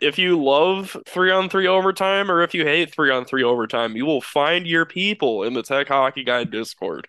[0.00, 3.96] if you love three on three overtime or if you hate three on three overtime,
[3.96, 7.08] you will find your people in the Tech Hockey Guide Discord.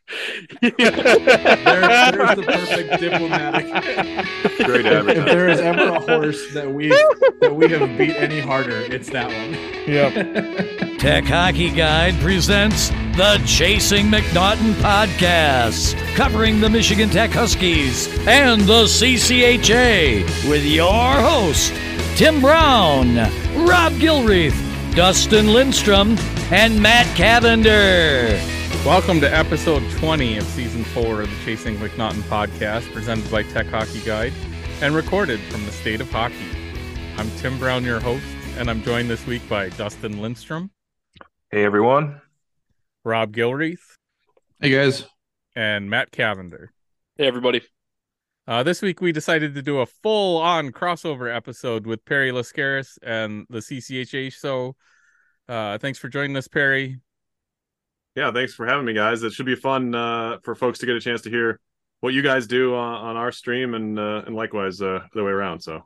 [0.61, 3.65] there, there's the perfect diplomatic.
[4.65, 6.89] Great If there is ever a horse that we
[7.39, 9.53] that we have beat any harder, it's that one.
[9.87, 10.99] Yep.
[10.99, 18.83] Tech Hockey Guide presents the Chasing McNaughton podcast, covering the Michigan Tech Huskies and the
[18.83, 21.73] CCHA with your host,
[22.21, 23.15] Tim Brown,
[23.67, 24.53] Rob Gilreath,
[24.95, 26.19] Dustin Lindstrom,
[26.51, 28.39] and Matt Cavender.
[28.85, 33.65] Welcome to episode 20 of season four of the Chasing McNaughton podcast, presented by Tech
[33.65, 34.33] Hockey Guide
[34.83, 36.35] and recorded from the state of hockey.
[37.17, 38.23] I'm Tim Brown, your host,
[38.55, 40.69] and I'm joined this week by Dustin Lindstrom,
[41.49, 42.21] Hey everyone.
[43.03, 43.97] Rob Gilreath,
[44.59, 45.05] Hey guys.
[45.55, 46.71] and Matt Cavender.
[47.17, 47.63] Hey, everybody.
[48.47, 53.45] Uh, this week we decided to do a full-on crossover episode with Perry Lascaris and
[53.49, 54.33] the CCHA.
[54.33, 54.75] So,
[55.47, 56.99] uh, thanks for joining us, Perry.
[58.15, 59.23] Yeah, thanks for having me, guys.
[59.23, 61.59] It should be fun uh, for folks to get a chance to hear
[62.01, 65.31] what you guys do on, on our stream, and uh, and likewise uh, the way
[65.31, 65.61] around.
[65.61, 65.83] So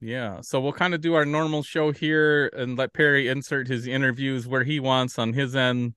[0.00, 3.86] Yeah, so we'll kind of do our normal show here and let Perry insert his
[3.86, 5.94] interviews where he wants on his end,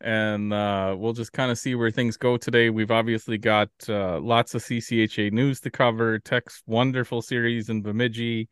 [0.00, 2.70] and uh, we'll just kind of see where things go today.
[2.70, 8.48] We've obviously got uh, lots of CCHA news to cover, Tech's wonderful series in Bemidji.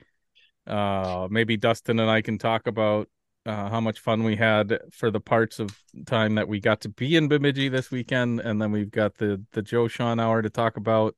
[0.67, 3.09] Uh, maybe Dustin and I can talk about
[3.47, 5.71] uh, how much fun we had for the parts of
[6.07, 9.43] time that we got to be in Bemidji this weekend, and then we've got the
[9.53, 11.17] the Joe Sean hour to talk about.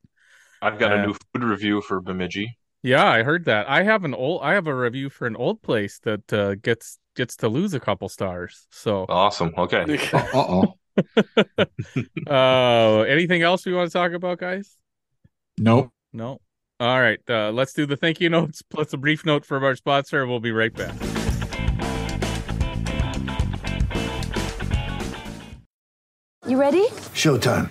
[0.63, 2.57] I've got a new food review for Bemidji.
[2.83, 3.69] Yeah, I heard that.
[3.69, 6.99] I have an old I have a review for an old place that uh, gets
[7.15, 8.67] gets to lose a couple stars.
[8.71, 9.53] So Awesome.
[9.57, 9.99] Okay.
[10.13, 10.75] Uh oh.
[12.27, 14.77] uh anything else we want to talk about, guys?
[15.59, 15.91] Nope.
[16.13, 16.41] No.
[16.79, 19.77] All right, uh let's do the thank you notes plus a brief note from our
[19.77, 20.27] sponsor.
[20.27, 20.95] We'll be right back.
[26.47, 26.87] You ready?
[27.15, 27.71] Showtime.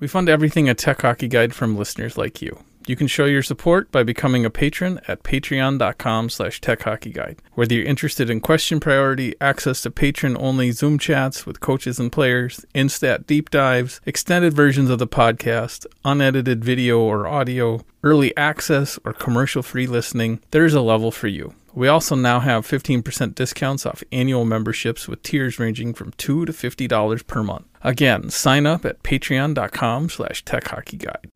[0.00, 2.62] We fund everything a Tech Hockey Guide from listeners like you.
[2.86, 7.38] You can show your support by becoming a patron at patreon.com slash techhockeyguide.
[7.54, 12.64] Whether you're interested in question priority, access to patron-only Zoom chats with coaches and players,
[12.74, 19.12] instat deep dives, extended versions of the podcast, unedited video or audio, early access, or
[19.12, 21.54] commercial-free listening, there's a level for you.
[21.74, 26.52] We also now have 15% discounts off annual memberships with tiers ranging from 2 to
[26.52, 27.66] $50 per month.
[27.82, 31.26] Again, sign up at patreon.com slash techhockeyguide.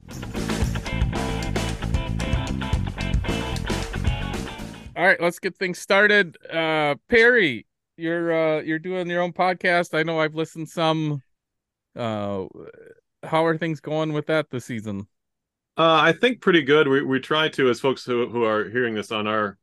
[4.95, 6.37] All right, let's get things started.
[6.53, 7.67] Uh Perry,
[7.97, 9.97] you're uh you're doing your own podcast.
[9.99, 11.23] I know I've listened some.
[11.97, 12.45] Uh
[13.23, 15.07] how are things going with that this season?
[15.79, 16.89] uh, I think pretty good.
[16.89, 19.59] We we try to, as folks who who are hearing this on our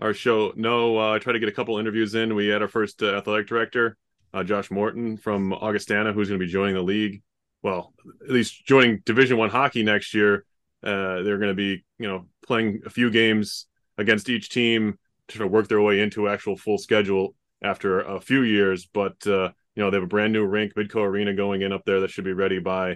[0.00, 2.34] our show No, uh, I try to get a couple interviews in.
[2.34, 3.96] We had our first uh, athletic director,
[4.32, 7.22] uh, Josh Morton from Augustana, who's going to be joining the league.
[7.62, 7.92] Well,
[8.24, 10.44] at least joining Division One hockey next year.
[10.82, 13.66] Uh, they're going to be, you know, playing a few games
[13.98, 18.20] against each team to sort of work their way into actual full schedule after a
[18.20, 18.86] few years.
[18.86, 21.84] But uh, you know, they have a brand new rink, Midco Arena, going in up
[21.84, 22.92] there that should be ready by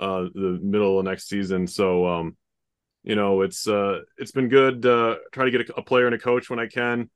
[0.00, 1.66] uh, the middle of next season.
[1.66, 2.36] So, um,
[3.02, 4.84] you know, it's uh, it's been good.
[4.84, 7.10] Uh, try to get a, a player and a coach when I can,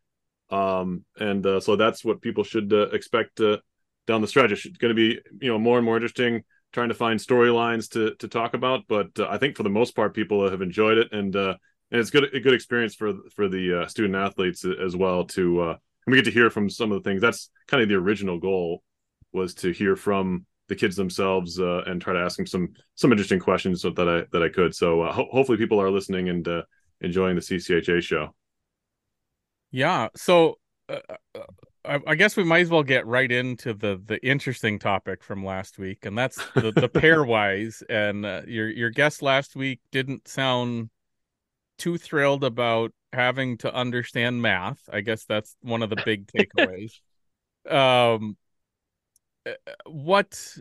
[0.50, 3.58] um, and uh, so that's what people should uh, expect uh,
[4.06, 4.52] down the stretch.
[4.52, 8.14] It's going to be you know more and more interesting trying to find storylines to
[8.16, 8.84] to talk about.
[8.88, 11.54] But uh, I think for the most part, people have enjoyed it, and uh,
[11.90, 15.24] and it's good a good experience for for the uh, student athletes as well.
[15.26, 15.76] To uh,
[16.06, 17.20] and we get to hear from some of the things.
[17.20, 18.82] That's kind of the original goal
[19.32, 23.12] was to hear from the kids themselves uh, and try to ask them some some
[23.12, 24.74] interesting questions so that I that I could.
[24.74, 26.62] So uh, ho- hopefully people are listening and uh,
[27.00, 28.34] enjoying the CCHA show.
[29.70, 30.98] Yeah, so uh,
[31.34, 31.40] uh,
[31.84, 35.44] I, I guess we might as well get right into the the interesting topic from
[35.44, 37.82] last week, and that's the the pairwise.
[37.88, 40.90] And uh, your your guest last week didn't sound
[41.78, 44.80] too thrilled about having to understand math.
[44.90, 47.00] I guess that's one of the big takeaways.
[47.68, 48.36] um,
[49.86, 50.56] what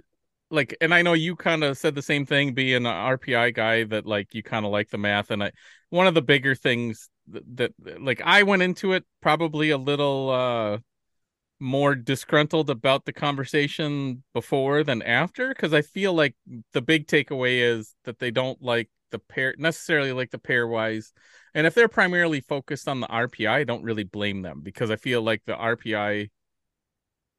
[0.49, 3.83] like and i know you kind of said the same thing being an rpi guy
[3.83, 5.51] that like you kind of like the math and i
[5.89, 10.77] one of the bigger things that like I went into it probably a little uh
[11.59, 16.35] more disgruntled about the conversation before than after because I feel like
[16.73, 21.11] the big takeaway is that they don't like the pair necessarily like the pairwise.
[21.53, 24.95] And if they're primarily focused on the RPI, I don't really blame them because I
[24.95, 26.29] feel like the RPI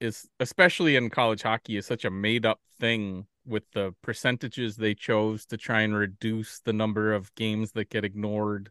[0.03, 4.95] is especially in college hockey is such a made up thing with the percentages they
[4.95, 8.71] chose to try and reduce the number of games that get ignored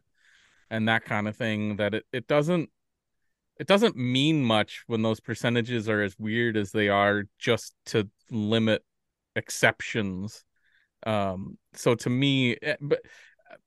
[0.70, 2.68] and that kind of thing that it, it doesn't
[3.58, 8.08] it doesn't mean much when those percentages are as weird as they are just to
[8.30, 8.82] limit
[9.34, 10.44] exceptions
[11.06, 13.00] um so to me eh, but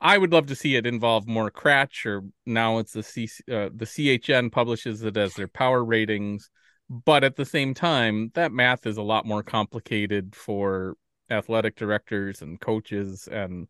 [0.02, 3.70] I would love to see it involve more KRACH, or now it's the C, uh,
[3.74, 6.50] the CHN publishes it as their power ratings.
[6.90, 10.96] But at the same time, that math is a lot more complicated for
[11.30, 13.68] athletic directors and coaches and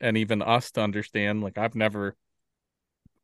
[0.00, 1.42] and even us to understand.
[1.42, 2.16] Like I've never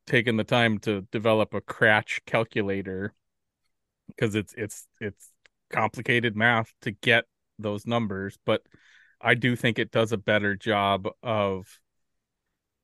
[0.06, 3.14] taken the time to develop a KRACH calculator
[4.08, 5.31] because it's it's it's
[5.70, 7.25] complicated math to get
[7.58, 8.62] those numbers, but
[9.20, 11.79] I do think it does a better job of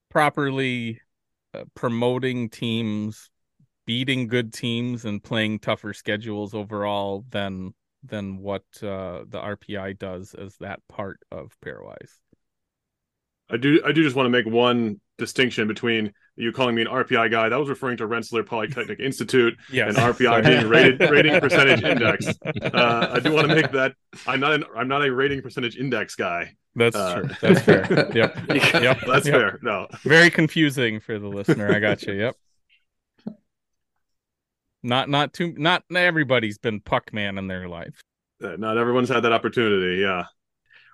[0.09, 1.01] properly
[1.53, 3.31] uh, promoting teams,
[3.89, 7.73] beating good teams, and playing tougher schedules overall than
[8.05, 12.13] than what uh, the RPI does as that part of pairwise.
[13.51, 16.89] I do I do just want to make one distinction between you calling me an
[16.89, 17.49] RPI guy.
[17.49, 19.97] That was referring to Rensselaer Polytechnic Institute Yes.
[19.97, 22.27] and RPI being rated rating percentage index.
[22.63, 23.95] Uh, I do want to make that
[24.27, 26.53] I'm not an, I'm not a rating percentage index guy.
[26.77, 27.31] That's Uh, true.
[27.41, 28.11] That's fair.
[28.15, 28.37] Yep.
[28.49, 28.99] Yep.
[29.07, 29.35] That's Yep.
[29.35, 29.59] fair.
[29.63, 29.89] No.
[30.05, 31.75] Very confusing for the listener.
[31.75, 32.13] I got you.
[32.13, 32.37] Yep.
[34.83, 38.01] Not not too not not everybody's been Puckman in their life.
[38.43, 40.01] Uh, Not everyone's had that opportunity.
[40.01, 40.27] Yeah.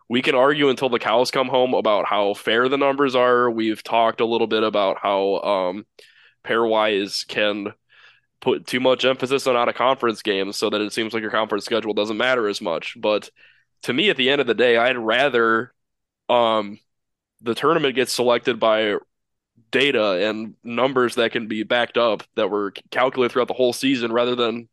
[0.09, 3.51] we can argue until the cows come home about how fair the numbers are.
[3.51, 5.87] We've talked a little bit about how um,
[6.45, 7.73] pairwise can
[8.41, 11.31] put too much emphasis on out of conference games so that it seems like your
[11.31, 12.97] conference schedule doesn't matter as much.
[13.01, 13.31] But
[13.85, 15.73] to me, at the end of the day, I'd rather
[16.29, 16.79] um,
[17.43, 18.97] the tournament gets selected by
[19.71, 24.13] data and numbers that can be backed up that were calculated throughout the whole season
[24.13, 24.69] rather than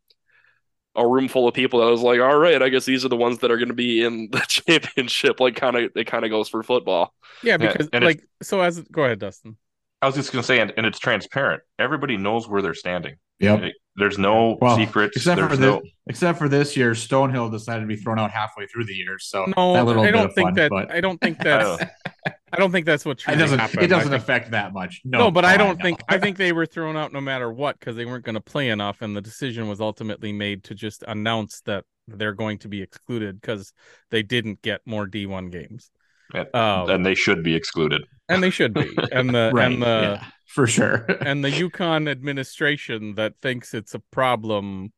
[0.95, 3.15] a room full of people that was like, all right, I guess these are the
[3.15, 5.39] ones that are going to be in the championship.
[5.39, 7.13] Like, kind of, it kind of goes for football.
[7.43, 9.57] Yeah, Yeah, because and it's- like so as go ahead, Dustin.
[10.03, 11.61] I was just gonna say, and, and it's transparent.
[11.77, 13.17] Everybody knows where they're standing.
[13.39, 13.71] Yep.
[13.97, 15.17] There's no Well, secrets.
[15.17, 15.81] except for There's this, no.
[16.07, 19.17] except for this year, Stonehill decided to be thrown out halfway through the year.
[19.19, 21.43] So No, that little I don't of think fun, that but I don't think I
[21.43, 21.83] that's
[22.27, 22.31] oh.
[22.53, 23.59] I don't think that's what it doesn't.
[23.59, 23.83] happened.
[23.83, 25.01] It doesn't affect that much.
[25.05, 25.83] No, No, but I Oh, don't know.
[25.83, 28.41] think I think they were thrown out no matter what because they weren't going to
[28.41, 32.67] play enough, and the decision was ultimately made to just announce that they're going to
[32.67, 33.73] be excluded because
[34.09, 35.91] they didn't get more D1 games.
[36.33, 38.03] Yeah, Um, and they should be excluded.
[38.29, 39.71] and they should be, and the right.
[39.71, 41.05] and the yeah, for sure.
[41.21, 44.91] and the UConn administration that thinks it's a problem.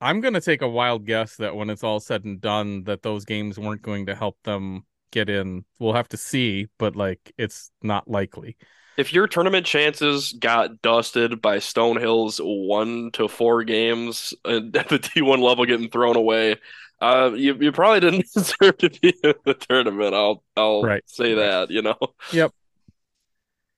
[0.00, 3.02] I'm going to take a wild guess that when it's all said and done, that
[3.02, 5.64] those games weren't going to help them get in.
[5.78, 8.56] We'll have to see, but like it's not likely.
[8.96, 15.38] If your tournament chances got dusted by Stonehill's one to four games at the D1
[15.40, 16.56] level getting thrown away,
[17.00, 20.14] uh, you you probably didn't deserve to be in the tournament.
[20.14, 21.02] I'll I'll Right.
[21.06, 21.70] say that.
[21.70, 21.96] You know,
[22.32, 22.52] Yep.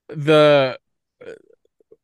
[0.08, 0.78] the
[1.26, 1.30] uh,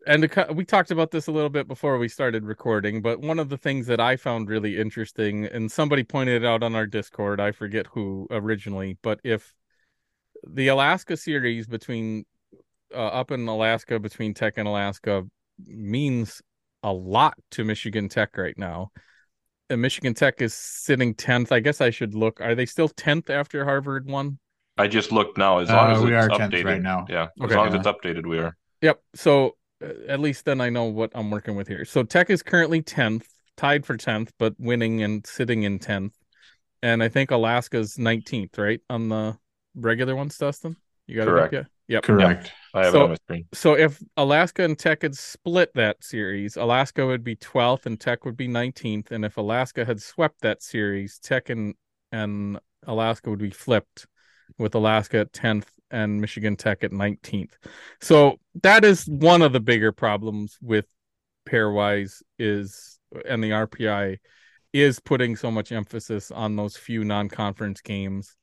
[0.06, 3.38] and co- we talked about this a little bit before we started recording but one
[3.38, 6.86] of the things that i found really interesting and somebody pointed it out on our
[6.86, 9.54] discord i forget who originally but if
[10.46, 12.24] the alaska series between
[12.94, 15.24] uh, up in alaska between tech and alaska
[15.66, 16.40] means
[16.82, 18.90] a lot to michigan tech right now
[19.76, 23.64] michigan tech is sitting 10th i guess i should look are they still 10th after
[23.64, 24.38] harvard won
[24.80, 25.58] I just looked now.
[25.58, 27.04] As long Uh, as we it's are 10th updated right now.
[27.08, 27.22] Yeah.
[27.24, 27.56] As Okay.
[27.56, 28.56] long as it's updated, we are.
[28.80, 29.02] Yep.
[29.16, 31.84] So uh, at least then I know what I'm working with here.
[31.84, 36.12] So Tech is currently 10th, tied for 10th, but winning and sitting in 10th.
[36.80, 38.80] And I think Alaska's 19th, right?
[38.88, 39.36] On the
[39.74, 40.76] regular ones, Dustin?
[41.08, 41.66] You got it up yet?
[41.88, 42.02] Yep.
[42.02, 42.52] Correct.
[42.74, 43.48] I have So- it on my screen.
[43.54, 48.24] So if Alaska and Tech had split that series, Alaska would be 12th and Tech
[48.24, 49.10] would be 19th.
[49.10, 51.74] And if Alaska had swept that series, Tech and,
[52.12, 54.06] and Alaska would be flipped
[54.58, 57.52] with Alaska at 10th and Michigan Tech at 19th.
[58.00, 60.86] So that is one of the bigger problems with
[61.48, 64.18] pairwise is and the RPI
[64.74, 68.36] is putting so much emphasis on those few non-conference games.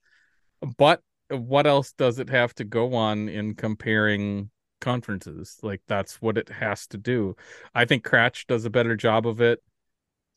[0.77, 4.49] But what else does it have to go on in comparing
[4.81, 5.57] conferences?
[5.61, 7.35] Like that's what it has to do.
[7.73, 9.61] I think KRACH does a better job of it.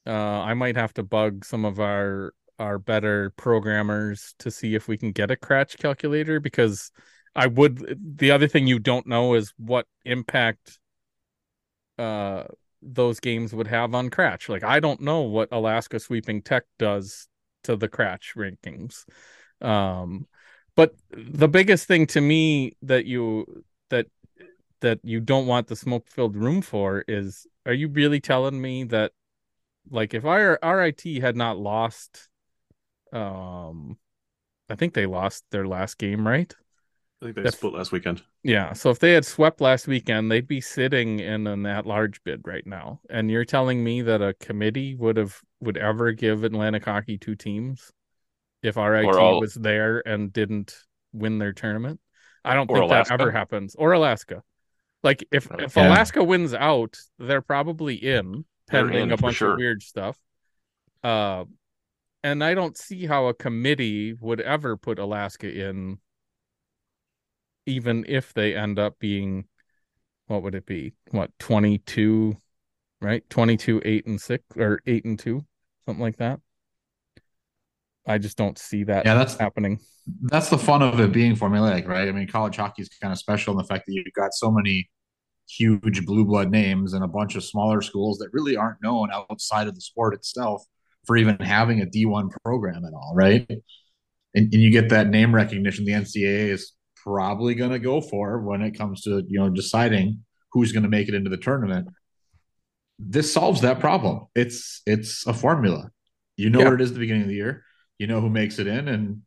[0.06, 4.88] Uh, I might have to bug some of our our better programmers to see if
[4.88, 6.90] we can get a KRACH calculator because
[7.36, 7.98] I would.
[8.16, 10.78] The other thing you don't know is what impact
[11.98, 12.44] uh
[12.80, 14.48] those games would have on KRACH.
[14.48, 17.28] Like I don't know what Alaska sweeping Tech does
[17.64, 19.04] to the KRACH rankings.
[19.60, 20.26] Um,
[20.78, 24.06] but the biggest thing to me that you that
[24.80, 28.84] that you don't want the smoke filled room for is are you really telling me
[28.84, 29.10] that
[29.90, 32.28] like if our RIT had not lost
[33.12, 33.98] um
[34.70, 36.54] I think they lost their last game, right?
[37.20, 38.22] I think they If- split last weekend.
[38.44, 38.72] Yeah.
[38.74, 42.46] So if they had swept last weekend, they'd be sitting in an at large bid
[42.46, 43.00] right now.
[43.10, 47.34] And you're telling me that a committee would have would ever give Atlantic Hockey two
[47.34, 47.90] teams
[48.62, 50.74] if RIT all- was there and didn't
[51.12, 52.00] win their tournament?
[52.44, 53.16] I don't think Alaska.
[53.16, 53.74] that ever happens.
[53.74, 54.42] Or Alaska.
[55.02, 55.88] Like if if Yeah.
[55.88, 59.52] Alaska wins out, they're probably in pending in a bunch sure.
[59.52, 60.18] of weird stuff.
[61.02, 61.44] Uh
[62.24, 65.98] and I don't see how a committee would ever put Alaska in
[67.66, 69.44] even if they end up being
[70.26, 70.92] what would it be?
[71.10, 72.36] What, 22,
[73.00, 73.28] right?
[73.30, 75.44] 22 8 and 6 or 8 and 2,
[75.86, 76.40] something like that.
[78.08, 79.78] I just don't see that Yeah, that's happening.
[80.22, 82.08] that's the fun of it being formulaic, right?
[82.08, 84.50] I mean, college hockey is kind of special in the fact that you've got so
[84.50, 84.88] many
[85.48, 89.66] huge blue blood names and a bunch of smaller schools that really aren't known outside
[89.68, 90.62] of the sport itself
[91.06, 93.46] for even having a D1 program at all, right?
[94.34, 98.40] And, and you get that name recognition the NCAA is probably going to go for
[98.40, 100.22] when it comes to, you know, deciding
[100.52, 101.88] who's going to make it into the tournament.
[102.98, 104.26] This solves that problem.
[104.34, 105.90] It's it's a formula.
[106.36, 106.64] You know Yeah.
[106.66, 107.64] what it is at the beginning of the year.
[107.98, 109.22] You know who makes it in, and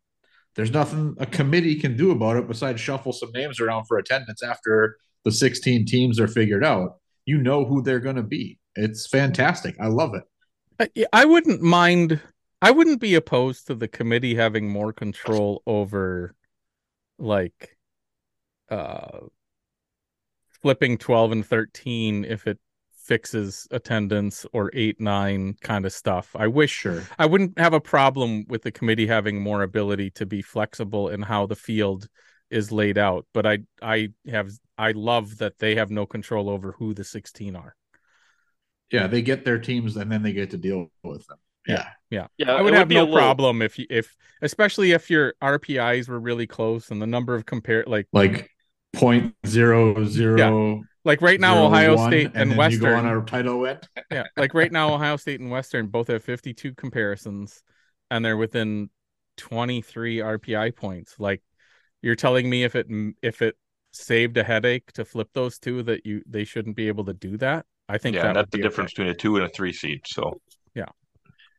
[0.55, 4.43] there's nothing a committee can do about it besides shuffle some names around for attendance
[4.43, 6.97] after the 16 teams are figured out.
[7.25, 8.59] You know who they're going to be.
[8.75, 9.75] It's fantastic.
[9.79, 10.23] I love it.
[10.97, 12.19] I, I wouldn't mind
[12.61, 16.35] I wouldn't be opposed to the committee having more control over
[17.17, 17.77] like
[18.69, 19.19] uh
[20.61, 22.59] flipping 12 and 13 if it
[23.11, 26.33] fixes attendance or 8 9 kind of stuff.
[26.33, 27.03] I wish Sure.
[27.19, 31.21] I wouldn't have a problem with the committee having more ability to be flexible in
[31.21, 32.07] how the field
[32.49, 36.71] is laid out, but I I have I love that they have no control over
[36.71, 37.75] who the 16 are.
[38.91, 41.37] Yeah, they get their teams and then they get to deal with them.
[41.67, 41.87] Yeah.
[42.09, 42.27] Yeah.
[42.37, 45.09] Yeah, I would it have be no a little- problem if you, if especially if
[45.09, 48.49] your RPIs were really close and the number of compare like Like
[48.93, 50.83] point zero zero.
[51.03, 53.59] Like right now zero Ohio one, State and, then Western You go on a title
[53.59, 53.79] win.
[54.11, 57.63] yeah like right now Ohio State and Western both have 52 comparisons
[58.09, 58.89] and they're within
[59.37, 61.41] 23 RPI points like
[62.01, 62.87] you're telling me if it
[63.21, 63.55] if it
[63.93, 67.37] saved a headache to flip those two that you they shouldn't be able to do
[67.37, 69.03] that I think Yeah, that that's the be difference okay.
[69.03, 70.01] between a two and a three seed.
[70.05, 70.39] So
[70.75, 70.85] Yeah.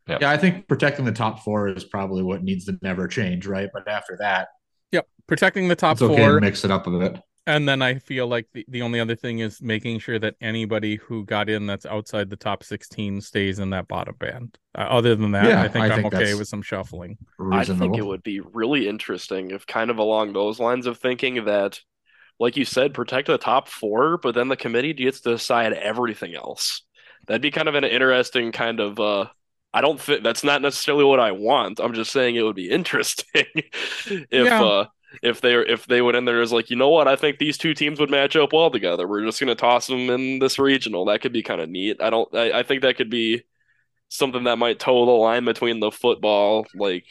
[0.09, 3.71] Yeah, I think protecting the top four is probably what needs to never change, right?
[3.73, 4.49] But after that,
[4.91, 7.21] yep protecting the top it's okay four to mix it up a bit.
[7.47, 10.97] And then I feel like the, the only other thing is making sure that anybody
[10.97, 14.59] who got in that's outside the top 16 stays in that bottom band.
[14.77, 17.19] Uh, other than that, Yeah, I think I I am think okay with some shuffling.
[17.51, 21.45] I think it would be really interesting if kind of along those lines of thinking
[21.45, 21.81] that,
[22.41, 26.35] like you said, protect the top four, but then the committee gets to decide everything
[26.35, 26.83] else.
[27.27, 29.27] That'd be kind of an interesting kind of uh
[29.75, 31.81] I don't think that's not necessarily what I want.
[31.81, 33.47] I'm just saying it would be interesting
[34.31, 34.61] if Yeah.
[34.61, 34.87] uh
[35.23, 37.59] if they if they would end there as like, you know what, I think these
[37.59, 39.07] two teams would match up well together.
[39.07, 41.07] We're just gonna toss them in this regional.
[41.07, 42.01] That could be kind of neat.
[42.01, 43.43] I don't I, I think that could be
[44.09, 47.05] something that might toe the line between the football, like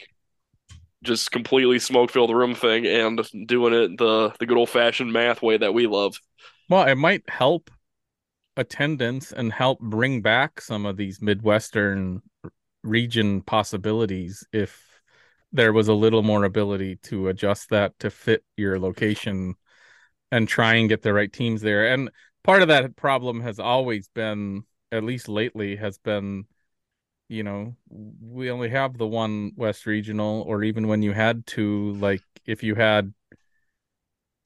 [1.02, 5.42] just completely smoke filled room thing and doing it the the good old fashioned math
[5.42, 6.18] way that we love.
[6.68, 7.70] Well, it might help
[8.56, 12.22] attendance and help bring back some of these Midwestern
[12.82, 14.91] region possibilities if
[15.52, 19.54] there was a little more ability to adjust that to fit your location
[20.30, 21.92] and try and get the right teams there.
[21.92, 22.10] And
[22.42, 26.46] part of that problem has always been, at least lately, has been,
[27.28, 31.92] you know, we only have the one West Regional, or even when you had two,
[31.94, 33.12] like if you had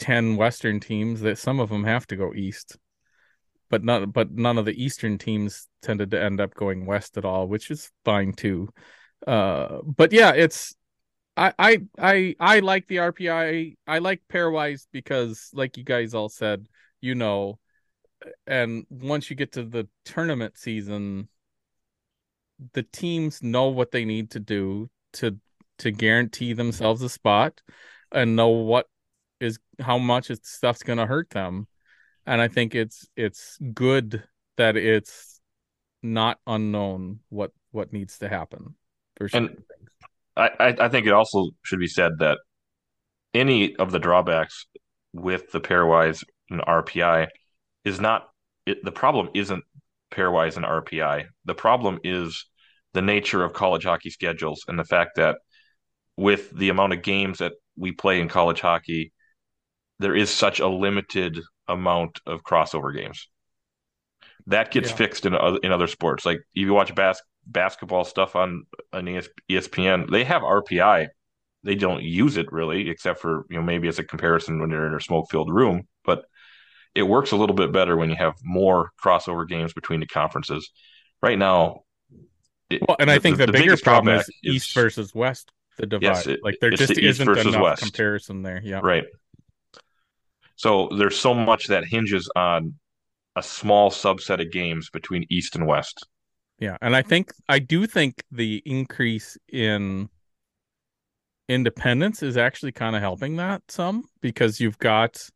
[0.01, 2.77] 10 Western teams, that some of them have to go east.
[3.69, 7.25] But not, but none of the Eastern teams tended to end up going west at
[7.25, 8.69] all, which is fine too.
[9.27, 10.77] Uh, but yeah, it's
[11.37, 13.77] I I I I like the RPI.
[13.87, 16.67] I like pairwise because, like you guys all said,
[17.01, 17.59] you know,
[18.47, 21.29] and once you get to the tournament season,
[22.73, 25.39] the teams know what they need to do to
[25.79, 27.61] to guarantee themselves a spot
[28.13, 28.87] and know what
[29.41, 31.67] is how much stuff's going to hurt them.
[32.25, 34.25] And I think it's it's good
[34.57, 35.41] that it's
[36.03, 38.75] not unknown what what needs to happen
[39.17, 39.41] for sure.
[39.41, 39.63] And
[40.37, 42.39] I, I think it also should be said that
[43.35, 44.67] any of the drawbacks
[45.13, 47.29] with the pairwise and RPI
[47.85, 48.29] is not
[48.67, 49.65] it, the problem isn't
[50.13, 51.27] pairwise and RPI.
[51.45, 52.47] The problem is
[52.93, 55.37] the nature of college hockey schedules and the fact that
[56.17, 59.13] with the amount of games that we play in college hockey,
[59.99, 63.29] there is such a limited amount of crossover games.
[64.47, 64.97] That gets Yeah.
[64.97, 66.25] fixed in other in other sports.
[66.25, 69.05] Like if you watch bas- basketball stuff on on
[69.51, 71.09] ESPN, they have RPI.
[71.63, 74.87] They don't use it really, except for you know maybe as a comparison when you're
[74.87, 75.87] in a smoke filled room.
[76.05, 76.25] But
[76.95, 80.71] it works a little bit better when you have more crossover games between the conferences.
[81.23, 81.83] Right now,
[82.71, 85.87] it- Well, and I think the, bigger biggest problem drawback is East versus West, the
[85.87, 86.03] divide.
[86.07, 87.83] Yes, it- like there just the East isn't versus enough West.
[87.83, 88.61] comparison there.
[88.65, 88.81] Yeah.
[88.83, 89.05] Right.
[90.57, 92.75] So there's so much that hinges on
[93.35, 96.07] a small subset of games between East and West.
[96.59, 100.09] Yeah, and I think I do think the increase in
[101.49, 105.29] independence is actually kind of helping that some because you've got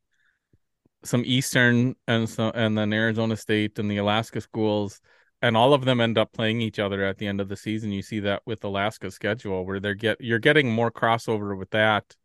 [1.04, 5.00] some Eastern and so and then Arizona State and the Alaska schools
[5.42, 7.92] and all of them end up playing each other at the end of the season.
[7.92, 12.16] You see that with alaska schedule where they're get you're getting more crossover with that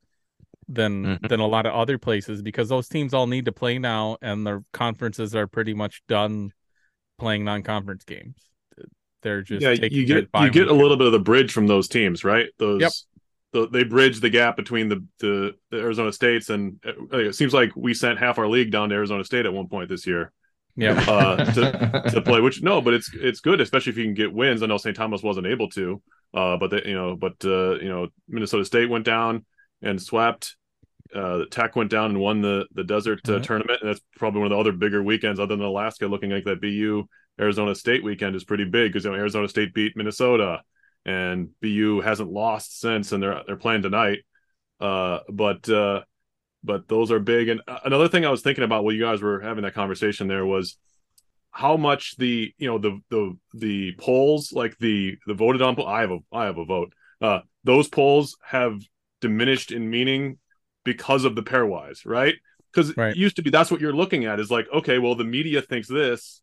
[0.68, 1.30] than Mhm.
[1.30, 4.46] than a lot of other places because those teams all need to play now and
[4.48, 6.52] their conferences are pretty much done
[7.18, 8.50] playing non-conference games.
[9.26, 11.52] They're just yeah, taking you get bye you get a little bit of the bridge
[11.52, 12.48] from those teams, right?
[12.60, 12.92] Those Yep.
[13.54, 17.54] the, they bridge the gap between the, the the Arizona States and uh, it seems
[17.54, 20.32] like we sent half our league down to Arizona State at one point this year
[20.76, 20.94] yeah.
[21.08, 22.40] uh, to to play.
[22.40, 24.62] Which no, but it's it's good, especially if you can get wins.
[24.62, 24.96] I know St.
[24.96, 26.02] Thomas wasn't able to,
[26.34, 29.46] uh, but they, you know, but uh, you know, Minnesota State went down
[29.82, 30.56] and swept.
[31.16, 33.40] Uh, Tech went down and won the the desert uh, Yeah.
[33.40, 36.08] tournament, and that's probably one of the other bigger weekends other than Alaska.
[36.08, 37.08] Looking like that BU
[37.40, 40.62] Arizona State weekend is pretty big because you know, Arizona State beat Minnesota,
[41.06, 44.20] and BU hasn't lost since, and they're they're playing tonight.
[44.80, 46.02] Uh, but uh,
[46.64, 47.50] but those are big.
[47.50, 50.28] And uh, another thing I was thinking about while you guys were having that conversation
[50.28, 50.78] there was
[51.52, 55.88] how much the you know the the the polls like the the voted on poll.
[55.88, 56.94] I have a I have a vote.
[57.22, 58.80] Uh, those polls have
[59.22, 60.38] diminished in meaning
[60.84, 62.36] because of the pairwise, right?
[62.72, 63.12] Because Right.
[63.12, 65.62] it used to be that's what you're looking at is like okay, well the media
[65.62, 66.42] thinks this,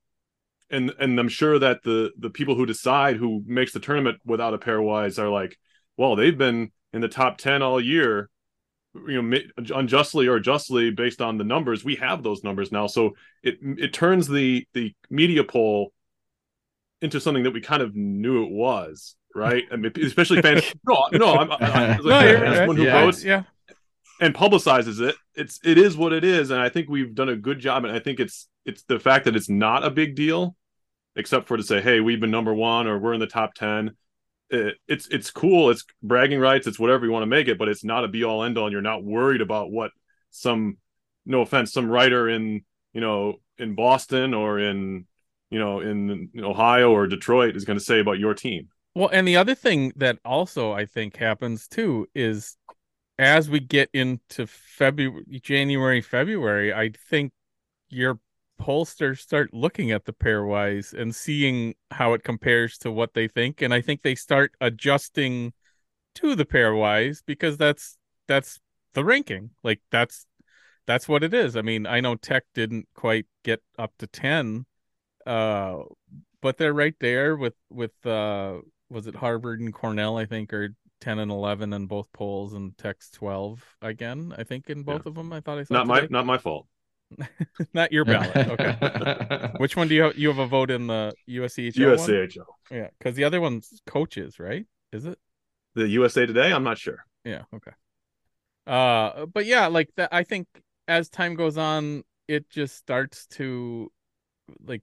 [0.73, 4.55] and and I'm sure that the the people who decide who makes the tournament without
[4.55, 5.57] a pairwise are like,
[5.97, 8.29] well they've been in the top ten all year
[9.09, 9.39] you know
[9.75, 13.95] unjustly or justly based on the numbers we have those numbers now so it it
[13.95, 15.95] turns the the media poll
[17.01, 21.07] into something that we kind of knew it was right i mean especially fans no
[21.13, 22.57] no i'm, I'm No, like, you're as right.
[22.59, 23.01] someone who Yeah.
[23.05, 23.45] votes yeah.
[24.21, 27.37] and publicizes it it's it is what it is and i think we've done a
[27.37, 30.55] good job and i think it's it's the fact that it's not a big deal
[31.17, 33.93] except for to say hey we've been number one or we're in the top 10
[34.53, 35.71] it, it's it's cool.
[35.71, 36.67] It's bragging rights.
[36.67, 38.67] It's whatever you want to make it but it's not a be all end all
[38.67, 39.91] and you're not worried about what
[40.31, 40.77] some
[41.27, 45.07] no offense some writer in you know in boston or in
[45.51, 48.69] you know in ohio or detroit is going to say about your team.
[48.95, 52.57] Well, and the other thing that also I think happens too is
[53.19, 57.33] as we get into February, January, February, I think
[57.89, 58.19] your
[58.63, 63.61] pollsters start looking at the pairwise and seeing how it compares to what they think,
[63.61, 65.53] and I think they start adjusting
[66.17, 67.99] to the pairwise because that's
[68.29, 68.61] that's
[68.95, 69.51] the ranking.
[69.65, 70.27] Like that's
[70.87, 71.57] that's what it is.
[71.57, 74.67] I mean, I know Tech didn't quite get up to ten,
[75.27, 75.79] uh,
[76.41, 80.69] but they're right there with with uh was it Harvard and Cornell, I think, are
[81.01, 85.17] 10 and 11 in both polls, and Tech's 12 again, I think, in both of
[85.17, 85.33] them.
[85.33, 86.67] I thought I saw not my not my fault
[87.75, 88.37] not your ballot.
[88.37, 89.51] Okay.
[89.59, 90.19] Which one do you have?
[90.19, 92.47] You have a vote in the USCHO one?
[92.71, 94.67] Yeah, because the other one's coaches, right?
[94.93, 95.19] Is it?
[95.75, 97.43] the USA Today I'm not sure Yeah.
[97.55, 97.73] Okay.
[98.67, 100.11] Uh, but yeah, like that.
[100.13, 100.47] I think
[100.87, 103.91] as time goes on, it just starts to,
[104.65, 104.83] like,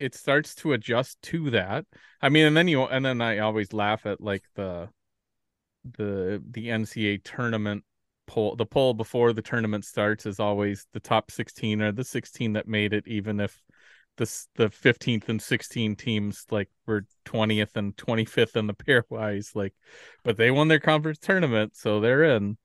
[0.00, 1.84] it starts to adjust to that.
[2.22, 4.88] I mean, and then you, and then I always laugh at like the,
[5.96, 7.84] the the NCAA tournament
[8.28, 8.54] poll.
[8.54, 12.68] The poll before the tournament starts is always the top sixteen or the sixteen that
[12.68, 13.60] made it, even if
[14.16, 19.56] the the fifteenth and sixteen teams like were twentieth and twenty fifth in the pairwise,
[19.56, 19.74] like,
[20.22, 22.56] but they won their conference tournament, so they're in.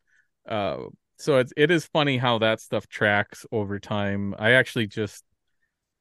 [0.48, 0.78] Uh,
[1.18, 4.36] so it's it is funny how that stuff tracks over time.
[4.38, 5.24] I actually just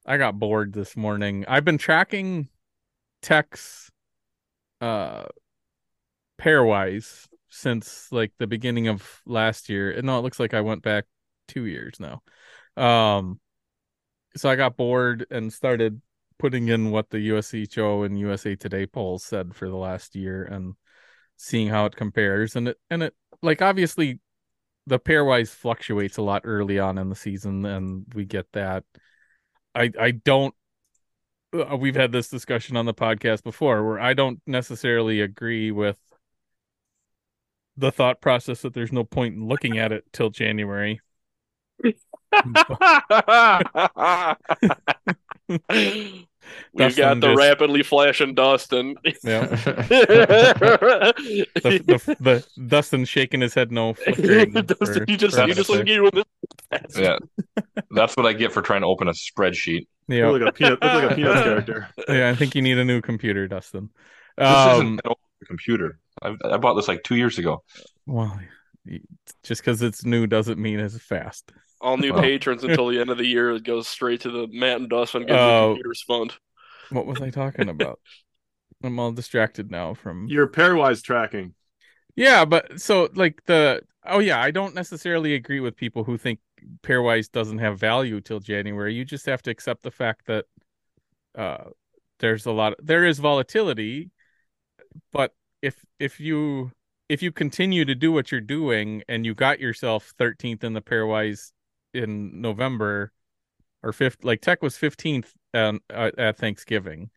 [0.05, 1.45] I got bored this morning.
[1.47, 2.49] I've been tracking
[3.21, 3.89] Tech's
[4.81, 5.25] uh
[6.41, 9.91] pairwise since like the beginning of last year.
[9.91, 11.05] And no, it looks like I went back
[11.47, 12.21] two years now.
[12.75, 13.39] Um
[14.35, 16.01] so I got bored and started
[16.39, 20.73] putting in what the USCHO and USA Today polls said for the last year and
[21.37, 24.19] seeing how it compares and it and it like obviously
[24.87, 28.83] the pairwise fluctuates a lot early on in the season, and we get that.
[29.75, 30.53] I I don't.
[31.53, 35.97] uh, We've had this discussion on the podcast before, where I don't necessarily agree with
[37.77, 40.99] the thought process that there's no point in looking at it till January.
[46.73, 48.95] We've got the just- rapidly flashing Dustin.
[49.23, 49.45] Yeah.
[49.47, 51.15] the,
[51.63, 53.93] the, the Dustin shaking his head no.
[53.93, 55.75] flickering Dustin, for- you just for you just Dustin.
[55.77, 56.25] look at you in this.
[56.97, 57.17] Yeah,
[57.91, 59.87] that's what I get for trying to open a spreadsheet.
[60.07, 60.29] Yeah.
[60.29, 61.89] Look like a peanut, look like a peanuts character.
[62.09, 63.89] yeah, I think you need a new computer, Dustin.
[64.37, 65.99] This Um, isn't an open computer.
[66.23, 67.63] I, I bought this like two years ago.
[68.05, 68.39] well,
[69.43, 71.51] just because it's new doesn't mean it's fast.
[71.81, 72.21] All new Well.
[72.21, 73.51] patrons until the end of the year.
[73.51, 75.69] It goes straight to the Matt and Dustin gives Oh.
[75.69, 76.33] you computers fund.
[76.89, 77.99] What was I talking about?
[78.83, 81.53] I'm all distracted now from Your pairwise tracking.
[82.15, 86.39] Yeah, but so like the oh yeah, I don't necessarily agree with people who think
[86.81, 88.93] pairwise doesn't have value till January.
[88.93, 90.45] You just have to accept the fact that
[91.35, 91.69] uh
[92.19, 94.11] there's a lot there is volatility,
[95.11, 96.71] but if if you
[97.07, 100.81] if you continue to do what you're doing and you got yourself 13th in the
[100.81, 101.51] pairwise
[101.93, 103.11] in November
[103.81, 107.09] or 5th like Tech was 15th um, at, at Thanksgiving.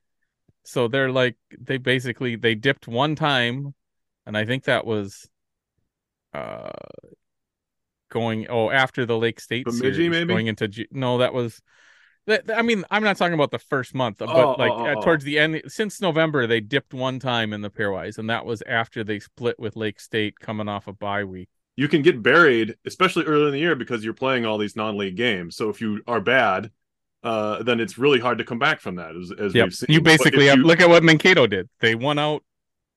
[0.64, 3.74] So they're like they basically they dipped one time
[4.26, 5.28] and I think that was
[6.32, 6.70] uh
[8.10, 10.28] going oh after the Lake State Bemidji, series maybe?
[10.28, 11.60] going into no that was
[12.28, 14.94] I mean I'm not talking about the first month but Oh, like oh, oh, uh,
[14.96, 15.00] oh.
[15.02, 18.62] towards the end since November they dipped one time in the pairwise and that was
[18.66, 22.74] after they split with Lake State coming off a bye week You can get buried,
[22.84, 25.56] especially early in the year, because you're playing all these non-league games.
[25.56, 26.70] So if you are bad,
[27.22, 29.14] uh, then it's really hard to come back from that.
[29.14, 29.64] As, as Yep.
[29.64, 32.42] we've seen, you basically you- look at what Mankato did they won out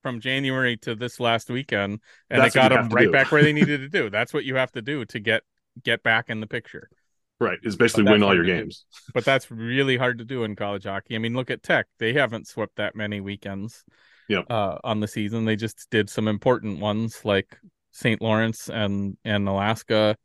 [0.02, 3.12] from January to this last weekend and That's they got them right do.
[3.12, 5.44] back where they needed to do that's what you have to do to get
[5.84, 6.90] get back in the picture
[7.40, 8.60] right is basically win all your to do.
[8.62, 8.86] games.
[9.14, 11.16] but that's really hard to do in college hockey.
[11.16, 13.84] I mean, look at Tech; they haven't swept that many weekends.
[14.28, 14.46] Yep.
[14.50, 17.58] Uh, on the season, they just did some important ones like
[17.92, 18.22] St.
[18.22, 20.16] Lawrence and and Alaska,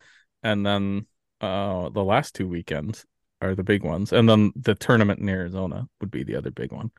[0.42, 1.06] and then
[1.40, 3.06] uh, the last two weekends
[3.40, 6.72] are the big ones, and then the tournament in Arizona would be the other big
[6.72, 6.90] one.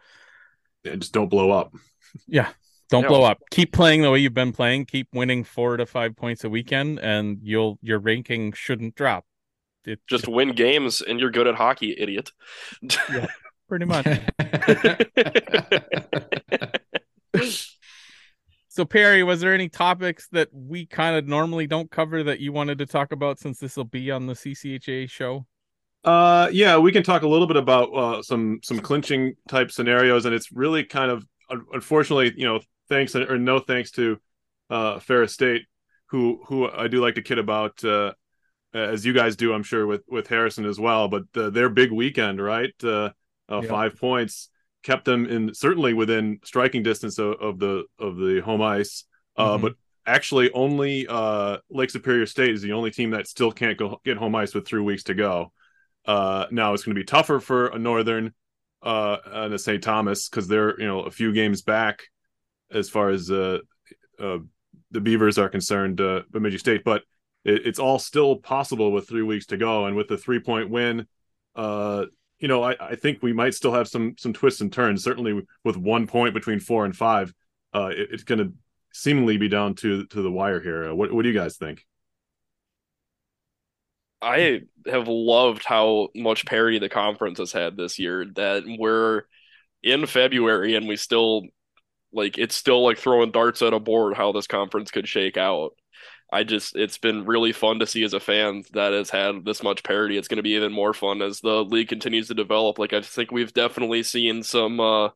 [0.84, 1.74] Yeah, just don't blow up.
[2.28, 2.50] Yeah.
[2.90, 3.08] Don't Yeah.
[3.10, 3.40] blow up.
[3.50, 4.86] Keep playing the way you've been playing.
[4.86, 9.26] Keep winning four to five points a weekend, and you'll your ranking shouldn't drop.
[9.86, 12.32] It Just win games and you're good at hockey, idiot.
[13.68, 14.08] pretty much.
[18.76, 22.52] So Perry, was there any topics that we kind of normally don't cover that you
[22.52, 25.46] wanted to talk about since this will be on the CCHA show?
[26.04, 30.26] Uh, yeah, we can talk a little bit about uh, some some clinching type scenarios,
[30.26, 31.26] and it's really kind of
[31.72, 34.18] unfortunately, you know, thanks or no thanks to
[34.70, 35.62] uh, Ferris State,
[36.08, 38.12] who who I do like to kid about, uh,
[38.78, 41.08] as you guys do, I'm sure with with Harrison as well.
[41.08, 42.74] But uh, their big weekend, right?
[42.84, 43.12] Uh,
[43.50, 43.70] uh, Yeah.
[43.70, 44.50] Five points
[44.84, 49.06] kept them in certainly within striking distance of, of the of the home ice,
[49.38, 49.62] uh, Mhm.
[49.62, 49.74] but
[50.06, 54.18] actually only uh, Lake Superior State is the only team that still can't go get
[54.18, 55.52] home ice with three weeks to go.
[56.06, 58.34] Uh, now it's going to be tougher for a Northern
[58.84, 59.82] uh, and a St.
[59.84, 62.04] Thomas because they're you know a few games back
[62.72, 63.60] as far as uh,
[64.20, 64.38] uh,
[64.92, 67.02] the Beavers are concerned, uh, Bemidji State, but
[67.46, 70.70] it, it's all still possible with three weeks to go, and with the three point
[70.70, 71.08] win,
[71.56, 72.06] uh,
[72.40, 75.04] you know I, I think we might still have some some twists and turns.
[75.04, 77.34] Certainly with one point between four and five,
[77.74, 78.54] uh, it, it's going to
[78.92, 80.90] seemingly be down to to the wire here.
[80.90, 81.86] Uh, what what do you guys think?
[84.22, 88.26] I have loved how much parity the conference has had this year.
[88.36, 89.24] That we're
[89.84, 91.44] in February and we still
[92.12, 95.74] like it's still like throwing darts at a board how this conference could shake out.
[96.32, 99.64] I just it's been really fun to see as a fan that has had this
[99.64, 100.18] much parity.
[100.18, 102.80] It's going to be even more fun as the league continues to develop.
[102.80, 105.10] Like I think we've definitely seen some uh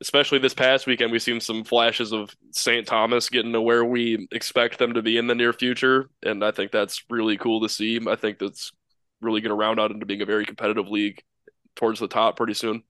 [0.00, 2.86] especially this past weekend we've seen some flashes of St.
[2.86, 6.52] Thomas getting to where we expect them to be in the near future and I
[6.52, 8.00] think that's really cool to see.
[8.06, 8.72] I think that's
[9.20, 11.22] really going to round out into being a very competitive league
[11.74, 12.82] towards the top pretty soon.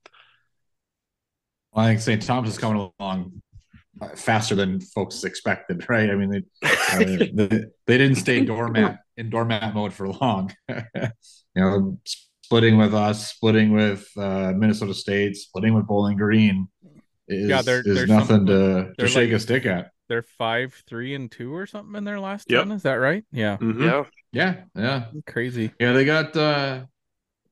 [1.74, 2.22] I think St.
[2.22, 3.40] Thomas is coming along
[4.16, 6.10] faster than folks expected, right?
[6.10, 10.52] I mean, they uh, they, they didn't stay doormat in doormat mode for long.
[10.68, 10.76] you
[11.56, 11.98] know,
[12.44, 16.68] splitting with us, splitting with uh, Minnesota State, splitting with Bowling Green
[17.26, 18.52] is, Yeah, they're- is they're nothing something- to,
[18.88, 19.90] to they're shake like- a stick at.
[20.08, 22.62] They're five, three, and two or something in their last Yep.
[22.64, 22.72] ten.
[22.72, 23.24] Is that right?
[23.30, 23.82] Yeah, Mhm.
[23.84, 24.04] Yeah.
[24.32, 25.70] Yeah, yeah, crazy.
[25.78, 25.92] yeah.
[25.92, 26.84] They got uh,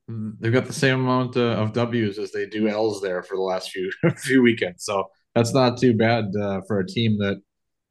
[0.07, 3.41] they've got the same amount uh, of W's as they do L's there for the
[3.43, 4.85] last few few weekends.
[4.85, 7.41] So that's not too bad uh, for a team that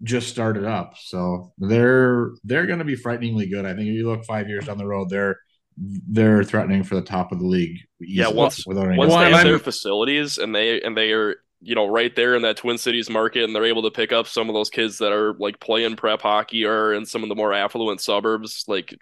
[0.03, 0.95] just started up.
[1.01, 3.67] So they're they're going to be frighteningly good.
[3.67, 5.39] I think if you look five years down the road, they're
[5.79, 7.79] they're threatening for the top of the league.
[8.01, 10.97] Yeah, easily, once without any once they Well, have and their facilities and they and
[10.97, 13.91] they are you know right there in that Twin Cities market and they're able to
[13.91, 17.23] pick up some of those kids that are like playing prep hockey or in some
[17.23, 18.95] of the more affluent suburbs, like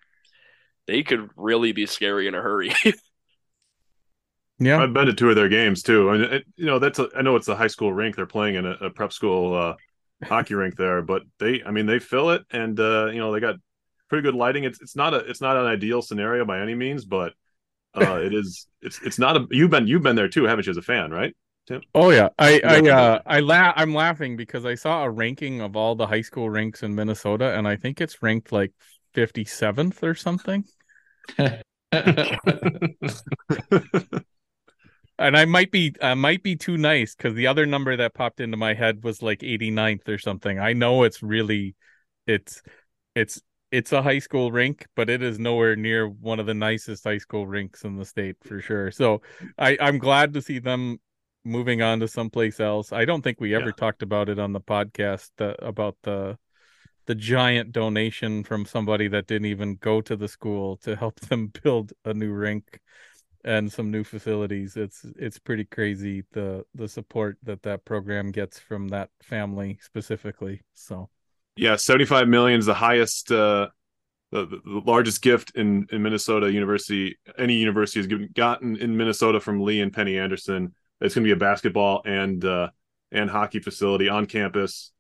[0.87, 2.73] they could really be scary in a hurry.
[4.65, 4.83] Yeah.
[4.83, 7.21] I've been to two of their games too, and it, you know that's a, I
[7.21, 8.17] know it's a high school rink.
[8.17, 9.75] They're playing in a, a prep school uh,
[10.27, 13.41] hockey rink there, but they, I mean, they fill it, and uh, you know they
[13.41, 13.57] got
[14.09, 14.65] pretty good lighting.
[14.65, 17.35] It's it's not a it's not an ideal scenario by any means, but
[17.95, 20.71] uh, it is it's it's not a you've been you've been there too, haven't you,
[20.71, 21.37] as a fan, right?
[21.67, 21.83] Tim?
[21.95, 25.77] Oh yeah, I I uh, I la- I'm laughing because I saw a ranking of
[25.77, 28.73] all the high school rinks in Minnesota, and I think it's ranked like
[29.15, 30.65] 57th or something.
[35.25, 38.41] And I might be I might be too nice because the other number that popped
[38.41, 40.59] into my head was like 89th or something.
[40.59, 41.77] I know it's really
[42.27, 42.61] it's
[43.15, 43.41] it's
[43.73, 47.17] it's a high school rink, but it is nowhere near one of the nicest high
[47.17, 48.91] school rinks in the state for sure.
[48.91, 49.23] So
[49.57, 50.99] I I'm glad to see them
[51.43, 52.93] moving on to someplace else.
[52.93, 53.73] I don't think we ever Yeah.
[53.79, 56.37] talked about it on the podcast uh, about the
[57.07, 61.51] the giant donation from somebody that didn't even go to the school to help them
[61.63, 62.79] build a new rink
[63.45, 64.77] and some new facilities.
[64.77, 70.63] It's it's pretty crazy the the support that that program gets from that family specifically.
[70.75, 71.11] So
[71.57, 73.69] Yeah, seventy-five million is the highest, uh,
[74.33, 77.17] the, the largest gift in in Minnesota University.
[77.39, 80.75] Any university has given, gotten in Minnesota from Lee and Penny Anderson.
[81.01, 82.71] It's going to be a basketball and uh,
[83.13, 84.91] and hockey facility on campus.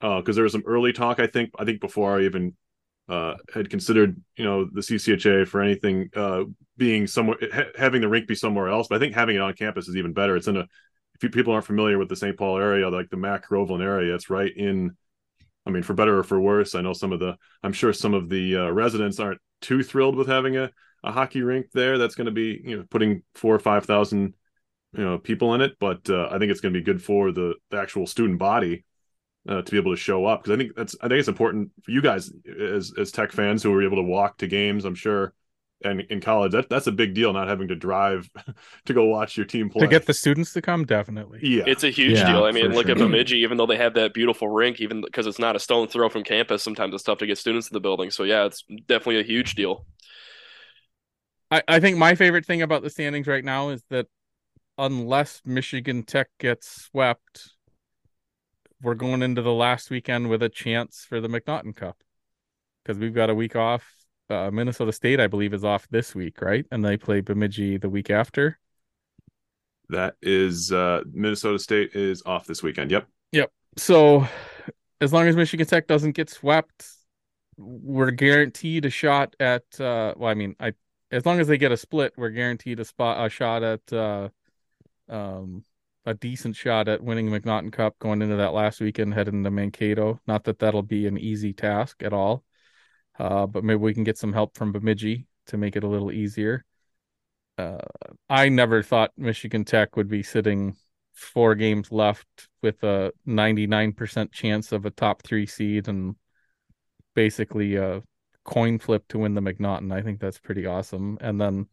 [0.00, 1.50] Because there was some early talk, I think.
[1.58, 2.54] I think before I even
[3.08, 6.44] uh, had considered, you know, the CCHA for anything uh,
[6.76, 8.88] being somewhere, ha- having the rink be somewhere else.
[8.88, 10.36] But I think having it on campus is even better.
[10.36, 10.66] It's in a.
[11.20, 12.36] If people aren't familiar with the St.
[12.36, 14.96] Paul area, like the Mac Groveland area, it's right in
[15.68, 18.14] I mean, for better or for worse, I know some of the, I'm sure some
[18.14, 20.70] of the uh, residents aren't too thrilled with having a,
[21.04, 21.98] a hockey rink there.
[21.98, 24.34] That's going to be, you know, putting four or 5,000,
[24.94, 25.72] you know, people in it.
[25.78, 28.86] But uh, I think it's going to be good for the, the actual student body
[29.48, 30.44] uh, to be able to show up.
[30.44, 33.62] Cause I think that's, I think it's important for you guys as, as tech fans
[33.62, 35.34] who are able to walk to games, I'm sure.
[35.84, 38.28] And in college, that that's a big deal, not having to drive
[38.86, 39.78] to go watch your team play.
[39.78, 41.40] to get the students to come, definitely.
[41.40, 42.44] yeah, It's a huge Yeah, deal.
[42.44, 42.90] I mean, look sure.
[42.90, 45.86] at Bemidji, even though they have that beautiful rink, even because it's not a stone
[45.86, 48.10] throw from campus, sometimes it's tough to get students to the building.
[48.10, 49.84] So yeah, it's definitely a huge deal.
[51.50, 54.06] I, I think my favorite thing about the standings right now is that
[54.78, 57.54] unless Michigan Tech gets swept,
[58.82, 61.96] we're going into the last weekend with a chance for the McNaughton Cup
[62.82, 63.84] because we've got a week off.
[64.30, 66.66] Uh, Minnesota State, I believe, is off this week, right?
[66.70, 68.58] And they play Bemidji the week after.
[69.88, 72.90] that is uh, Minnesota State is off this weekend.
[72.90, 73.08] Yep.
[73.32, 73.50] Yep.
[73.76, 74.26] So,
[75.00, 76.86] as long as Michigan Tech doesn't get swept,
[77.56, 79.64] we're guaranteed a shot at.
[79.80, 80.72] Uh, well, I mean, I
[81.10, 84.28] as long as they get a split, we're guaranteed a spot, a shot at, uh,
[85.08, 85.64] um,
[86.08, 89.50] a decent shot at winning the McNaughton Cup going into that last weekend, heading into
[89.50, 90.18] Mankato.
[90.26, 92.44] Not that that'll be an easy task at all,
[93.18, 96.10] uh, but maybe we can get some help from Bemidji to make it a little
[96.10, 96.64] easier.
[97.58, 97.78] Uh,
[98.30, 100.76] I never thought Michigan Tech would be sitting
[101.12, 106.16] four games left with a 99% chance of a top three seed and
[107.14, 108.02] basically a
[108.44, 109.92] coin flip to win the McNaughton.
[109.92, 111.18] I think that's pretty awesome.
[111.20, 111.66] And then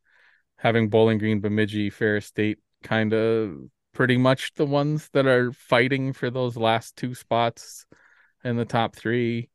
[0.58, 6.14] having Bowling Green, Bemidji, Ferris State kind of pretty much the ones that are fighting
[6.14, 7.88] for those last two spots
[8.44, 9.50] in the top three.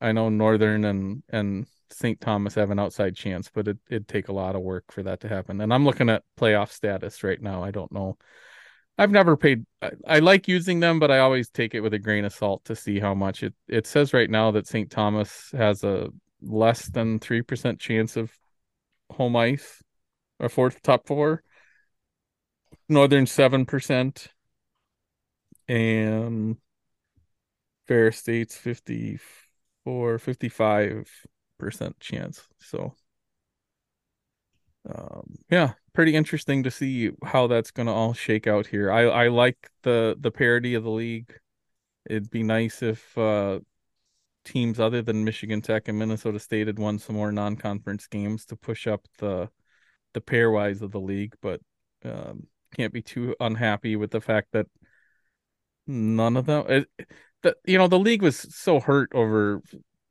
[0.00, 2.20] I know Northern and and St.
[2.20, 5.20] Thomas have an outside chance, but it, it'd take a lot of work for that
[5.20, 5.60] to happen.
[5.60, 7.64] And I'm looking at playoff status right now.
[7.64, 8.16] I don't know.
[8.96, 9.66] I've never paid.
[9.82, 12.64] I, I like using them, but I always take it with a grain of salt
[12.66, 13.54] to see how much it.
[13.68, 14.88] It says right now that St.
[14.88, 18.30] Thomas has a less than three percent chance of
[19.10, 19.82] home ice
[20.38, 21.42] or fourth top four.
[22.90, 24.28] Northern seven percent,
[25.68, 26.56] and
[27.86, 31.08] Ferris State's 54, 55
[31.58, 32.46] percent chance.
[32.58, 32.94] So,
[34.92, 38.90] um, yeah, pretty interesting to see how that's going to all shake out here.
[38.90, 41.32] I I like the the parity of the league.
[42.08, 43.60] It'd be nice if uh
[44.44, 48.56] teams other than Michigan Tech and Minnesota State had won some more non-conference games to
[48.56, 49.50] push up the
[50.14, 51.60] the pairwise of the league, but
[52.04, 54.66] um, can't be too unhappy with the fact that
[55.86, 56.64] none of them.
[56.68, 56.88] It,
[57.42, 59.62] the you know the league was so hurt over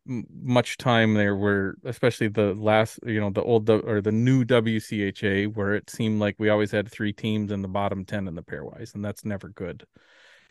[0.05, 5.55] much time there, where especially the last you know the old or the new WCHA,
[5.55, 8.43] where it seemed like we always had three teams in the bottom ten in the
[8.43, 9.85] pairwise, and that's never good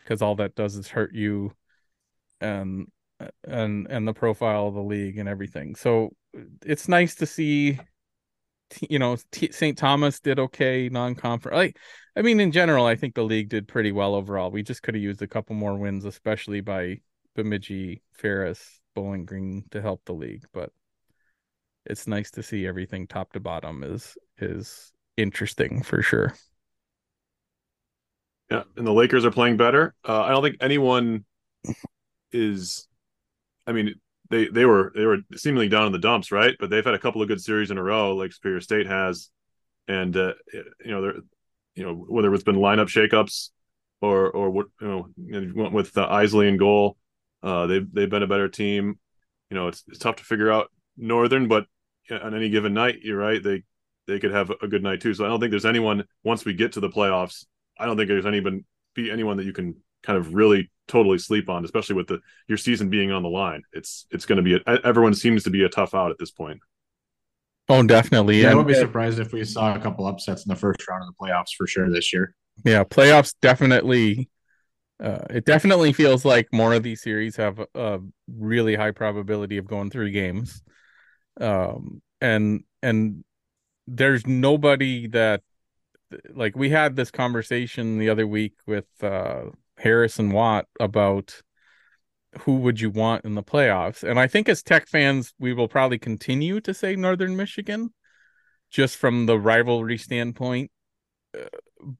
[0.02, 1.52] because all that does is hurt you
[2.40, 2.86] and
[3.44, 5.74] and and the profile of the league and everything.
[5.74, 6.10] So
[6.64, 7.78] it's nice to see
[8.88, 9.76] you know T- St.
[9.76, 11.54] Thomas did okay non-conference.
[11.54, 11.78] Like
[12.16, 14.50] I mean in general I think the league did pretty well overall.
[14.50, 17.00] We just could have used a couple more wins especially by
[17.34, 20.72] Bemidji, Ferris, Bowling Green to help the league, but
[21.86, 26.34] it's nice to see everything top to bottom is is interesting for sure.
[28.50, 29.94] Yeah, and the Lakers are playing better.
[30.06, 31.24] Uh, I don't think anyone
[32.32, 32.88] is.
[33.66, 33.94] I mean,
[34.30, 36.54] they they were they were seemingly down in the dumps, right?
[36.58, 39.30] But they've had a couple of good series in a row, like Superior State has,
[39.86, 41.14] and uh, you know they're
[41.74, 43.50] you know whether it's been lineup shakeups
[44.00, 46.96] or or what you know went with uh, Isley in goal.
[47.42, 48.98] Uh, they've they've been a better team.
[49.50, 51.66] You know, it's it's tough to figure out Northern, but
[52.10, 53.42] on any given night, you're right.
[53.42, 53.62] They
[54.06, 55.14] they could have a good night too.
[55.14, 57.44] So I don't think there's anyone once we get to the playoffs.
[57.78, 58.64] I don't think there's anyone
[58.94, 62.58] be anyone that you can kind of really totally sleep on, especially with the your
[62.58, 63.62] season being on the line.
[63.72, 66.30] It's it's going to be a, everyone seems to be a tough out at this
[66.30, 66.60] point.
[67.68, 68.40] Oh, definitely.
[68.40, 70.86] Yeah, I And- would be surprised if we saw a couple upsets in the first
[70.88, 72.34] round of the playoffs for sure this year.
[72.64, 74.28] yeah playoffs definitely
[75.00, 77.98] uh it definitely feels like more of these series have a, a
[78.36, 80.60] really high probability of going three games
[81.40, 83.22] um and and
[83.86, 85.42] there's nobody that
[86.34, 89.42] like we had this conversation the other week with uh
[89.78, 91.42] Harrison Watt about
[92.40, 94.08] who would you want in the playoffs.
[94.08, 97.92] And I think as tech fans we will probably continue to say Northern Michigan
[98.70, 100.70] just from the rivalry standpoint.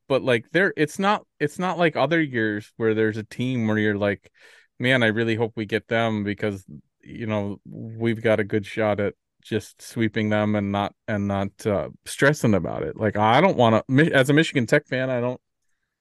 [0.09, 3.79] But like there it's not it's not like other years where there's a team where
[3.79, 4.31] you're like
[4.79, 6.64] man i really hope we get them because
[7.03, 11.49] you know we've got a good shot at just sweeping them and not and not
[11.67, 12.97] uh, stressing about it.
[12.97, 15.41] Like i don't want to as a michigan tech fan i don't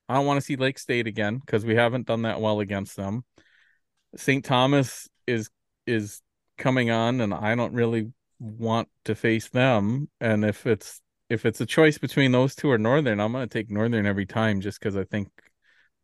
[0.09, 2.95] i don't want to see lake state again because we haven't done that well against
[2.95, 3.23] them
[4.15, 5.49] st thomas is
[5.85, 6.21] is
[6.57, 11.59] coming on and i don't really want to face them and if it's if it's
[11.59, 14.95] a choice between those two or Northern, I'm gonna take Northern every time just because
[14.95, 15.27] I think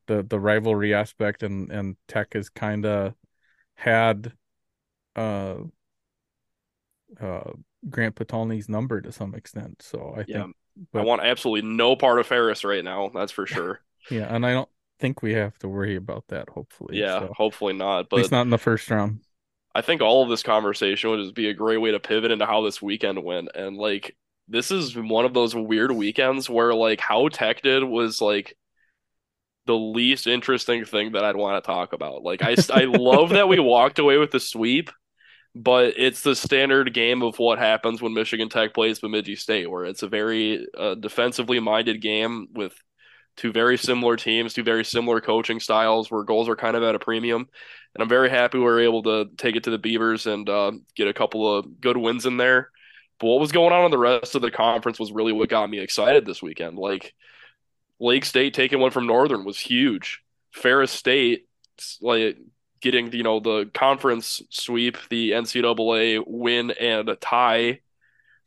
[0.08, 3.14] the the rivalry aspect and and Tech has kind of
[3.76, 4.34] had
[5.16, 5.58] uh
[7.22, 7.52] uh
[7.90, 9.82] Grant Potulny's number to some extent.
[9.82, 10.44] So I Yeah.
[10.44, 10.56] think
[10.96, 13.10] I want absolutely no part of Ferris right now.
[13.14, 13.82] That's for sure.
[14.10, 16.50] Yeah, and I don't think we have to worry about that.
[16.50, 17.34] Hopefully, yeah, so.
[17.36, 18.06] hopefully not.
[18.06, 19.20] at least not in the first round.
[19.76, 22.46] I think all of this conversation would just be a great way to pivot into
[22.46, 23.50] how this weekend went.
[23.56, 24.16] And like,
[24.48, 28.56] this is one of those weird weekends where like how Tech did was like
[29.66, 32.24] the least interesting thing that I'd want to talk about.
[32.24, 34.92] Like, I I love that we walked away with the sweep,
[35.56, 39.86] but it's the standard game of what happens when Michigan Tech plays Bemidji State, where
[39.86, 42.76] it's a very uh, defensively minded game with
[43.36, 46.96] two very similar teams, two very similar coaching styles, where goals are kind of at
[46.96, 47.48] a premium.
[47.96, 50.72] And I'm very happy we were able to take it to the Beavers and uh,
[50.96, 52.70] get a couple of good wins in there.
[53.20, 55.70] But what was going on in the rest of the conference was really what got
[55.70, 56.78] me excited this weekend.
[56.78, 57.14] Like
[58.00, 60.22] Lake State taking one from Northern was huge.
[60.52, 61.48] Ferris State,
[62.02, 62.38] like
[62.82, 67.80] getting you know the conference sweep, the NCAA win and a tie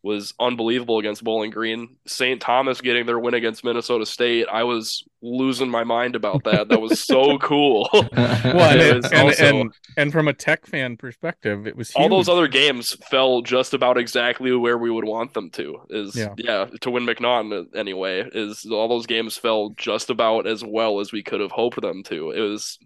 [0.07, 1.97] was unbelievable against Bowling Green.
[2.07, 2.41] St.
[2.41, 6.69] Thomas getting their win against Minnesota State, I was losing my mind about that.
[6.69, 7.89] That was so cool.
[7.93, 11.93] Well, and, It it- and, also- and and from a Tech fan perspective, it was
[11.95, 15.81] all those other games fell just about exactly where we would want them to.
[15.91, 16.35] Is Yeah.
[16.39, 18.29] yeah, to win MacNaughton uh, anyway.
[18.33, 22.03] Is all those games fell just about as well as we could have hoped them
[22.05, 22.31] to.
[22.31, 22.79] It was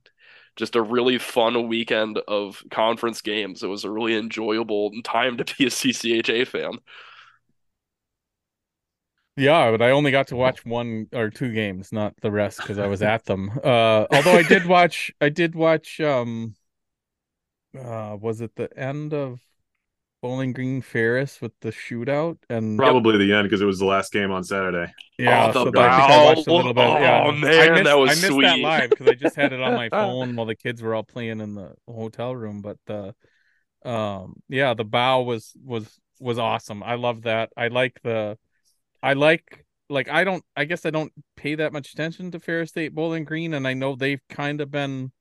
[0.56, 3.62] just a really fun weekend of conference games.
[3.62, 6.72] It was a really enjoyable time to be a CCHA fan.
[9.36, 12.78] Yeah, but I only got to watch one or two games, not the rest because
[12.78, 13.50] I was at them.
[13.62, 16.56] Uh although I did watch I did watch um
[17.78, 19.40] uh was it the end of
[20.22, 24.12] Bowling Green Ferris with the shootout and Probably the end because it was the last
[24.12, 24.92] game on Saturday.
[25.18, 26.54] yeah, Oh, the so I I watched a bow.
[26.54, 26.96] little bit.
[26.98, 27.22] Yeah.
[27.22, 28.60] Oh, I man, missed, that was I missed that sweet.
[28.60, 31.40] live because I just had it on my phone while the kids were all playing
[31.40, 32.62] in the hotel room.
[32.62, 33.14] But the
[33.84, 36.82] um yeah, the bow was was was awesome.
[36.82, 37.52] I love that.
[37.56, 38.38] I like the
[39.02, 42.70] I like like I don't I guess I don't pay that much attention to Ferris
[42.70, 45.12] State Bowling Green and I know they've kind of been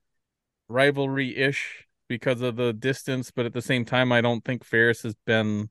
[0.68, 5.04] rivalry ish because of the distance, but at the same time I don't think Ferris
[5.04, 5.70] has been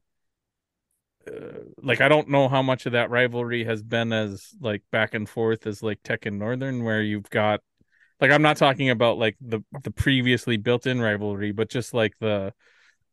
[1.26, 5.14] uh, like I don't know how much of that rivalry has been as like back
[5.14, 7.60] and forth as like Tech and Northern where you've got
[8.20, 12.14] like I'm not talking about like the the previously built in rivalry, but just like
[12.20, 12.52] the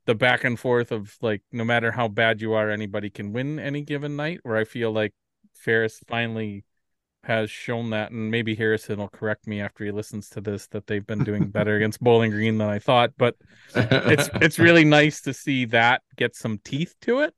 [0.06, 3.60] the back and forth of like no matter how bad you are, anybody can win
[3.60, 4.40] any given night.
[4.44, 5.14] Where I feel like
[5.54, 6.66] Ferris finally
[7.24, 10.88] has shown that, and maybe Harrison will correct me after he listens to this that
[10.88, 13.12] they've been doing better against Bowling Green than I thought.
[13.18, 13.36] But
[13.76, 17.34] it's it's really nice to see that get some teeth to it.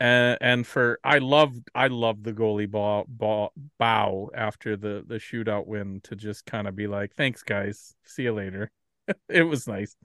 [0.00, 5.16] And and for I love I love the goalie ball, ball bow after the the
[5.16, 8.70] shootout win to just kind of be like, thanks guys, see you later.
[9.28, 9.96] it was nice.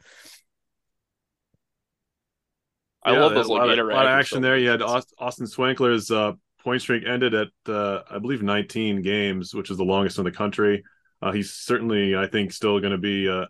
[3.04, 4.58] I Yeah, love those like of, a lot of action there.
[4.58, 6.34] You had Austen Swankler's uh,
[6.64, 10.32] point streak ended at uh, I believe 19 games, which is the longest in the
[10.32, 10.84] country.
[11.22, 13.46] Uh, he's certainly, I think, still going to be uh,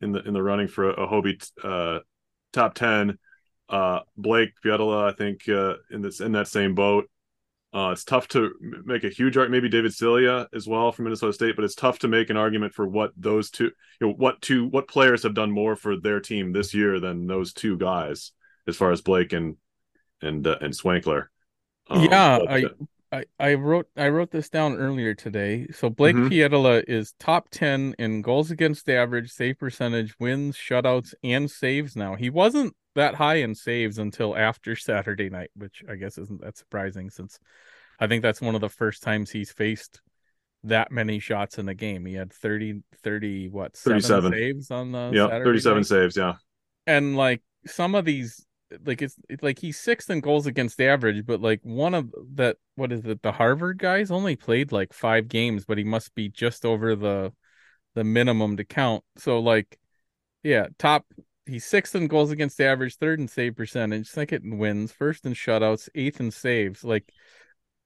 [0.00, 2.00] in the in the running for a, a Hobey uh,
[2.52, 3.18] top 10.
[3.68, 7.10] Uh, Blake Pietila, I think, uh, in this in that same boat.
[7.72, 9.62] Uh, it's tough to make a huge argument.
[9.62, 12.74] Maybe David Silye as well from Minnesota State, but it's tough to make an argument
[12.74, 13.70] for what those two,
[14.00, 17.28] you know, what two, what players have done more for their team this year than
[17.28, 18.32] those two guys,
[18.70, 19.56] as far as Blake and
[20.22, 21.26] and uh, and Swankler.
[21.88, 22.68] Um, yeah, but, I, uh,
[23.12, 25.66] I I wrote I wrote this down earlier today.
[25.72, 26.16] So Blake.
[26.16, 31.96] Pietila is top ten in goals against average, save percentage, wins, shutouts, and saves.
[31.96, 36.40] Now he wasn't that high in saves until after Saturday night, which I guess isn't
[36.40, 37.38] that surprising since
[37.98, 40.00] I think that's one of the first times he's faced
[40.64, 42.04] that many shots in a game.
[42.04, 44.32] He had 30, 30 what 37.
[44.32, 45.86] saves on the yeah, Saturday 37 night?
[45.86, 46.16] saves.
[46.16, 46.34] Yeah,
[46.86, 48.46] and like some of these
[48.84, 52.56] like it's it's like he's sixth in goals against average but like one of that
[52.76, 56.28] what is it the harvard guys only played like five games but he must be
[56.28, 57.32] just over the
[57.94, 59.04] the minimum to count.
[59.16, 59.78] So like
[60.42, 61.04] yeah top
[61.46, 65.34] he's sixth in goals against average third in save percentage second in wins first in
[65.34, 66.84] shutouts eighth in saves.
[66.84, 67.12] Like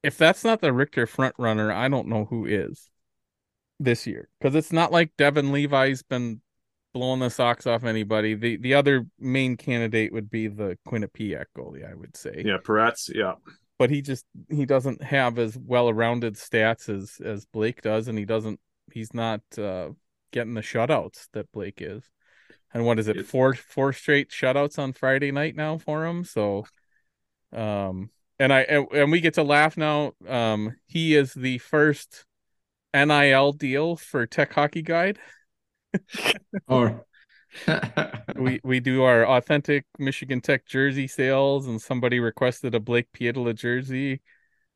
[0.03, 2.91] if that's not the richter front runner i don't know who is
[3.81, 6.43] this year because it's not like devon levi's been
[6.95, 8.35] blowing the socks off anybody.
[8.35, 12.43] The the other main candidate would be the Quinnipiac goalie, I would say.
[12.47, 13.11] yeah, Perets.
[13.15, 13.35] Yeah,
[13.79, 18.17] But he just he doesn't have as well rounded stats as as Blake does, and
[18.19, 18.59] he doesn't
[18.93, 19.91] he's not uh
[20.33, 22.03] getting the shutouts that Blake is.
[22.73, 26.25] And what is it, It- four four straight shutouts on Friday night now for him?
[26.25, 26.65] So
[27.53, 30.13] um and I and, and we get to laugh now.
[30.29, 32.25] Um he is the first
[32.93, 35.19] NIL deal for Tech Hockey Guide.
[36.69, 37.05] Or
[38.37, 43.55] we we do our authentic Michigan Tech jersey sales, and somebody requested a Blake Pietila
[43.55, 44.23] jersey,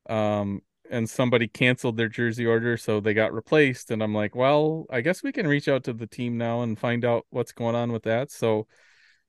[0.09, 3.91] um, and somebody canceled their jersey order, so they got replaced.
[3.91, 6.79] And I'm like, well, I guess we can reach out to the team now and
[6.79, 8.31] find out what's going on with that.
[8.31, 8.67] So,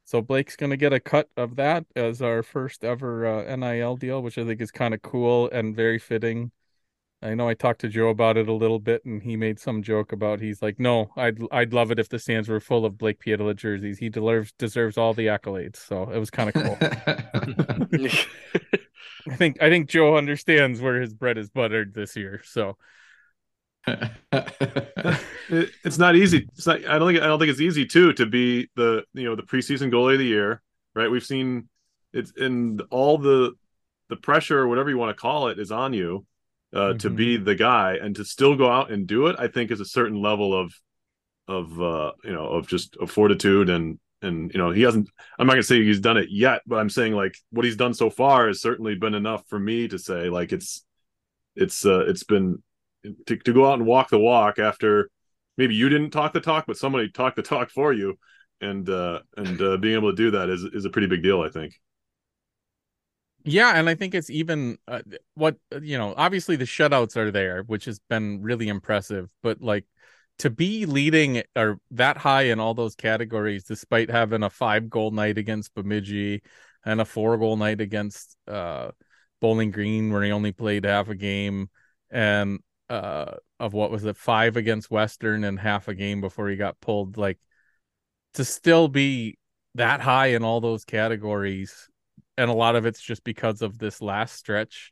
[0.05, 4.21] so Blake's gonna get a cut of that as our first ever uh, NIL deal,
[4.21, 6.51] which I think is kind of cool and very fitting.
[7.21, 9.83] I know I talked to Joe about it a little bit, and he made some
[9.83, 12.97] joke about he's like, no, I'd I'd love it if the stands were full of
[12.97, 13.99] Blake Pietila jerseys.
[13.99, 15.77] He deserves deserves all the accolades.
[15.77, 16.77] So it was kind of cool.
[19.29, 22.41] I think I think Joe understands where his bread is buttered this year.
[22.45, 22.77] So
[25.51, 26.47] It- it's not easy.
[26.55, 26.85] It's not.
[26.87, 27.23] I don't think.
[27.23, 30.19] I don't think it's easy too to be the you know the preseason goalie of
[30.19, 30.61] the year.
[30.93, 31.09] Right.
[31.09, 31.69] We've seen
[32.13, 33.53] it's in all the
[34.09, 36.25] the pressure, whatever you want to call it, is on you
[36.73, 37.15] uh, to Mhm.
[37.15, 39.35] be the guy and to still go out and do it.
[39.39, 40.73] I think is a certain level of
[41.47, 45.09] of uh, you know of just of fortitude and and you know he hasn't.
[45.37, 47.93] I'm not gonna say he's done it yet, but I'm saying like what he's done
[47.93, 50.85] so far has certainly been enough for me to say like it's
[51.55, 52.61] it's uh, it's been
[53.27, 55.09] to, to go out and walk the walk after
[55.57, 58.17] maybe you didn't talk the talk, but somebody talked the talk for you,
[58.61, 61.41] and uh, and uh, being able to do that is is a pretty big deal,
[61.41, 61.73] I think.
[63.43, 65.01] Yeah, and I think it's even uh,
[65.35, 66.13] what you know.
[66.17, 69.29] Obviously, the shutouts are there, which has been really impressive.
[69.41, 69.85] But like
[70.39, 75.11] to be leading or that high in all those categories, despite having a five goal
[75.11, 76.41] night against Bemidji
[76.85, 78.91] and a four goal night against uh,
[79.39, 81.69] Bowling Green, where he only played half a game,
[82.09, 82.59] and
[82.89, 86.79] uh, of what was it, five against Western and half a game before he got
[86.81, 87.17] pulled.
[87.17, 87.39] Like
[88.33, 89.37] to still be
[89.75, 91.89] that high in all those categories
[92.39, 94.91] and a lot of it's just because of this last stretch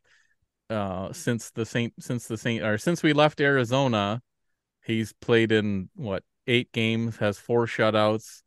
[0.70, 4.20] uh since the Saint since the Saint or since we left Arizona
[4.84, 8.42] he's played in what eight games has four shutouts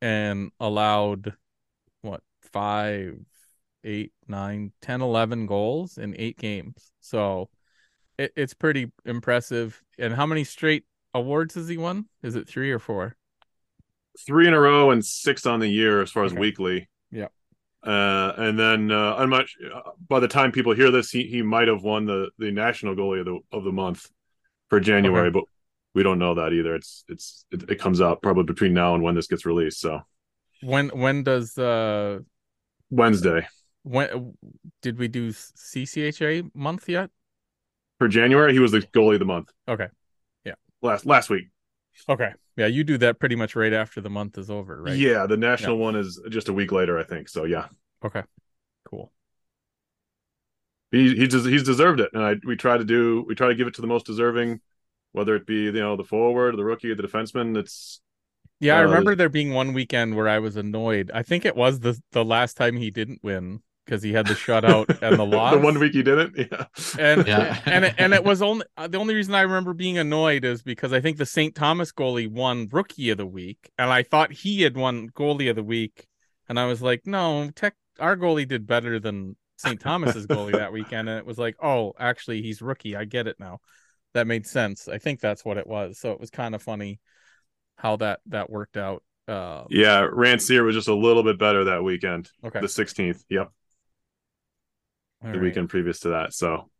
[0.00, 1.34] and allowed
[2.02, 3.18] what five
[3.82, 7.48] eight nine ten eleven goals in eight games so
[8.16, 10.84] it, it's pretty impressive and how many straight
[11.14, 13.16] awards has he won is it three or four
[14.26, 16.40] Three in a row and six on the year as far as Okay.
[16.40, 16.88] weekly.
[17.84, 19.44] Uh, and then uh, I'm not.
[19.74, 22.94] uh, By the time people hear this, he, he might have won the, the national
[22.96, 24.10] goalie of the of the month
[24.70, 25.34] for January, Okay.
[25.40, 25.44] but
[25.94, 26.74] we don't know that either.
[26.74, 29.80] It's it's it, it comes out probably between now and when this gets released.
[29.80, 30.00] So
[30.62, 32.20] when when does uh
[32.90, 33.46] Wednesday.
[33.82, 34.34] when
[34.80, 37.10] did we do CCHA month yet?
[37.98, 39.50] For January, he was the goalie of the month.
[39.68, 39.88] Okay.
[40.44, 41.48] Yeah, last last week.
[42.08, 42.32] Okay.
[42.56, 44.94] Yeah, you do that pretty much right after the month is over, right?
[44.96, 47.28] Yeah, the national one is just a week later, I think.
[47.28, 47.66] So yeah,
[48.02, 48.22] Okay.
[48.84, 49.12] Cool.
[50.90, 53.54] he he des- he's deserved it, and I we try to do we try to
[53.54, 54.60] give it to the most deserving,
[55.12, 57.56] whether it be you know the forward, the rookie, the defenseman.
[57.56, 58.00] It's
[58.60, 61.10] Yeah, I Uh, remember there being one weekend where I was annoyed.
[61.12, 64.34] I think it was the the last time he didn't win because he had the
[64.34, 65.54] shutout and the loss.
[65.54, 66.36] the one week he didn't.
[66.36, 66.66] Yeah,
[66.98, 67.60] and Yeah.
[67.66, 70.62] and it, and it was only uh, the only reason I remember being annoyed is
[70.62, 71.54] because I think the St.
[71.54, 75.56] Thomas goalie won Rookie of the Week, and I thought he had won Goalie of
[75.56, 76.06] the Week,
[76.48, 79.80] and I was like, no, tech our goalie did better than St.
[79.80, 82.96] Thomas's goalie that weekend, and it was like, oh, actually, he's rookie.
[82.96, 83.60] I get it now.
[84.14, 84.88] That made sense.
[84.88, 85.98] I think that's what it was.
[85.98, 87.00] So it was kind of funny
[87.76, 89.02] how that that worked out.
[89.26, 90.06] Uh, yeah.
[90.12, 93.24] Rancier was just a little bit better that weekend, okay, the 16th.
[93.30, 93.50] Yep,
[95.24, 95.44] All the right.
[95.44, 96.34] weekend previous to that.
[96.34, 96.70] So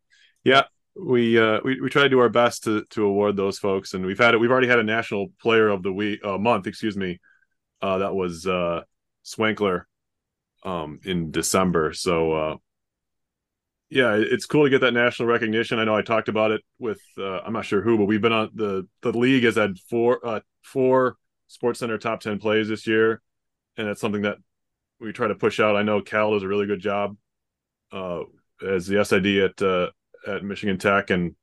[0.44, 0.64] yeah,
[0.94, 4.04] we uh we, we try to do our best to to award those folks, and
[4.04, 4.38] we've had it.
[4.38, 7.20] We've already had a national player of the week uh, month, excuse me.
[7.82, 8.82] Uh, that was uh
[9.24, 9.82] Swankler,
[10.64, 11.92] um, in December.
[11.92, 12.56] So uh,
[13.90, 15.78] yeah, it's cool to get that national recognition.
[15.78, 18.32] I know I talked about it with uh, I'm not sure who, but we've been
[18.32, 21.16] on the the league has had four uh four
[21.46, 23.22] Sports Center top ten plays this year,
[23.76, 24.38] and it's something that
[25.00, 25.76] we try to push out.
[25.76, 27.16] I know Cal does a really good job
[27.94, 28.24] uh,
[28.66, 29.90] as the SID at uh,
[30.26, 31.34] at Michigan Tech, and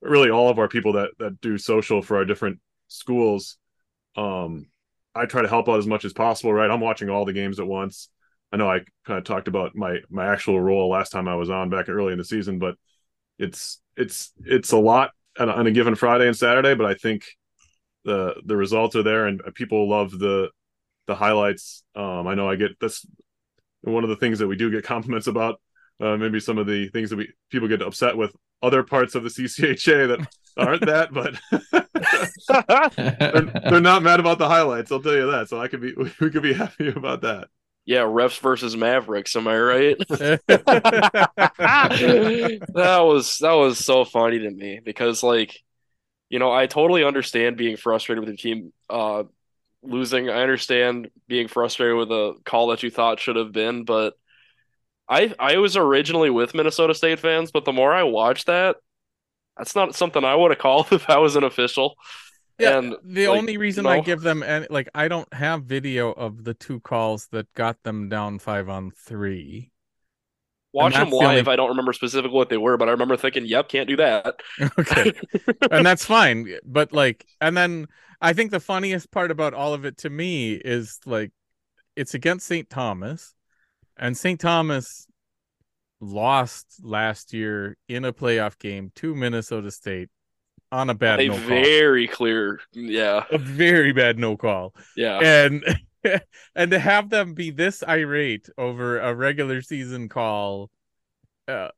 [0.00, 2.58] really all of our people that that do social for our different
[2.88, 3.56] schools.
[4.16, 4.66] Um,
[5.14, 6.52] I try to help out as much as possible.
[6.52, 8.08] Right, I'm watching all the games at once.
[8.52, 11.50] I know I kind of talked about my my actual role last time I was
[11.50, 12.74] on back early in the season, but
[13.38, 16.74] it's it's it's a lot on a, given Friday and Saturday.
[16.74, 17.24] But I think
[18.04, 20.50] the the results are there, and people love the
[21.06, 21.84] the highlights.
[21.94, 23.06] Um, I know I get that's
[23.82, 25.60] one of the things that we do get compliments about.
[26.00, 29.22] Uh, maybe some of the things that we people get upset with other parts of
[29.22, 30.26] the CCHA that
[30.56, 31.34] aren't that, but
[32.96, 34.90] they're, they're not mad about the highlights.
[34.90, 35.48] I'll tell you that.
[35.48, 37.48] So I could be we could be happy about that.
[37.84, 39.34] Yeah, refs versus Mavericks.
[39.36, 39.96] Am I right?
[40.08, 40.40] that
[42.76, 45.58] was that was so funny to me because like
[46.28, 49.24] you know I totally understand being frustrated with the team uh
[49.82, 54.14] losing I understand being frustrated with a call that you thought should have been but
[55.10, 58.76] I I was originally with Minnesota State fans but the more I watched that
[59.58, 61.96] that's not something I would have called if I was an official
[62.58, 65.64] Yeah, and the like, only reason you I give them any like I don't have
[65.64, 69.72] video of the two calls that got them down five on three.
[70.72, 73.16] watching them the only- live I don't remember specifically what they were but I remember
[73.16, 74.36] thinking yep can't do that
[74.78, 75.12] okay,
[75.70, 76.58] and that's fine.
[76.64, 77.86] But like, and then
[78.20, 81.32] I think the funniest part about all of it to me is like,
[81.96, 82.68] it's against St.
[82.68, 83.34] Thomas,
[84.00, 84.40] and St.
[84.40, 85.06] Thomas
[86.00, 90.08] lost last year in a playoff game to Minnesota State
[90.72, 94.72] on a bad a no call, very clear yeah a very bad no call.
[94.96, 95.62] yeah and
[96.54, 100.70] and to have them be this irate over a regular season call
[101.48, 101.68] uh,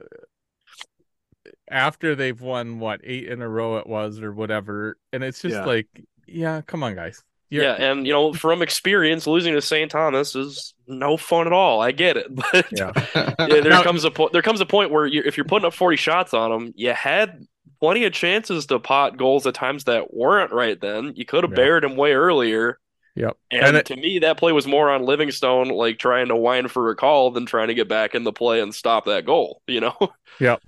[1.70, 5.54] after they've won what eight in a row it was or whatever and it's just
[5.56, 5.64] Yeah.
[5.64, 5.88] like
[6.28, 9.90] yeah come on guys You're- Yeah, and you know, from experience, losing to St.
[9.90, 11.80] Thomas is no fun at all.
[11.80, 12.92] I get it, but Yeah.
[13.14, 14.32] yeah, there Now- comes a point.
[14.32, 16.92] There comes a point where you, if you're putting up 40 shots on them, you
[16.92, 17.44] had
[17.80, 20.80] plenty of chances to pot goals at times that weren't right.
[20.80, 21.56] Then you could have Yeah.
[21.56, 22.78] buried them way earlier.
[23.16, 26.36] yep And, and it, to me, that play was more on Livingstone, like trying to
[26.36, 29.26] whine for a call than trying to get back in the play and stop that
[29.26, 29.60] goal.
[29.66, 29.96] You know?
[30.40, 30.62] yep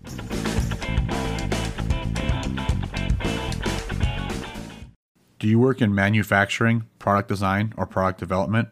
[5.41, 8.69] Do you work in manufacturing, product design, or product development?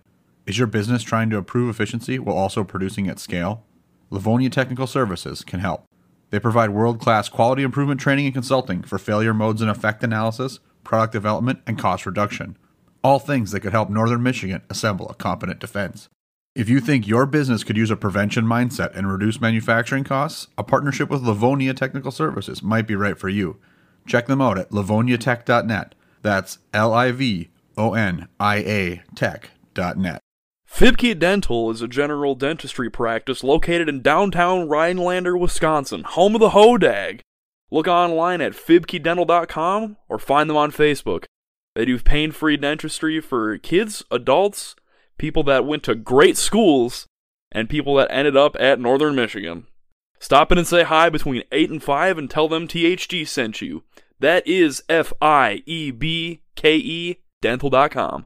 [0.46, 3.64] Is your business trying to improve efficiency while also producing at scale?
[4.10, 5.84] Livonia Technical Services can help.
[6.30, 10.60] They provide world class quality improvement training and consulting for failure modes and effect analysis,
[10.84, 12.56] product development, and cost reduction.
[13.04, 16.08] All things that could help Northern Michigan assemble a competent defense.
[16.54, 20.62] If you think your business could use a prevention mindset and reduce manufacturing costs, a
[20.62, 23.58] partnership with Livonia Technical Services might be right for you.
[24.06, 25.94] Check them out at livoniatech.net.
[26.22, 30.20] That's L I V O N I A tech.net.
[30.70, 36.50] Fiebke Dental is a general dentistry practice located in downtown Rhinelander, Wisconsin, home of the
[36.50, 37.20] Hodag.
[37.70, 41.24] Look online at fiebkedental.com or find them on Facebook.
[41.74, 44.74] They do pain-free dentistry for kids, adults,
[45.18, 47.06] people that went to great schools,
[47.50, 49.66] and people that ended up at Northern Michigan.
[50.18, 53.84] Stop in and say hi between 8 and 5 and tell them THG sent you.
[54.22, 58.24] That is F I E B K E dental.com.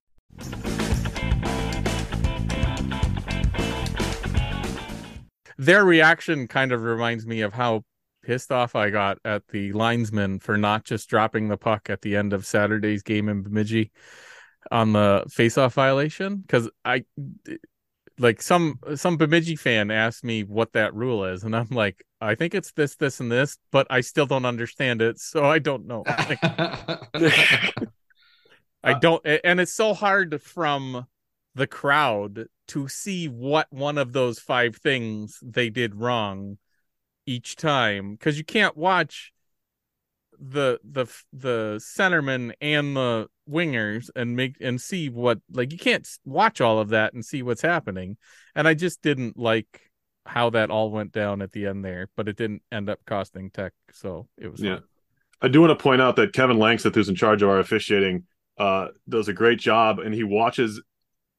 [5.59, 7.83] their reaction kind of reminds me of how
[8.23, 12.15] pissed off I got at the linesman for not just dropping the puck at the
[12.15, 13.91] end of Saturday's game in Bemidji
[14.71, 17.05] on the faceoff violation because I
[18.19, 22.35] like some some Bemidji fan asked me what that rule is, and I'm like, I
[22.35, 25.87] think it's this, this, and this, but I still don't understand it, so I don't
[25.87, 26.05] know.
[26.29, 26.39] Like,
[28.83, 31.07] I don't, and it's so hard from
[31.55, 36.59] the crowd to see what one of those five things they did wrong
[37.27, 39.33] each time because you can't watch
[40.41, 46.09] the the the centerman and the wingers and make and see what like you can't
[46.25, 48.17] watch all of that and see what's happening
[48.55, 49.91] and i just didn't like
[50.27, 53.51] how that all went down at the end there but it didn't end up costing
[53.51, 54.79] tech so it was Yeah.
[55.41, 58.25] I do want to point out that Kevin Langseth, who's in charge of our officiating,
[58.57, 60.83] uh, does a great job, and he watches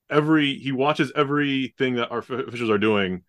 [0.09, 3.23] every he watches everything that our officials are doing.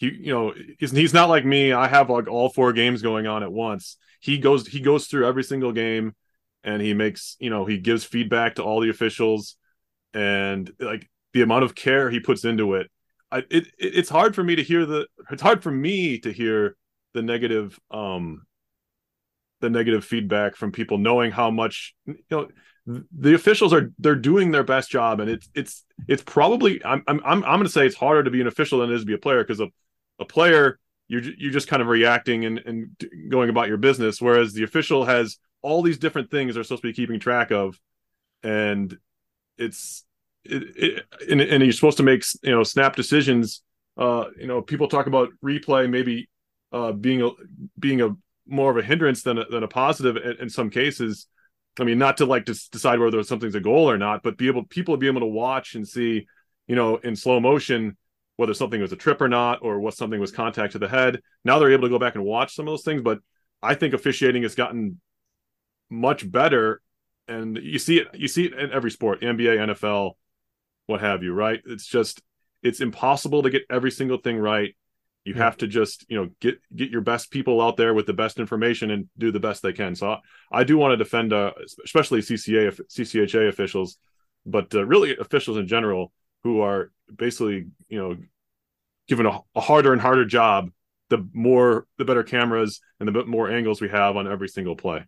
[0.00, 1.72] He, you know, he's, he's not like me.
[1.72, 3.98] I have like all four games going on at once.
[4.18, 6.14] He goes he goes through every single game,
[6.64, 9.56] and he makes you know he gives feedback to all the officials,
[10.14, 12.90] and like the amount of care he puts into it.
[13.30, 16.32] I, it, it it's hard for me to hear the it's hard for me to
[16.32, 16.76] hear
[17.12, 18.46] the negative um
[19.60, 22.48] the negative feedback from people knowing how much you know
[22.86, 27.20] the officials are they're doing their best job and it's it's it's probably I'm I'm
[27.24, 29.06] I'm, I'm going to say it's harder to be an official than it is to
[29.06, 29.68] be a player because a,
[30.20, 32.88] a player you're you're just kind of reacting and and
[33.28, 36.88] going about your business whereas the official has all these different things they're supposed to
[36.88, 37.80] be keeping track of
[38.42, 38.96] and
[39.58, 40.04] it's
[40.44, 43.62] it, it and, and you're supposed to make you know snap decisions
[43.98, 46.28] uh you know people talk about replay maybe
[46.72, 47.30] uh being a
[47.78, 48.14] being a
[48.50, 51.26] more of a hindrance than a, than a positive in, in some cases.
[51.78, 54.48] I mean, not to like to decide whether something's a goal or not, but be
[54.48, 56.26] able people be able to watch and see,
[56.66, 57.96] you know, in slow motion
[58.40, 61.20] whether something was a trip or not, or what something was contact to the head.
[61.44, 63.18] Now they're able to go back and watch some of those things, but
[63.62, 64.98] I think officiating has gotten
[65.90, 66.80] much better,
[67.28, 68.08] and you see it.
[68.14, 70.12] You see it in every sport, NBA, NFL,
[70.86, 71.34] what have you.
[71.34, 71.60] Right?
[71.66, 72.22] It's just
[72.62, 74.74] it's impossible to get every single thing right
[75.24, 78.12] you have to just you know get get your best people out there with the
[78.12, 80.18] best information and do the best they can so i,
[80.50, 81.52] I do want to defend uh,
[81.84, 83.98] especially cca ccha officials
[84.46, 86.12] but uh, really officials in general
[86.44, 88.16] who are basically you know
[89.08, 90.70] given a, a harder and harder job
[91.08, 95.04] the more the better cameras and the more angles we have on every single play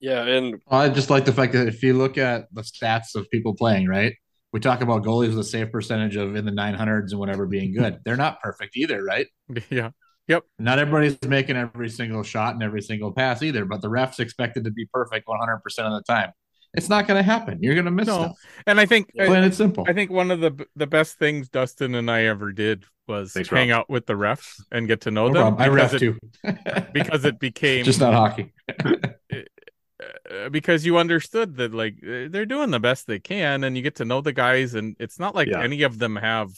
[0.00, 3.30] Yeah, and I just like the fact that if you look at the stats of
[3.30, 4.14] people playing, right?
[4.52, 7.72] We talk about goalies with a save percentage of in the 900s and whatever being
[7.72, 8.00] good.
[8.04, 9.26] They're not perfect either, right?
[9.70, 9.90] Yeah.
[10.28, 10.44] Yep.
[10.58, 14.64] Not everybody's making every single shot and every single pass either, but the refs expected
[14.64, 16.32] to be perfect 100% of the time.
[16.74, 17.58] It's not going to happen.
[17.60, 18.14] You're going to miss No.
[18.14, 18.38] stuff.
[18.66, 19.84] And I think Plain and simple.
[19.86, 23.50] I think one of the the best things Dustin and I ever did was Thanks,
[23.50, 23.80] hang Rob.
[23.80, 25.56] out with the refs and get to know No them.
[25.58, 26.18] I ref it, too.
[26.92, 28.52] because it became Just not hockey.
[28.70, 33.82] uh, because you understood that like uh, they're doing the best they can, and you
[33.82, 35.62] get to know the guys, and it's not like Yeah.
[35.62, 36.50] any of them have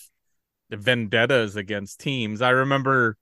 [0.70, 2.40] vendettas against teams.
[2.42, 3.16] I remember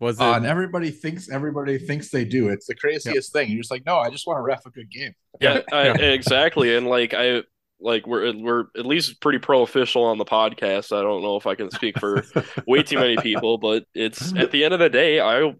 [0.00, 2.48] was it Uh, and everybody thinks everybody thinks they do.
[2.48, 3.50] It's the craziest thing.
[3.50, 5.14] You're just like, no, I just want to ref a good game.
[5.40, 6.76] Yeah, I, exactly.
[6.76, 7.42] And like I
[7.80, 10.96] like we're we're at least pretty pro official on the podcast.
[10.96, 12.24] I don't know if I can speak for
[12.66, 15.54] way too many people, but it's at the end of the day, I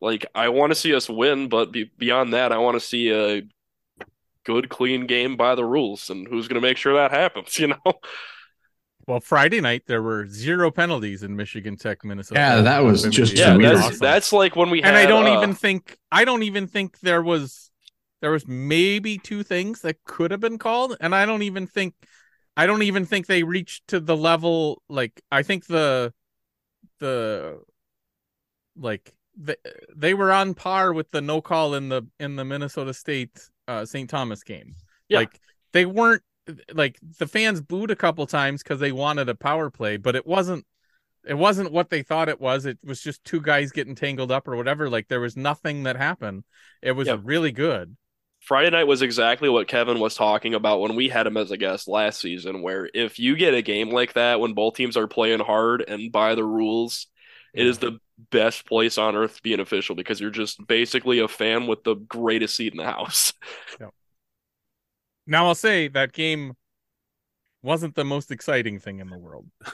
[0.00, 3.10] like I want to see us win, but be, beyond that, I want to see
[3.10, 3.42] a
[4.44, 7.58] good, clean game by the rules, and who's going to make sure that happens?
[7.58, 7.94] You know.
[9.06, 12.40] Well Friday night there were zero penalties in Michigan Tech, Minnesota.
[12.40, 13.76] Yeah, that was just Yeah, weird.
[13.76, 14.88] that's that's like when we had.
[14.88, 17.70] and I don't uh, even think I don't even think there was
[18.20, 21.94] there was maybe two things that could have been called, and I don't even think
[22.56, 26.12] I don't even think they reached to the level like I think the
[27.00, 27.60] the
[28.76, 29.56] like the,
[29.94, 33.84] they were on par with the no call in the in the Minnesota State uh
[33.84, 34.08] St.
[34.08, 34.74] Thomas game.
[35.08, 35.18] Yeah.
[35.18, 35.40] Like
[35.72, 36.22] they weren't
[36.72, 40.26] like the fans booed a couple times because they wanted a power play, but it
[40.26, 40.66] wasn't
[41.24, 42.66] it wasn't what they thought it was.
[42.66, 44.90] It was just two guys getting tangled up or whatever.
[44.90, 46.44] Like there was nothing that happened.
[46.82, 47.18] It was Yeah.
[47.22, 47.96] really good.
[48.40, 51.56] Friday night was exactly what Kevin was talking about when we had him as a
[51.56, 55.06] guest last season, where if you get a game like that when both teams are
[55.06, 57.06] playing hard and by the rules,
[57.54, 61.20] it is the best place on earth to be an official because you're just basically
[61.20, 63.32] a fan with the greatest seat in the house.
[65.26, 66.54] Now I'll say that game
[67.62, 69.46] wasn't the most exciting thing in the world.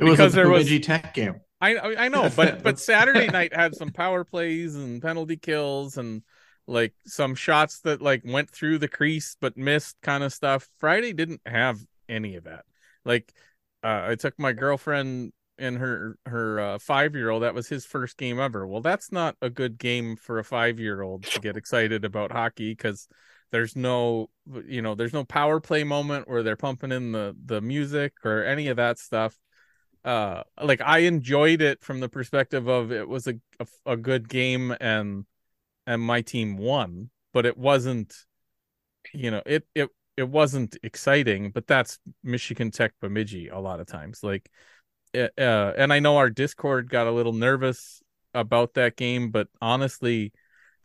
[0.00, 1.40] It was Because a there was- Tech game.
[1.60, 5.98] I I I know, but but Saturday night had some power plays and penalty kills
[5.98, 6.22] and
[6.68, 10.68] like some shots that like went through the crease but missed kind of stuff.
[10.78, 12.64] Friday didn't have any of that.
[13.04, 13.32] Like
[13.82, 17.84] uh, I took my girlfriend and her her uh, five year old that was his
[17.84, 18.68] first game ever.
[18.68, 22.30] Well, that's not a good game for a five year old to get excited about
[22.30, 23.08] hockey because
[23.50, 24.30] there's no
[24.66, 28.44] you know there's no power play moment where they're pumping in the the music or
[28.44, 29.36] any of that stuff.
[30.04, 34.28] Uh, like I enjoyed it from the perspective of it was a a, a good
[34.28, 35.24] game and
[35.86, 38.14] and my team won, but it wasn't
[39.12, 43.86] you know it it it wasn't exciting, but that's Michigan Tech Bemidji a lot of
[43.86, 44.20] times.
[44.24, 44.50] Like,
[45.14, 48.02] uh, and I know our Discord got a little nervous
[48.34, 50.32] about that game, but honestly,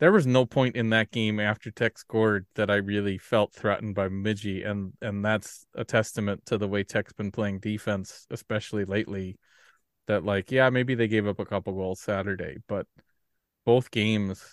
[0.03, 3.95] there was no point in that game after Tech scored that I really felt threatened
[3.95, 8.83] by Bemidji, and and that's a testament to the way Tech's been playing defense, especially
[8.83, 9.37] lately.
[10.07, 12.85] That like, yeah, maybe they gave up a couple goals Saturday, but
[13.65, 14.43] both games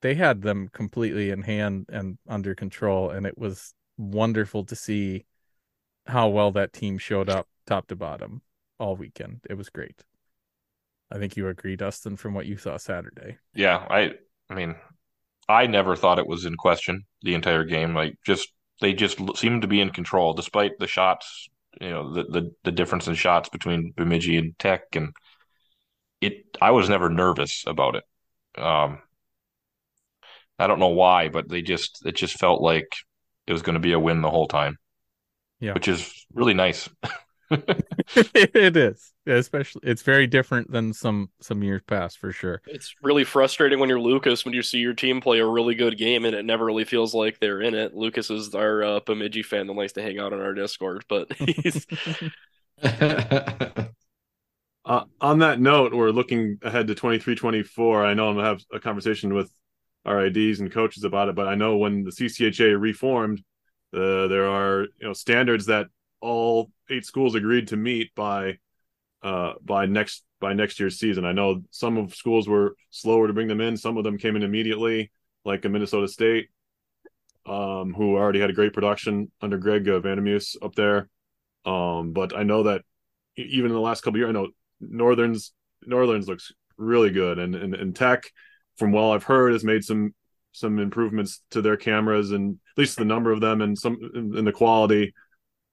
[0.00, 5.26] they had them completely in hand and under control, and it was wonderful to see
[6.06, 8.42] how well that team showed up top to bottom
[8.78, 9.40] all weekend.
[9.50, 10.04] It was great.
[11.10, 13.38] I think you agree, Dustin, from what you saw Saturday.
[13.54, 14.12] Yeah, I
[14.48, 14.74] I mean,
[15.50, 17.94] I never thought it was in question the entire game.
[17.94, 18.48] Like just
[18.80, 21.48] they just seemed to be in control despite the shots,
[21.80, 25.12] you know, the the, the difference in shots between Bemidji and Tech and
[26.20, 28.04] it I was never nervous about it.
[28.60, 29.00] Um
[30.58, 32.88] I don't know why, but they just it just felt like
[33.46, 34.76] it was going to be a win the whole time.
[35.58, 35.72] Yeah.
[35.72, 36.88] Which is really nice.
[38.14, 39.12] it is.
[39.26, 42.62] Especially it's very different than some some years past for sure.
[42.66, 45.98] It's really frustrating when you're Lucas when you see your team play a really good
[45.98, 47.94] game and it never really feels like they're in it.
[47.94, 51.32] Lucas is our uh, Bemidji fan that likes to hang out on our Discord, but
[51.38, 51.86] he's
[52.82, 53.84] uh,
[55.20, 58.04] on that note, we're looking ahead to 23-24.
[58.04, 59.50] I know I'm gonna have a conversation with
[60.06, 63.42] our IDs and coaches about it, but I know when the CCHA reformed,
[63.92, 65.88] uh, there are you know standards that
[66.20, 68.58] all eight schools agreed to meet by
[69.22, 71.24] uh, by next by next year's season.
[71.24, 73.76] I know some of schools were slower to bring them in.
[73.76, 75.10] Some of them came in immediately,
[75.44, 76.48] like Minnesota State,
[77.46, 80.00] um, who already had a great production under Greg uh,
[80.62, 81.08] up there.
[81.64, 82.82] Um, but I know that
[83.36, 84.48] even in the last couple years, I know
[84.80, 85.52] Northern's
[85.86, 88.24] Northern's looks really good, and and, and Tech,
[88.78, 90.14] from what I've heard, has made some
[90.52, 94.44] some improvements to their cameras and at least the number of them and some in
[94.44, 95.12] the quality.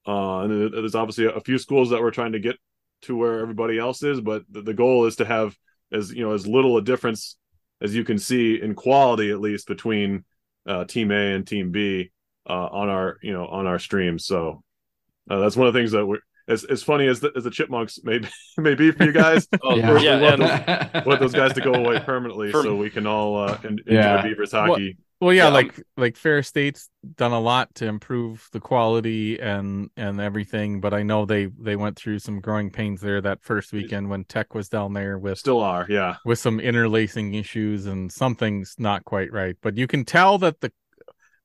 [0.08, 2.56] Uh, and there's obviously a few schools that we're trying to get
[3.04, 5.56] to where everybody else is, but the, the goal is to have
[5.92, 7.38] as you know as little a difference
[7.82, 10.24] as you can see in quality at least between
[10.66, 12.12] uh, Team A and Team B
[12.50, 14.26] uh, on our you know on our streams.
[14.26, 14.64] So
[15.30, 17.52] uh, that's one of the things that we're as, as funny as the, as the
[17.52, 18.28] chipmunks may be,
[18.58, 19.48] may be for you guys.
[19.64, 20.40] Oh, yeah, yeah, we want,
[20.94, 23.80] those, want those guys to go away permanently For- so we can all uh, en-
[23.86, 24.22] enjoy Yeah.
[24.22, 24.96] Beavers hockey.
[24.98, 29.90] Well, yeah, Yeah, like like Ferris State's done a lot to improve the quality and
[29.98, 33.74] and everything, but I know they they went through some growing pains there that first
[33.74, 36.18] weekend when Tech was down there with Still are, yeah.
[36.24, 39.56] with some interlacing issues and something's not quite right.
[39.62, 40.72] But you can tell that the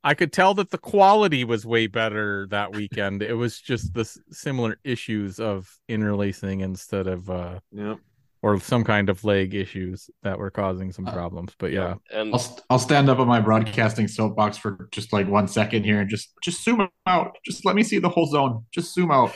[0.04, 3.22] I could tell that the quality was way better that weekend.
[3.22, 7.94] it was just the similar issues of interlacing instead of uh Yeah.
[8.42, 11.52] Or some kind of leg issues that were causing some uh, problems.
[11.58, 11.94] But yeah.
[12.12, 16.00] and I'll I'll stand up on my broadcasting soapbox for just like one second here
[16.00, 17.36] and just just zoom out.
[17.44, 18.64] Just let me see the whole zone.
[18.72, 19.32] Just zoom out.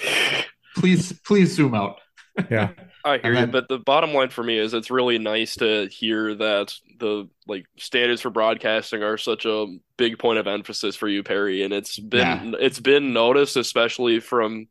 [0.77, 2.01] Please, please zoom out.
[2.51, 2.73] Yeah.
[3.03, 5.87] I hear And you, but the bottom line for me is it's really nice to
[5.87, 11.09] hear that the like standards for broadcasting are such a big point of emphasis for
[11.09, 14.67] you, Perry, and it's been it's been noticed, especially from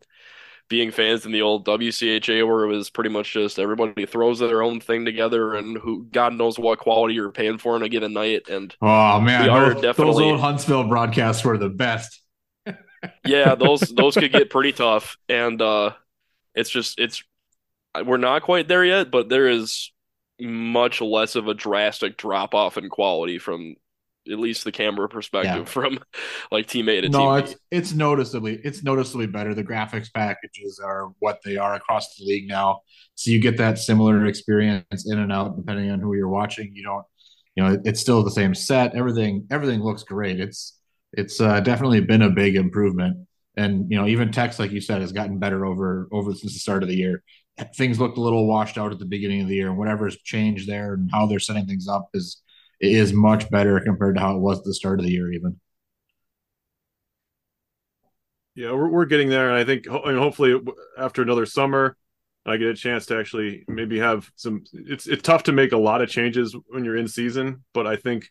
[0.68, 4.64] being fans in the old WCHA where it was pretty much just everybody throws their
[4.64, 8.14] own thing together and who God knows what quality you're paying for on a given
[8.14, 8.50] night.
[8.50, 12.20] And Oh man, those, definitely- those old Huntsville broadcasts were the best.
[13.26, 15.18] yeah, those those could get pretty tough.
[15.30, 15.92] And uh
[16.56, 17.24] it's just it's
[18.04, 19.92] we're not quite there yet, but there is
[20.40, 23.76] much less of a drastic drop off in quality from
[24.32, 25.72] at least the camera perspective Yeah.
[25.72, 26.00] from
[26.52, 27.40] like teammate to No, teammate.
[27.44, 29.54] it's it's noticeably it's noticeably better.
[29.54, 32.82] The graphics packages are what they are across the league now,
[33.16, 36.72] so you get that similar experience in and out depending on who you're watching.
[36.76, 37.06] You don't,
[37.56, 38.96] you know, it's still the same set.
[38.96, 40.40] Everything everything looks great.
[40.40, 40.80] It's
[41.14, 45.02] it's uh, definitely been a big improvement, and you know even text like you said
[45.02, 47.24] has gotten better over over since the start of the year.
[47.78, 50.68] Things looked a little washed out at the beginning of the year, and whatever's changed
[50.68, 52.42] there and how they're setting things up is
[52.80, 55.60] is much better compared to how it was at the start of the year even.
[58.56, 60.56] Yeah, we're we're getting there, and I think ho- and hopefully
[60.98, 61.98] after another summer,
[62.46, 64.64] I get a chance to actually maybe have some.
[64.74, 67.98] It's it's tough to make a lot of changes when you're in season, but I
[67.98, 68.30] think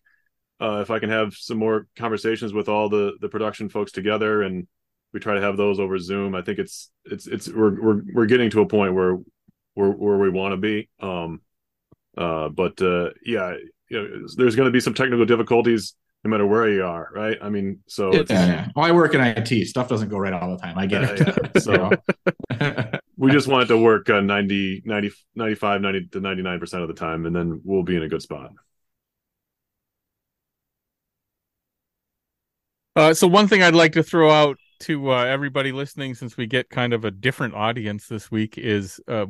[0.60, 4.42] uh, if I can have some more conversations with all the the production folks together,
[4.42, 4.66] and
[5.12, 8.26] we try to have those over Zoom, I think it's it's it's we're we're we're
[8.26, 9.18] getting to a point where
[9.74, 10.88] where where we want to be.
[11.00, 11.42] Um,
[12.16, 13.56] uh, but uh, yeah,
[13.88, 17.36] you know, there's going to be some technical difficulties no matter where you are, right?
[17.42, 18.68] I mean, so Yeah, it's, yeah.
[18.74, 19.64] Well, I work in IT.
[19.66, 20.78] Stuff doesn't go right all the time.
[20.78, 21.22] I get Yeah, it.
[21.26, 21.48] yeah.
[21.60, 22.02] So
[23.16, 26.94] we just want it to work uh, 90, 90, 95, 90 to 99% of the
[26.94, 28.52] time, and then we'll be in a good spot.
[32.96, 36.46] Uh, so one thing I'd like to throw out to uh, everybody listening, since we
[36.46, 39.26] get kind of a different audience this week, is uh,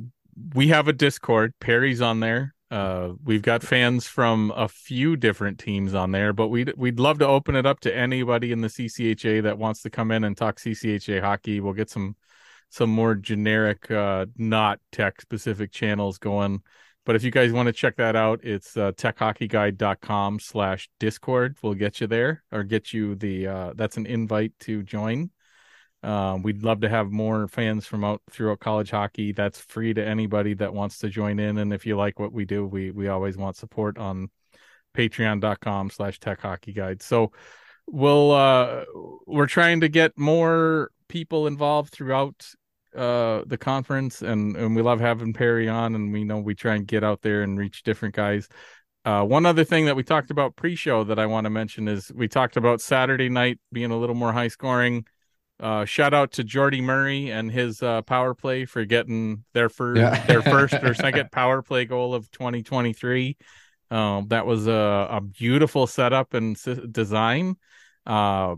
[0.54, 1.54] we have a Discord.
[1.60, 2.53] Perry's on there.
[2.74, 7.20] Uh, we've got fans from a few different teams on there, but we'd we'd love
[7.20, 10.36] to open it up to anybody in the CCHA that wants to come in and
[10.36, 11.60] talk CCHA hockey.
[11.60, 12.16] We'll get some
[12.70, 16.62] some more generic, uh, not tech specific channels going.
[17.06, 21.56] But if you guys want to check that out, it's uh, techhockeyguide.com slash discord.
[21.62, 25.30] We'll get you there or get you the, uh, that's an invite to join.
[26.04, 29.32] Um, we'd love to have more fans from out throughout college hockey.
[29.32, 31.58] That's free to anybody that wants to join in.
[31.58, 34.28] And if you like what we do, we, we always want support on
[34.96, 37.02] patreon.com slash tech hockey guide.
[37.02, 37.32] So
[37.86, 38.84] we'll, uh,
[39.26, 42.46] we're trying to get more people involved throughout
[42.96, 46.76] uh the conference and and we love having Perry on and we know we try
[46.76, 48.48] and get out there and reach different guys.
[49.04, 52.12] Uh one other thing that we talked about pre-show that I want to mention is
[52.14, 55.04] we talked about Saturday night being a little more high scoring.
[55.60, 60.00] Uh shout out to Jordy Murray and his uh power play for getting their first
[60.00, 60.24] Yeah.
[60.26, 63.36] their first or second power play goal of 2023.
[63.90, 67.56] Um that was a a beautiful setup and s- design.
[68.06, 68.56] Uh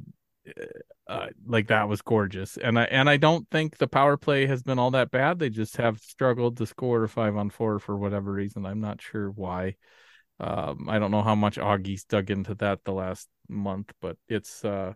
[1.09, 2.57] uh, like that was gorgeous.
[2.57, 5.38] And I and I don't think the power play has been all that bad.
[5.38, 8.66] They just have struggled to score five on four for whatever reason.
[8.66, 9.76] I'm not sure why.
[10.40, 14.64] Um, I don't know how much Augie's dug into that the last month, but it's
[14.64, 14.94] uh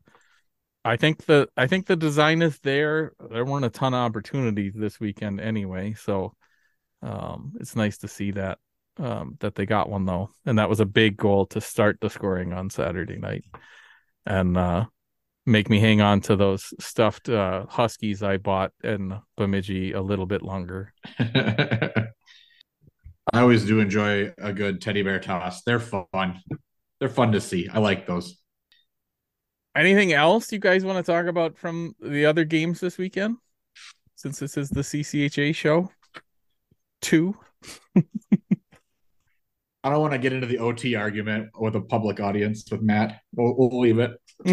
[0.84, 3.12] I think the I think the design is there.
[3.30, 6.34] There weren't a ton of opportunities this weekend anyway, so
[7.02, 8.58] um it's nice to see that
[8.98, 10.30] um that they got one though.
[10.46, 13.44] And that was a big goal to start the scoring on Saturday night.
[14.26, 14.86] And uh
[15.46, 20.26] make me hang on to those stuffed uh, huskies I bought in Bemidji a little
[20.26, 20.92] bit longer.
[21.18, 22.04] I
[23.34, 25.62] always do enjoy a good teddy bear toss.
[25.62, 26.40] They're fun.
[26.98, 27.68] They're fun to see.
[27.68, 28.39] I like those.
[29.76, 33.36] Anything else you guys want to talk about from the other games this weekend?
[34.16, 35.90] Since this is the CCHA show,
[37.00, 37.36] two.
[39.82, 43.20] I don't want to get into the OT argument with a public audience with Matt.
[43.34, 44.10] We'll, we'll leave it.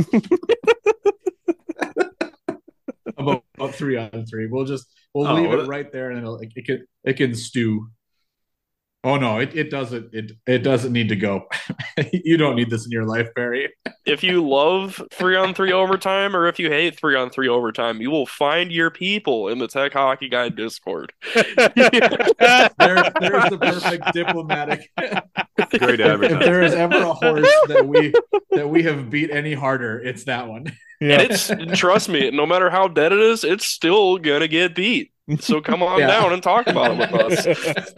[3.17, 4.47] about, about three on three.
[4.47, 7.35] We'll just we'll Oh, leave it right there, and it'll, it, it can it can
[7.35, 7.89] stew.
[9.07, 11.47] Oh no, it, it doesn't it it doesn't need to go.
[12.11, 13.73] you don't need this in your life, Barry.
[14.05, 17.99] If you love three on three overtime or if you hate three on three overtime,
[17.99, 21.11] you will find your people in the Tech Hockey Guide Discord.
[22.79, 24.89] There, there's the perfect diplomatic.
[25.79, 28.13] Great If, if there is ever a horse that we
[28.51, 30.67] that we have beat any harder, it's that one.
[30.99, 35.11] And it's trust me, no matter how dead it is, it's still gonna get beat.
[35.39, 36.07] So come on Yeah.
[36.07, 37.93] down and talk about it with us.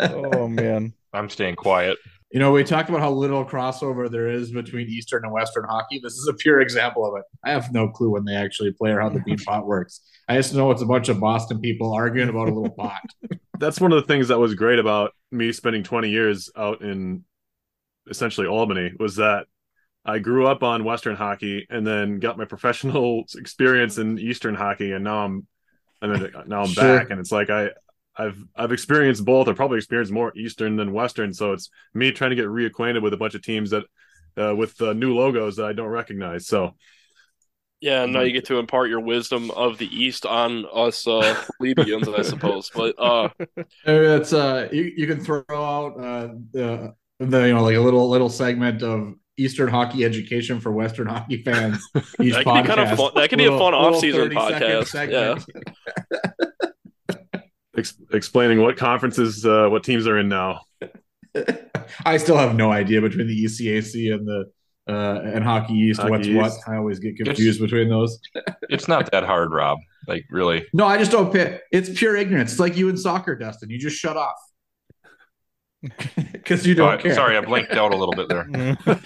[0.14, 0.94] oh man.
[1.12, 1.98] I'm staying quiet.
[2.30, 6.00] You know, we talked about how little crossover there is between Eastern and Western hockey.
[6.00, 7.24] This is a pure example of it.
[7.44, 10.00] I have no clue when they actually play or how the Beanpot works.
[10.28, 13.00] I just know it's a bunch of Boston people arguing about a little pot.
[13.58, 17.24] That's one of the things that was great about me spending 20 years out in
[18.08, 19.46] essentially Albany was that
[20.04, 24.92] I grew up on Western hockey and then got my professional experience in Eastern hockey,
[24.92, 25.46] and now I'm,
[26.00, 26.98] and then now I'm Sure.
[26.98, 27.70] back, and it's like I,
[28.20, 29.48] I've I've experienced both.
[29.48, 33.14] I've probably experienced more Eastern than Western, so it's me trying to get reacquainted with
[33.14, 33.84] a bunch of teams that,
[34.36, 36.46] uh, with uh, new logos that I don't recognize.
[36.46, 36.74] So
[37.80, 41.34] Yeah, and now you get to impart your wisdom of the East on us uh
[41.58, 42.70] plebeians, I suppose.
[42.74, 43.30] But uh
[43.86, 48.08] It's uh, you, you can throw out uh, the the you know like a little
[48.08, 51.82] little segment of Eastern hockey education for Western hockey fans.
[52.20, 55.44] Each That could be kind of fun- that could be a fun off-season podcast, segment.
[57.80, 60.60] ex- explaining what conferences, uh, what teams are in now.
[62.04, 64.50] I still have no idea between the ECAC and the
[64.88, 66.36] uh, and Hockey East Hockey what's East.
[66.36, 66.52] what.
[66.66, 68.18] I always get confused between those.
[68.68, 69.78] It's not that hard, Rob.
[70.08, 70.66] Like really.
[70.72, 71.60] No, I just don't pay.
[71.70, 72.52] It's pure ignorance.
[72.52, 73.70] It's like you in soccer, Dustin.
[73.70, 74.34] You just shut off
[76.32, 77.14] because you don't Oh, care.
[77.14, 78.48] sorry, I blanked out a little bit there.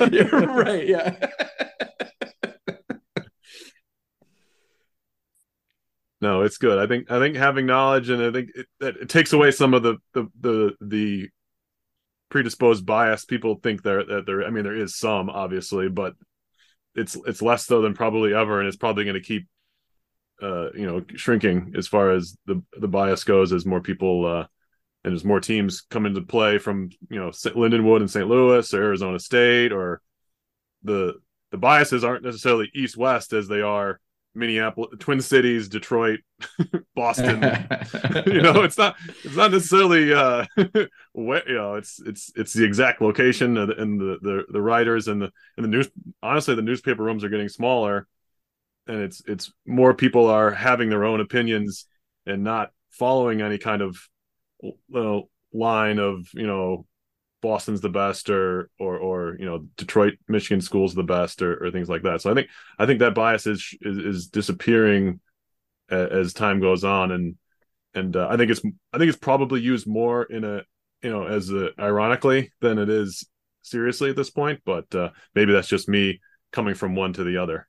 [0.12, 0.86] You're right.
[0.88, 1.26] Yeah.
[6.24, 6.78] No, it's good.
[6.78, 9.82] I think I think having knowledge and I think it, it takes away some of
[9.82, 11.28] the the the, the
[12.30, 14.42] predisposed bias people think there that there.
[14.42, 16.14] I mean, there is some obviously, but
[16.94, 19.46] it's it's less so than probably ever, and it's probably going to keep
[20.40, 24.46] uh, you know shrinking as far as the the bias goes as more people uh,
[25.04, 28.26] and as more teams come into play from you know Lindenwood and St.
[28.26, 30.00] Louis or Arizona State or
[30.84, 31.16] the
[31.50, 34.00] the biases aren't necessarily east west as they are
[34.34, 36.20] Minneapolis, Twin Cities, Detroit,
[36.96, 37.42] Boston.
[38.26, 40.44] you know, it's not it's not necessarily uh
[41.12, 45.22] what you know, it's it's it's the exact location and the the the writers and
[45.22, 45.88] the and the news
[46.22, 48.06] honestly the newspaper rooms are getting smaller
[48.86, 51.86] and it's it's more people are having their own opinions
[52.26, 53.96] and not following any kind of
[54.64, 56.86] you know, line of, you know,
[57.44, 61.70] Boston's the best or or or you know Detroit Michigan schools the best or, or
[61.70, 62.22] things like that.
[62.22, 65.20] So I think I think that bias is is, is disappearing
[65.90, 67.36] as, time goes on and
[67.94, 68.62] and uh, I think it's
[68.94, 70.62] I think it's probably used more in a
[71.02, 73.28] you know as a, ironically than it is
[73.60, 76.20] seriously at this point, but uh, maybe that's just me
[76.50, 77.68] coming from one to the other.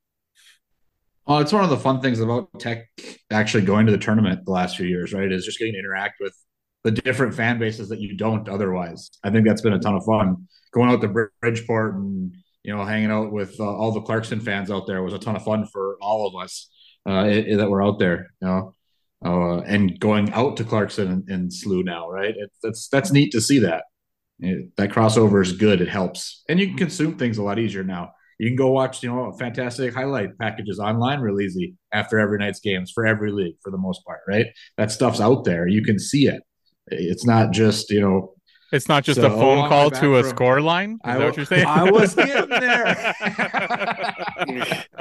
[1.28, 2.88] Oh, it's one of the fun things about tech
[3.30, 5.30] actually going to the tournament the last few years, right?
[5.30, 6.34] Is just getting to interact with
[6.86, 9.09] the different fan bases that you don't otherwise.
[9.23, 10.47] I think that's been a ton of fun.
[10.71, 12.33] Going out to Bridgeport and
[12.63, 15.36] you know hanging out with uh, all the Clarkson fans out there was a ton
[15.36, 16.69] of fun for all of us
[17.09, 18.31] uh, it, that were out there.
[18.39, 18.75] You know,
[19.25, 22.36] uh, and going out to Clarkson and, and SLU now, right?
[22.38, 23.86] It, that's that's neat to see that.
[24.39, 25.81] It, that crossover is good.
[25.81, 28.11] It helps, and you can consume things a lot easier now.
[28.38, 32.59] You can go watch, you know, fantastic highlight packages online real easy after every night's
[32.59, 34.47] games for every league for the most part, right?
[34.77, 35.67] That stuff's out there.
[35.67, 36.43] You can see it.
[36.88, 38.31] It's not just you know.
[38.71, 40.93] It's not just So, a phone oh, call my to a back score line.
[40.93, 41.65] Is I that what you're saying?
[41.65, 43.15] I was getting there.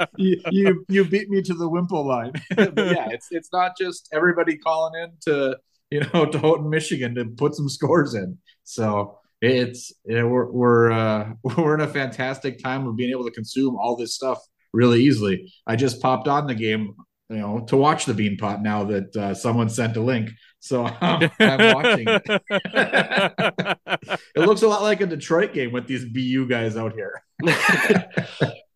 [0.17, 2.31] you, you you beat me to the Wimple line.
[2.57, 5.57] yeah, it's it's not just everybody calling in to
[5.89, 8.37] you know to Houghton, Michigan to put some scores in.
[8.63, 13.25] So it's you know, we're we're uh, we're in a fantastic time of being able
[13.25, 14.39] to consume all this stuff
[14.73, 15.51] really easily.
[15.67, 16.95] I just popped on the game,
[17.29, 20.29] you know, to watch the Beanpot now that uh, someone sent a link.
[20.65, 22.23] So I'm, I'm watching it.
[24.35, 27.21] it looks a lot like a Detroit game with these BU guys out here.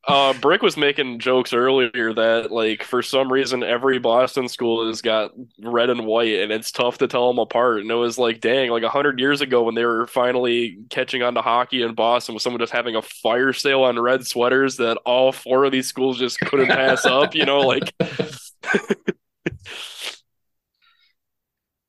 [0.08, 5.02] Uh, Brick was making jokes earlier that, like, for some reason, every Boston school has
[5.02, 5.32] got
[5.62, 7.82] red and white, and it's tough to tell them apart.
[7.82, 11.22] And it was like, dang, like a hundred years ago when they were finally catching
[11.22, 14.78] on to hockey in Boston, with someone just having a fire sale on red sweaters
[14.78, 17.36] that all four of these schools just couldn't pass up.
[17.36, 17.94] You know, like,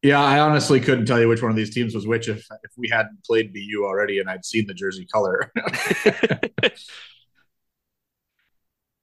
[0.02, 2.70] Yeah, I honestly couldn't tell you which one of these teams was which if if
[2.76, 5.52] we hadn't played BU already and I'd seen the jersey color.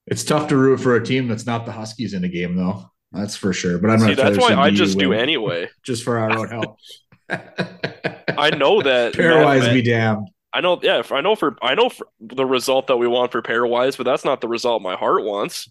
[0.08, 2.90] it's tough to root for a team that's not the Huskies in a game, though.
[3.12, 3.78] That's for sure.
[3.78, 4.18] But I'm see, not.
[4.18, 5.70] that's why I just do anyway.
[5.84, 6.78] just for our own help.
[7.30, 10.30] I know that Pairwise be damned.
[10.54, 11.04] I know, yeah.
[11.12, 14.26] I know for I know for the result that we want for pairwise, but that's
[14.26, 15.70] not the result my heart wants.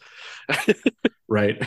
[1.29, 1.61] Right.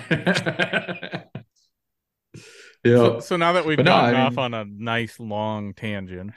[2.86, 6.32] So, so now that we've But no, gotten off mean- on a nice long tangent,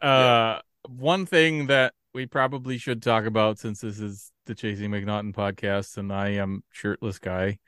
[0.00, 5.32] uh, one thing that we probably should talk about since this is the Chasing MacNaughton
[5.34, 7.58] podcast and I am shirtless guy.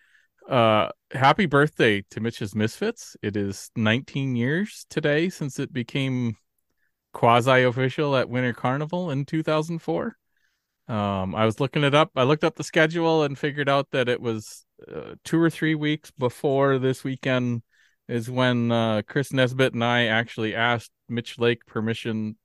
[0.49, 3.17] Uh, happy birthday to Mitch's Misfits.
[3.23, 6.37] It is 19 years today since it became
[7.13, 10.17] quasi official at Winter Carnival in 2004.
[10.89, 12.11] Um, I was looking it up.
[12.17, 15.77] I looked up the schedule and figured out that it was uh, two or three
[15.77, 17.63] weeks before this weekend
[18.13, 22.37] is when uh, Chris Nesbitt and I actually asked Mitch Lake permission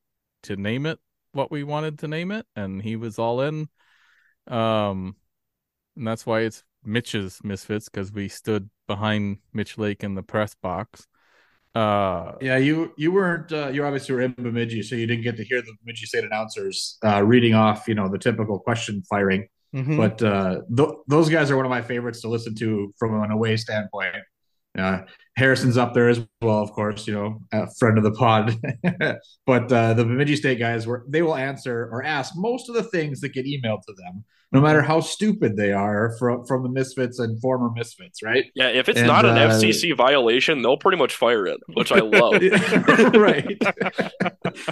[0.44, 0.98] to name it
[1.32, 3.68] what we wanted to name it, and he was all in.
[4.46, 5.16] Um,
[5.94, 10.54] and that's why it's Mitch's Misfits because we stood behind Mitch Lake in the press
[10.54, 11.06] box.
[11.74, 15.36] Uh, Yeah, you you weren't uh, you obviously were in Bemidji, so you didn't get
[15.36, 19.46] to hear the Bemidji State announcers uh, reading off, you know, the typical question firing.
[19.76, 19.98] Mhm.
[19.98, 23.30] But uh, th- those guys are one of my favorites to listen to from an
[23.30, 24.16] away standpoint.
[24.78, 25.02] Uh,
[25.38, 28.56] Harrison's up there as well, of course, you know, a friend of the pod.
[29.46, 32.82] but uh, the Bemidji State guys, were they will answer or ask most of the
[32.82, 36.68] things that get emailed to them, no matter how stupid they are from from the
[36.68, 38.46] Misfits and former Misfits, right?
[38.56, 41.92] Yeah, if it's And, not an uh, FCC violation, they'll pretty much fire it, which
[41.92, 42.42] I love.
[43.14, 43.62] right.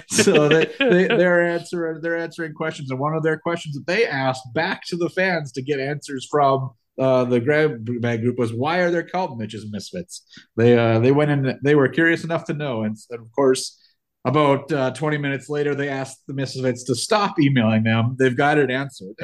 [0.09, 4.05] so they, they they're answering they're answering questions, and one of their questions that they
[4.05, 8.53] asked back to the fans to get answers from uh, the grab bag group was
[8.53, 10.23] why are there called Mitch's Misfits?
[10.55, 13.79] They uh, they went in they were curious enough to know, and, and of course.
[14.25, 18.17] About uh, 20 minutes later, they asked the Misfits to stop emailing them.
[18.19, 19.15] They've got it answered.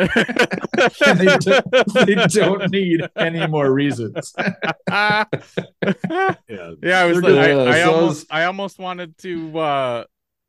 [1.05, 4.33] And they, don't, they don't need any more reasons.
[6.47, 7.79] Yeah, yeah, I was They're like, I.
[7.79, 10.03] I So almost I almost wanted to uh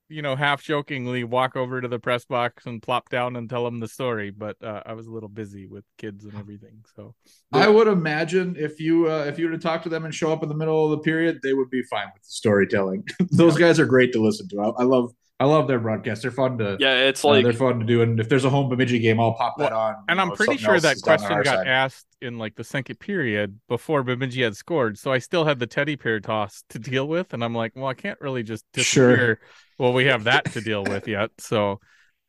[0.09, 3.65] you know, half jokingly walk over to the press box and plop down and tell
[3.65, 6.85] them the story, but uh, I was a little busy with kids and everything.
[6.95, 7.15] So
[7.53, 10.33] I would imagine if you uh, if you were to talk to them and show
[10.33, 13.05] up in the middle of the period, they would be fine with the storytelling.
[13.31, 14.61] Those guys are great to listen to.
[14.61, 16.23] I, I love I love their broadcasts.
[16.23, 18.03] They're fun to Yeah, it's uh, like they're fun to do.
[18.03, 19.97] And if there's a home Bemidji game, I'll pop that on.
[20.09, 21.67] and I'm know, pretty sure else that is done on question got side.
[21.67, 24.97] asked in like the second period before Bemidji had scored.
[24.97, 27.87] So I still had the teddy bear toss to deal with, and I'm like, well,
[27.87, 29.39] I can't really just Sure.
[29.79, 31.31] Well, we have that to deal with yet.
[31.39, 31.81] So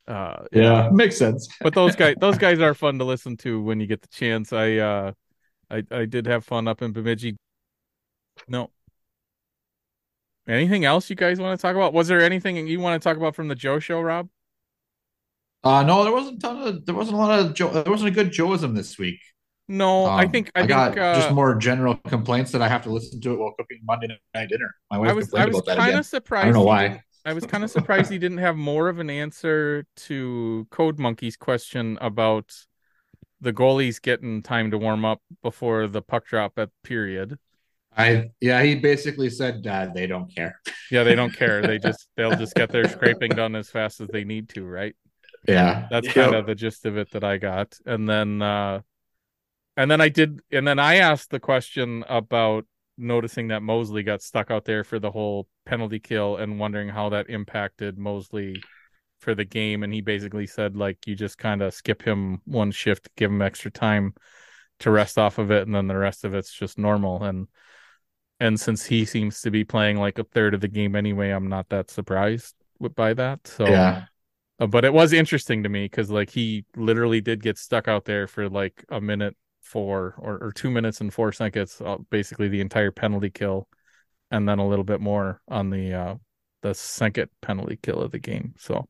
[0.07, 1.47] uh Yeah, makes sense.
[1.61, 4.53] but those guys those guys are fun to listen to when you get the chance.
[4.53, 5.11] I uh
[5.69, 7.37] I I did have fun up in Bemidji.
[8.47, 8.71] No.
[10.47, 11.93] Anything else you guys want to talk about?
[11.93, 14.29] Was there anything you want to talk about from the Joe show, Rob?
[15.63, 17.69] Uh, no, there wasn't a ton of there wasn't a lot of Joe.
[17.69, 19.19] there wasn't a good Joeism this week.
[19.67, 22.67] No, I Um, think I, I, think got uh, just more general complaints that I
[22.67, 24.75] have to listen to it while cooking Monday night dinner.
[24.91, 25.99] My wife I was I complained was about that kind again.
[26.01, 26.43] of surprised.
[26.43, 27.01] I don't know why.
[27.25, 30.99] Didn't- I was kind of surprised he didn't have more of an answer to Code
[30.99, 32.53] Monkey's question about
[33.41, 37.37] the goalies getting time to warm up before the puck drop at period.
[37.97, 40.59] I yeah, he basically said Dad, they don't care.
[40.91, 41.61] Yeah, they don't care.
[41.61, 44.95] They just they'll just get their scraping done as fast as they need to, right?
[45.47, 46.15] Yeah, That's Yep.
[46.15, 47.77] kind of the gist of it that I got.
[47.85, 48.81] And then uh
[49.77, 52.65] and then I did and then I asked the question about
[52.97, 57.09] noticing that Mosley got stuck out there for the whole penalty kill and wondering how
[57.09, 58.65] that impacted Mosley
[59.19, 62.71] for the game and he basically said like you just kind of skip him one
[62.71, 64.13] shift, give him extra time
[64.79, 67.47] to rest off of it and then the rest of it's just normal and
[68.39, 71.47] and since he seems to be playing like a third of the game anyway, I'm
[71.47, 72.55] not that surprised
[72.95, 73.47] by that.
[73.47, 74.05] So Yeah.
[74.59, 78.05] uh, but it was interesting to me because like he literally did get stuck out
[78.05, 82.47] there for like a minute four or, or two minutes and four seconds, uh, basically
[82.49, 83.67] the entire penalty kill,
[84.35, 86.15] and then a little bit more on the uh
[86.61, 88.53] the second penalty kill of the game.
[88.57, 88.87] So,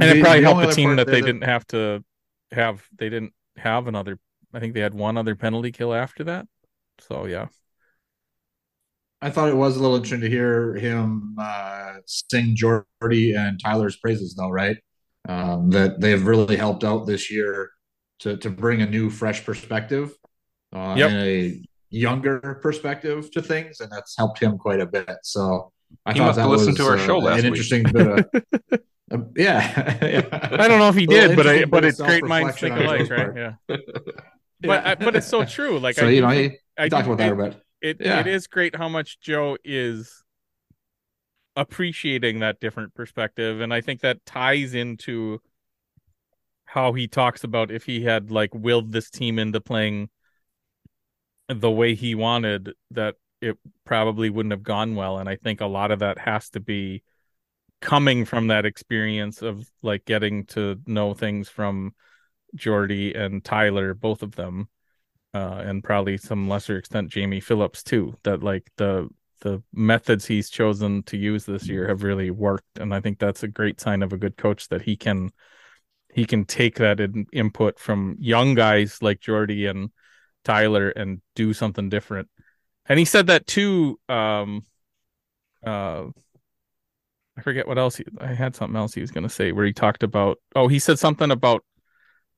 [0.00, 2.04] and The- it probably the helped the team that they that- didn't have to
[2.52, 4.18] have they didn't have another.
[4.52, 6.46] I think they had one other penalty kill after that.
[7.00, 7.46] So yeah,
[9.20, 13.96] I thought it was a little interesting to hear him uh, sing Jordy and Tyler's
[13.96, 14.76] praises, though, right?
[15.28, 17.70] Um, that they've really helped out this year
[18.20, 20.12] to to bring a new, fresh perspective
[20.72, 21.10] uh, Yep.
[21.10, 25.08] and a younger perspective to things, and that's helped him quite a bit.
[25.22, 25.72] So
[26.04, 27.58] I He thought must that have listened was to our uh, show last an week.
[27.58, 28.80] interesting bit of.
[29.12, 30.22] um, yeah,
[30.58, 33.34] I don't know if he did, but I, but it's great minds think alike, right?
[33.34, 33.36] part.
[33.36, 33.76] Yeah.
[34.60, 35.78] But I, but it's so true.
[35.78, 37.62] Like so I you know, he, I talked about that a bit.
[37.82, 38.20] It Yeah.
[38.20, 40.22] it is great how much Joe is
[41.54, 45.40] appreciating that different perspective, and I think that ties into
[46.64, 50.08] how he talks about if he had like willed this team into playing
[51.60, 55.18] the way he wanted, that it probably wouldn't have gone well.
[55.18, 57.02] And I think a lot of that has to be
[57.80, 61.94] coming from that experience of like getting to know things from
[62.54, 64.68] Jordy and Tyler, both of them,
[65.34, 68.16] uh, and probably some lesser extent Jamie Phillips too.
[68.22, 69.08] That like the
[69.40, 73.42] the methods he's chosen to use this year have really worked, and I think that's
[73.42, 75.30] a great sign of a good coach that he can
[76.14, 79.90] he can take that in, input from young guys like Jordy and
[80.44, 82.28] Tyler and do something different.
[82.86, 83.98] And he said that too.
[84.08, 84.62] Um,
[85.66, 86.04] uh,
[87.36, 87.96] I forget what else.
[87.96, 90.38] He, I had something else he was going to say where he talked about.
[90.54, 91.64] Oh, he said something about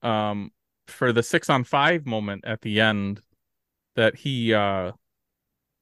[0.02, 0.50] um
[0.86, 3.20] for the six on five moment at the end
[3.96, 4.92] that he uh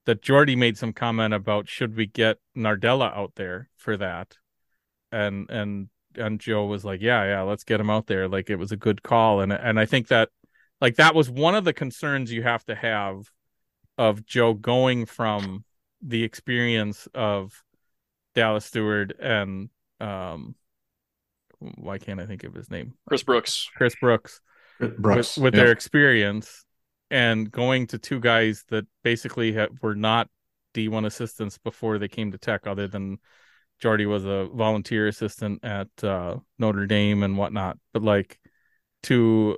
[0.07, 4.37] that Jordy made some comment about should we get Nardella out there for that,
[5.13, 8.29] and and and Joe was like, yeah, yeah, let's get him out there.
[8.29, 10.31] Like it was a good call, and and I think that
[10.85, 13.31] like that was one of the concerns you have to have
[13.97, 15.65] of Joe going from
[16.03, 17.65] the experience of
[18.35, 20.55] Dallas Stewart and um
[21.59, 22.93] why can't I think of his name?
[23.09, 23.71] Chris Brooks.
[23.75, 24.43] Chris Brooks.
[24.79, 25.63] Brooks, with, with yeah.
[25.63, 26.67] their experience
[27.11, 30.29] and going to two guys that basically ha- were not
[30.75, 33.21] D1 assistants before they came to Tech, other than
[33.81, 37.79] Jordy was a volunteer assistant at uh, Notre Dame and whatnot.
[37.95, 38.39] But like
[39.05, 39.57] to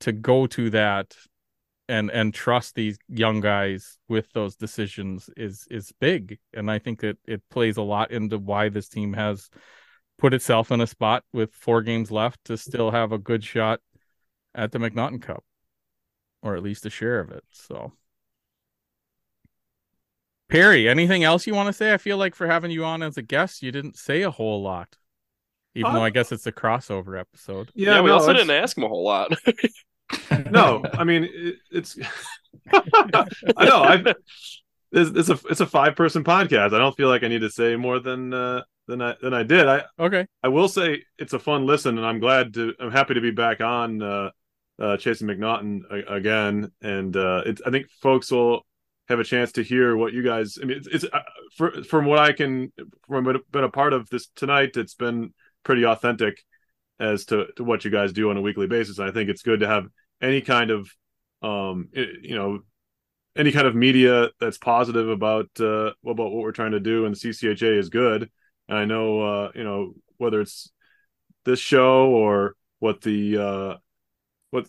[0.00, 1.16] to go to that
[1.88, 7.00] and and trust these young guys with those decisions is is big, and I think
[7.00, 9.48] that it plays a lot into why this team has
[10.18, 13.80] put itself in a spot with four games left to still have a good shot
[14.54, 15.44] at the MacNaughton Cup,
[16.42, 17.44] or at least a share of it.
[17.52, 17.92] So,
[20.48, 21.92] Perry, anything else you want to say?
[21.92, 24.62] I feel like for having you on as a guest, you didn't say a whole
[24.62, 24.96] lot,
[25.74, 27.70] even though Uh, I guess it's a crossover episode.
[27.74, 29.32] Yeah, Yeah, we no, also it's- didn't ask him a whole lot.
[30.50, 31.98] no, I mean it, it's.
[32.72, 33.82] I know.
[33.82, 34.14] I
[34.90, 36.74] it's, it's a it's a five person podcast.
[36.74, 39.42] I don't feel like I need to say more than uh, than I than I
[39.42, 39.68] did.
[39.68, 40.26] I okay.
[40.42, 42.74] I will say it's a fun listen, and I'm glad to.
[42.80, 44.30] I'm happy to be back on uh,
[44.78, 47.60] uh, chasing MacNaughton a- again, and uh, it's.
[47.64, 48.66] I think folks will
[49.08, 50.58] have a chance to hear what you guys.
[50.60, 51.20] I mean, it's, it's uh,
[51.56, 52.72] for, from what I can
[53.06, 54.76] from what I've been a part of this tonight.
[54.76, 56.42] It's been pretty authentic
[57.00, 58.98] as to, to what you guys do on a weekly basis.
[58.98, 59.86] And I think it's good to have
[60.20, 60.90] any kind of
[61.40, 62.58] um you know
[63.36, 67.14] any kind of media that's positive about uh about what we're trying to do and
[67.14, 68.28] the CCHA is good.
[68.68, 70.70] And I know uh you know whether it's
[71.44, 73.76] this show or what the uh
[74.50, 74.66] what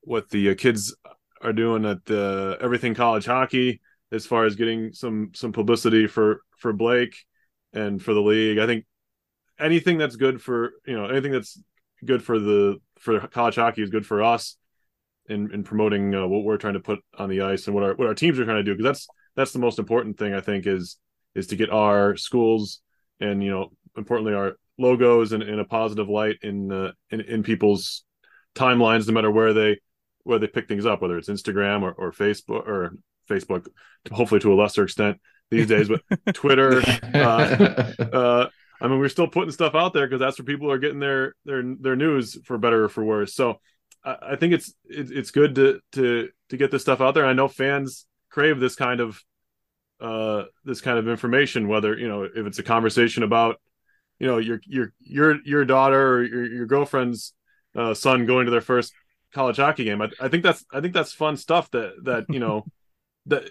[0.00, 0.96] what the uh, kids
[1.42, 3.80] are doing at the everything college hockey
[4.12, 7.16] as far as getting some some publicity for for Blake
[7.72, 8.58] and for the league.
[8.58, 8.86] I think
[9.58, 11.60] anything that's good for you know anything that's
[12.04, 14.56] good for the for college hockey is good for us
[15.28, 17.94] in in promoting uh, what we're trying to put on the ice and what our
[17.94, 20.40] what our teams are trying to do because that's that's the most important thing I
[20.40, 20.98] think is
[21.34, 22.80] is to get our schools
[23.20, 27.42] and you know importantly our logos in, in a positive light in, uh, in in
[27.42, 28.04] people's
[28.54, 29.78] timelines no matter where they
[30.24, 32.96] where they pick things up whether it's Instagram or, or Facebook or
[33.30, 33.66] Facebook
[34.12, 35.18] hopefully to a lesser extent
[35.50, 36.02] these days but
[36.34, 36.82] Twitter
[37.14, 38.48] uh, uh,
[38.80, 41.34] I mean, we're still putting stuff out there because that's where people are getting their
[41.44, 43.34] their their news for better or for worse.
[43.34, 43.60] So
[44.04, 47.26] I, I think it's it, it's good to to to get this stuff out there.
[47.26, 49.22] I know fans crave this kind of
[50.00, 53.60] uh this kind of information, whether you know if it's a conversation about
[54.18, 57.32] you know your your your your daughter or your your girlfriend's
[57.74, 58.92] uh, son going to their first
[59.32, 60.00] college hockey game.
[60.00, 62.64] I, I think that's I think that's fun stuff that that you know
[63.26, 63.50] that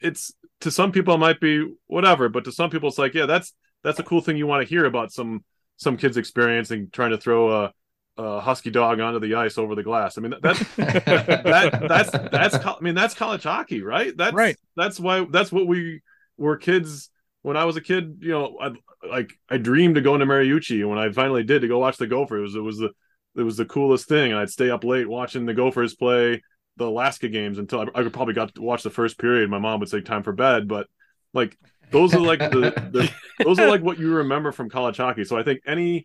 [0.00, 3.26] it's to some people it might be whatever, but to some people it's like yeah
[3.26, 3.52] that's
[3.86, 5.44] that's a cool thing you want to hear about some
[5.76, 7.72] some kids experiencing trying to throw a,
[8.18, 10.18] a husky dog onto the ice over the glass.
[10.18, 14.14] I mean that's that that's that's I mean that's college hockey, right?
[14.16, 14.56] That's Right.
[14.76, 16.02] That's why that's what we
[16.36, 17.10] were kids
[17.42, 18.18] when I was a kid.
[18.22, 18.72] You know, I
[19.08, 21.96] like I dreamed of going to Mariucci, and when I finally did to go watch
[21.96, 22.90] the Gophers, it was the
[23.36, 26.42] it was the coolest thing, and I'd stay up late watching the Gophers play
[26.76, 29.48] the Alaska games until I, I probably got to watch the first period.
[29.48, 30.88] My mom would say time for bed, but
[31.32, 31.56] like
[31.90, 33.10] those are like the, the
[33.44, 35.24] those are like what you remember from college hockey.
[35.24, 36.04] So I think any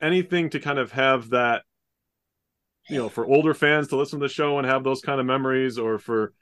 [0.00, 1.62] anything to kind of have that
[2.88, 5.26] you know for older fans to listen to the show and have those kind of
[5.26, 6.32] memories or for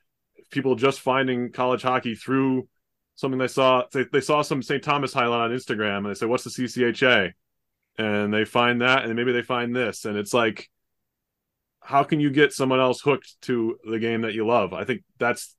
[0.51, 2.69] people just finding college hockey through
[3.15, 4.83] something they saw they, they saw some St.
[4.83, 7.33] Thomas highlight on Instagram and they say what's the CCHA
[7.99, 10.69] and they find that and maybe they find this and it's like
[11.83, 15.03] how can you get someone else hooked to the game that you love I think
[15.19, 15.55] that's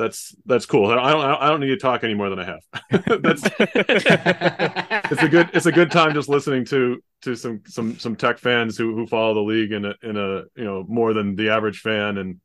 [0.00, 0.86] that's that's cool.
[0.86, 2.60] I don't I don't need to talk any more than I have.
[3.22, 8.16] that's it's a good it's a good time just listening to to some some some
[8.16, 11.36] tech fans who who follow the league in a in a you know more than
[11.36, 12.40] the average fan and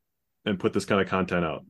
[0.46, 1.66] and put this kind of content out.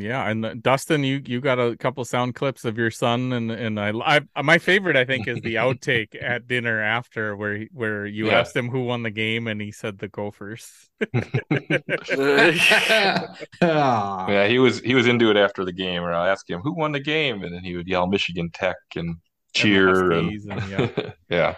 [0.00, 3.50] Yeah, and uh, Dustin, you you got a couple sound clips of your son, and
[3.50, 3.92] and I,
[4.34, 8.30] I my favorite I think is the outtake at dinner after where where you Yeah.
[8.30, 10.88] asked him who won the game, and he said the Gophers.
[13.60, 16.72] Yeah, he was he was into it after the game, or I'll ask him who
[16.74, 19.16] won the game, and then he would yell Michigan Tech and
[19.54, 21.12] cheer and, Huskies and, yeah.
[21.28, 21.56] yeah.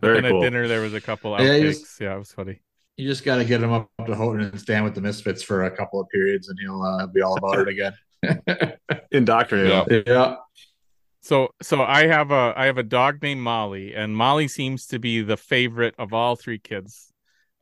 [0.00, 0.42] Very and cool.
[0.42, 2.00] at dinner there was a couple Yeah, outtakes.
[2.00, 2.60] Yeah, it was funny.
[2.96, 5.64] You just got to get him up to Houghton and stand with the Misfits for
[5.64, 7.94] a couple of periods, and he'll uh, be all about it again.
[9.10, 10.04] Indoctrinated.
[10.06, 10.36] Yeah.
[11.22, 14.98] So so I have a I have a dog named Molly, and Molly seems to
[14.98, 17.12] be the favorite of all three kids.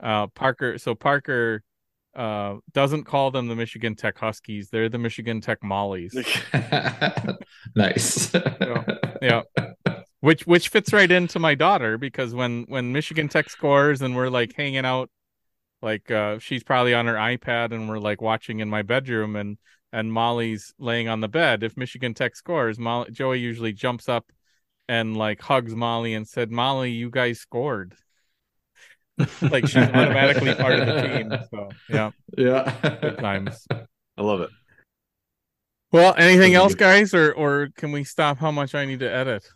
[0.02, 0.78] Uh, Parker.
[0.78, 1.62] So Parker
[2.16, 4.70] uh doesn't call them the Michigan Tech Huskies.
[4.70, 6.14] They're the Michigan Tech Mollies.
[7.76, 8.34] nice.
[8.34, 8.84] yeah,
[9.22, 9.42] yeah.
[10.20, 14.28] Which which fits right into my daughter because when when Michigan Tech scores and we're
[14.28, 15.10] like hanging out,
[15.82, 19.58] like uh she's probably on her iPad and we're like watching in my bedroom and
[19.92, 21.62] and Molly's laying on the bed.
[21.62, 24.30] If Michigan Tech scores, Molly Joey usually jumps up
[24.88, 27.94] and like hugs Molly and said, "Molly, you guys scored."
[29.42, 31.32] like she's automatically part of the team.
[31.50, 33.66] So yeah, yeah, good times.
[33.70, 34.50] I love it.
[35.92, 38.38] Well, anything else, guys, or or can we stop?
[38.38, 39.46] How much I need to edit?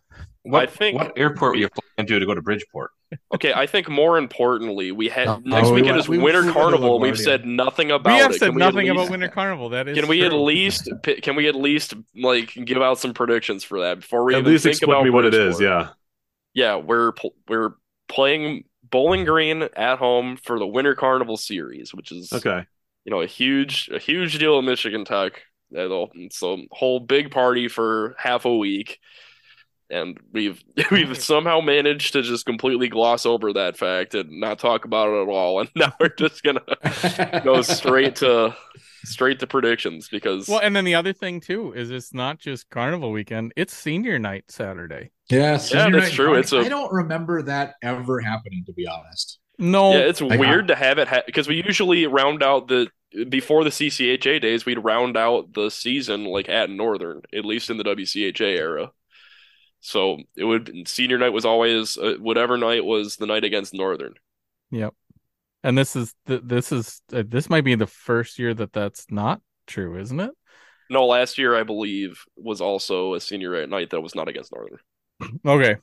[0.45, 2.91] What, I think- what airport were you flying into to go to Bridgeport?
[3.33, 6.43] Okay, I think more importantly, we had Oh, next we weekend went- is we Winter
[6.43, 8.39] flew Carnival, and we've said nothing about we have it.
[8.39, 9.69] said Can we at nothing about Winter Carnival.
[9.71, 10.91] That is Can we at least
[11.23, 14.53] can we at least like give out some predictions for that before we At even
[14.53, 15.61] least think explain about me what it is.
[15.61, 15.91] Yeah.
[16.53, 17.13] yeah, we're
[17.49, 17.75] we're
[18.09, 22.65] playing Bowling Green at home for the Winter Carnival series, which is Okay.
[23.05, 25.41] you know a huge a huge deal in Michigan Tech.
[25.73, 28.99] It'll- So whole big party for half a week,
[29.95, 34.85] and we've we've somehow managed to just completely gloss over that fact and not talk
[34.85, 35.61] about it at all.
[35.61, 36.63] And now we're just gonna
[37.45, 38.55] go straight to
[39.05, 42.69] straight to predictions because Well, and then the other thing too is it's not just
[42.71, 45.11] Carnival weekend; it's Senior Night Saturday.
[45.31, 46.35] Yeah, Yeah, that's true.
[46.35, 49.39] It's a- I don't remember that ever happening, to be honest.
[49.59, 52.89] No, yeah, it's Like, weird to have it because we usually round out the
[53.29, 57.77] before the CCHA days, we'd round out the season like at Northern, at least in
[57.77, 58.91] the WCHA era.
[59.85, 64.15] So it would senior night was always uh, whatever night was the night against Northern.
[64.71, 64.95] Yep.
[65.63, 69.05] And this is th- this is uh, this might be the first year that that's
[69.11, 70.31] not true, isn't it?
[70.89, 74.79] No, last year I believe was also a senior night that was not against Northern.
[75.47, 75.77] Okay.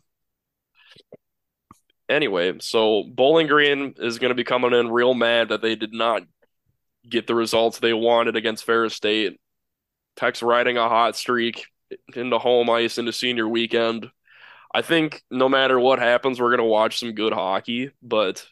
[2.10, 5.94] Anyway, so Bowling Green is going to be coming in real mad that they did
[5.94, 6.24] not
[7.08, 9.40] get the results they wanted against Ferris State.
[10.16, 11.68] Tech's riding a hot streak
[12.16, 14.10] into home ice into senior weekend.
[14.74, 18.46] I think no matter what happens, we're going to watch some good hockey, but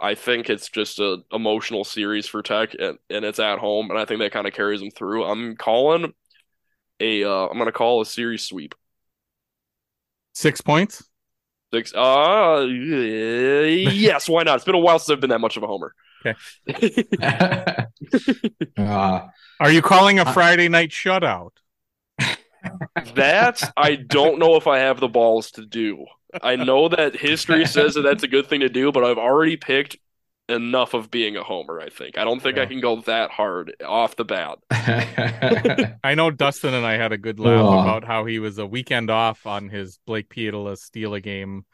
[0.00, 3.98] I think it's just a emotional series for Tech, and, and it's at home, and
[3.98, 5.24] I think that kind of carries them through.
[5.24, 6.12] I'm calling
[7.00, 8.74] a, uh, I'm going to call a series sweep.
[10.34, 11.04] Six points.
[11.72, 11.92] Six.
[11.94, 14.28] Uh, yes.
[14.28, 14.56] Why not?
[14.56, 15.94] It's been a while since I've been that much of a homer.
[16.24, 16.38] Okay.
[18.76, 19.26] Uh,
[19.60, 21.50] Are you calling a Friday night shutout?
[23.14, 26.06] That I don't know if I have the balls to do.
[26.42, 29.56] I know that history says that that's a good thing to do, but I've already
[29.56, 29.96] picked
[30.48, 31.80] enough of being a homer.
[31.80, 34.58] I think I don't think I can go that hard off the bat.
[36.04, 37.78] I know Dustin and I had a good laugh Oh.
[37.80, 41.66] about how he was a weekend off on his Blake Pietila steal a game,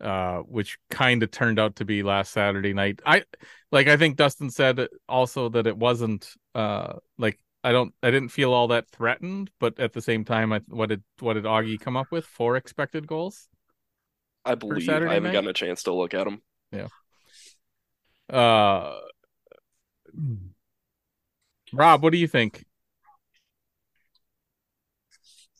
[0.00, 3.00] uh, which kind of turned out to be last Saturday night.
[3.04, 3.24] I
[3.72, 8.30] like I think Dustin said also that it wasn't uh like I don't I didn't
[8.30, 11.80] feel all that threatened, but at the same time, I, what did what did Augie
[11.80, 12.26] come up with?
[12.26, 13.48] Four expected goals.
[14.44, 15.32] I believe I haven't night?
[15.32, 16.42] gotten a chance to look at them.
[16.72, 16.88] Yeah.
[18.28, 18.98] Uh,
[21.72, 22.64] Rob, what do you think?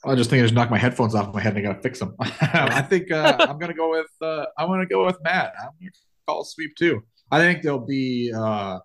[0.04, 2.00] I just think I just knocked my headphones off my head and I gotta fix
[2.00, 2.16] them.
[2.20, 5.52] I think uh, I'm gonna go with uh, I'm gonna go with Matt.
[5.60, 5.92] I'm gonna
[6.26, 7.04] call sweep too.
[7.30, 8.80] I think there'll be uh,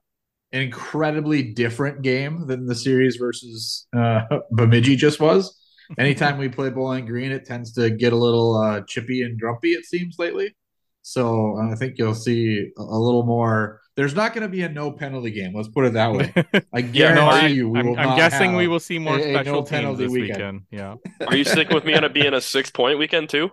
[0.57, 4.21] an incredibly different game than the series versus uh,
[4.51, 5.55] Bemidji just was.
[5.97, 9.71] Anytime we play Bowling Green, it tends to get a little uh, chippy and grumpy.
[9.71, 10.55] It seems lately.
[11.01, 13.79] So I think you'll see a a little more.
[13.95, 15.53] There's not going to be a no penalty game.
[15.55, 16.33] Let's put it that way.
[16.73, 18.81] I guarantee Yeah, no, I- you, we I'm, will I'm not guessing have we will
[18.81, 20.61] see more a- a special no teams penalty this weekend.
[20.71, 20.99] weekend.
[21.21, 21.25] Yeah.
[21.27, 23.49] Are you sticking with me on it being a six point weekend too?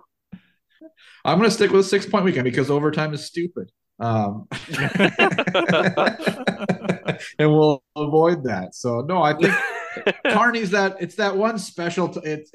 [1.24, 3.70] I'm going to stick with a six point weekend because overtime is stupid.
[4.00, 4.48] Um,
[7.38, 8.74] and we'll avoid that.
[8.74, 9.54] So no, I think
[10.28, 12.08] Carney's that it's that one special.
[12.08, 12.50] T- it's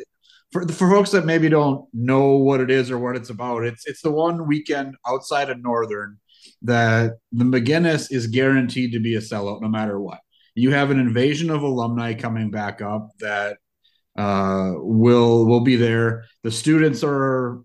[0.52, 3.64] for for folks that maybe don't know what it is or what it's about.
[3.64, 6.18] It's it's the one weekend outside of Northern
[6.64, 10.20] that the McGinnis is guaranteed to be a sellout no matter what.
[10.56, 13.58] You have an invasion of alumni coming back up that
[14.18, 16.26] uh, will will be there.
[16.44, 17.62] The students are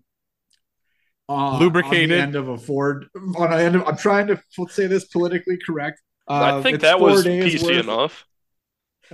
[1.29, 2.11] uh, Lubricated.
[2.11, 3.07] on the end of a Ford.
[3.37, 4.39] On the end of, I'm trying to
[4.69, 6.01] say this politically correct.
[6.27, 8.25] Uh, I think that four was PC worth- enough.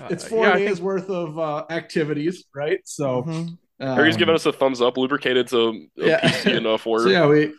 [0.10, 2.80] It's four yeah, days think- worth of uh, activities, right?
[2.86, 3.58] So Mhm.
[3.80, 4.96] Harry's um, giving us a thumbs up.
[4.98, 6.20] Lubricated's a, a Yeah.
[6.30, 7.04] PC enough word.
[7.04, 7.54] So yeah, we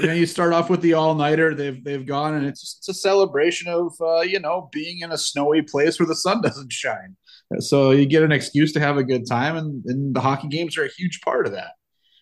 [0.00, 1.54] you know you start off with the all nighter.
[1.54, 5.18] They've they've gone and it's it's a celebration of uh, you know being in a
[5.18, 7.16] snowy place where the sun doesn't shine.
[7.60, 10.76] So you get an excuse to have a good time, and, and the hockey games
[10.76, 11.70] are a huge part of that.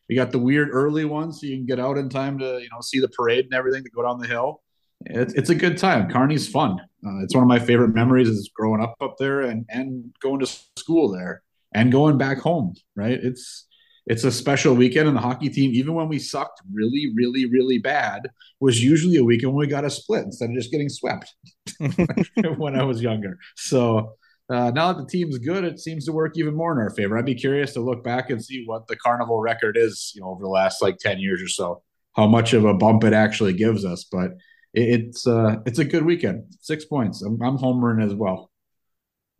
[0.08, 2.68] We got the weird early ones, so you can get out in time to you
[2.72, 4.62] know see the parade and everything to go down the hill.
[5.04, 6.10] It's, it's a good time.
[6.10, 6.80] Carney's fun.
[7.06, 10.40] Uh, it's one of my favorite memories is growing up up there and and going
[10.40, 10.46] to
[10.78, 11.42] school there
[11.74, 12.74] and going back home.
[12.94, 13.18] Right?
[13.22, 13.66] It's
[14.06, 17.78] it's a special weekend, and the hockey team, even when we sucked really, really, really
[17.78, 18.30] bad,
[18.60, 21.34] was usually a weekend when we got a split instead of just getting swept
[22.56, 23.38] when I was younger.
[23.56, 24.14] So
[24.48, 27.18] uh, now that the team's good, it seems to work even more in our favor.
[27.18, 30.28] I'd be curious to look back and see what the carnival record is, you know,
[30.28, 31.82] over the last like ten years or so,
[32.14, 34.04] how much of a bump it actually gives us.
[34.10, 34.32] But
[34.72, 36.44] it, it's uh, it's a good weekend.
[36.60, 37.22] Six points.
[37.22, 38.50] I'm, I'm homering as well,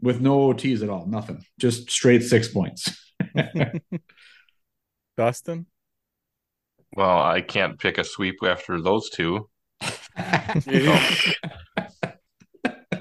[0.01, 3.13] with no OTs at all, nothing, just straight six points.
[5.17, 5.67] Dustin.
[6.95, 9.49] Well, I can't pick a sweep after those two.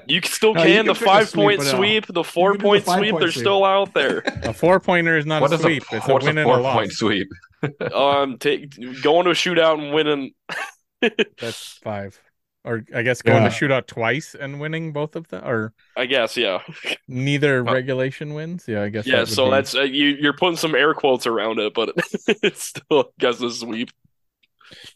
[0.08, 0.70] You still No, can.
[0.72, 3.20] you can the five point but, uh, sweep, the four point the point sweep, point
[3.20, 3.42] they're sweep.
[3.42, 4.22] still out there.
[4.44, 5.84] A four pointer is not What a sweep.
[5.92, 6.74] a it's a what's win a and a four loss.
[6.76, 7.28] point sweep?
[7.94, 10.32] um, take going to a shootout and winning.
[11.40, 12.20] That's five.
[12.64, 13.48] Or I guess going Yeah.
[13.48, 16.62] to shootout twice and winning both of them, or I guess, yeah,
[17.08, 18.66] neither Uh, regulation wins.
[18.66, 19.06] Yeah, I guess.
[19.06, 19.24] yeah.
[19.24, 20.08] that So be- that's uh, you.
[20.20, 21.92] You're putting some air quotes around it, but
[22.42, 23.90] it's still, I guess, a sweep.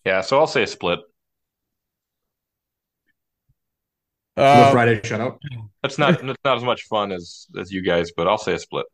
[0.04, 0.98] Yeah, so I'll say a split.
[0.98, 1.06] the
[4.40, 5.38] Uh, Friday shutout.
[5.82, 8.58] That's not that's not as much fun as as you guys, but I'll say a
[8.58, 8.86] split.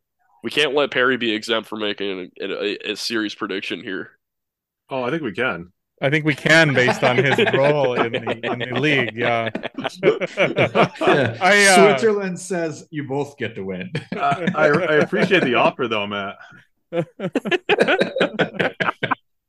[0.43, 4.11] We can't let Perry be exempt from making a, a, a serious prediction here.
[4.89, 5.71] Oh, I think we can.
[6.01, 9.15] I think we can based on his role in the in the league.
[9.15, 9.49] Yeah.
[10.03, 11.37] Yeah.
[11.41, 13.91] I, uh, Switzerland says you both get to win.
[14.15, 16.37] Uh, I, I appreciate the offer, though, Matt.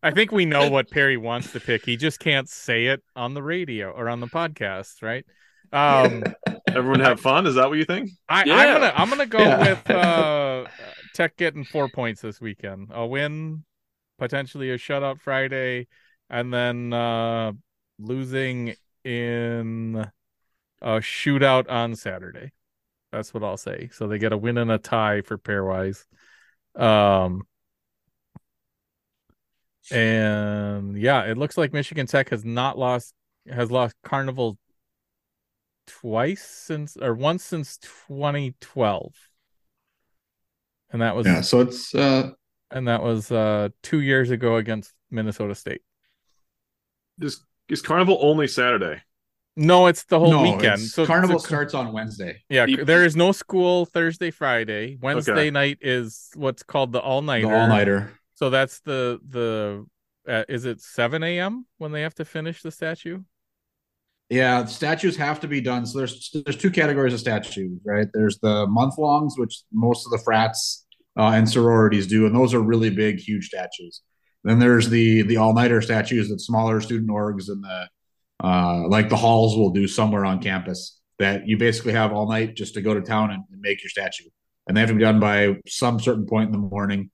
[0.02, 1.86] I think we know what Perry wants to pick.
[1.86, 5.24] He just can't say it on the radio or on the podcast, right?
[5.72, 6.24] Um,
[6.68, 7.46] Everyone have fun.
[7.46, 8.10] Is that what you think?
[8.28, 8.54] I, Yeah.
[8.56, 9.68] I'm gonna I'm gonna go Yeah.
[9.68, 10.66] with uh,
[11.14, 12.88] Tech getting four points this weekend.
[12.92, 13.64] A win,
[14.18, 15.86] potentially a shutout Friday,
[16.30, 17.52] and then uh,
[17.98, 18.74] losing
[19.04, 20.06] in
[20.82, 22.52] a shootout on Saturday.
[23.10, 23.88] That's what I'll say.
[23.92, 26.04] So they get a win and a tie for pairwise.
[26.74, 27.42] Um,
[29.90, 33.14] and yeah, it looks like Michigan Tech has not lost
[33.50, 34.58] has lost Carnival
[35.88, 37.78] twice since or once since
[38.08, 39.14] 2012.
[40.90, 42.30] And that was yeah, so it's uh
[42.70, 45.82] and that was uh 2 years ago against Minnesota State.
[47.20, 49.02] Is is Carnival only Saturday?
[49.56, 50.80] No, it's the whole no, weekend.
[50.80, 52.42] So Carnival so- starts on Wednesday.
[52.48, 54.96] Yeah, The- there is no school Thursday, Friday.
[55.02, 55.50] Wednesday Okay.
[55.50, 57.52] night is what's called the all The nighter.
[57.54, 58.12] all nighter.
[58.34, 59.84] So that's the the
[60.28, 61.66] uh, is it 7 a.m.
[61.78, 63.22] when they have to finish the statue?
[64.30, 65.86] Yeah, statues have to be done.
[65.86, 68.06] So there's there's two categories of statues, right?
[68.12, 70.86] There's the month longs, which most of the frats
[71.18, 74.02] uh, and sororities do, and those are really big, huge statues.
[74.44, 77.88] Then there's the the all nighter statues that smaller student orgs and the
[78.44, 82.54] uh, like the halls will do somewhere on campus that you basically have all night
[82.54, 84.28] just to go to town and, and make your statue,
[84.66, 87.10] and they have to be done by some certain point in the morning.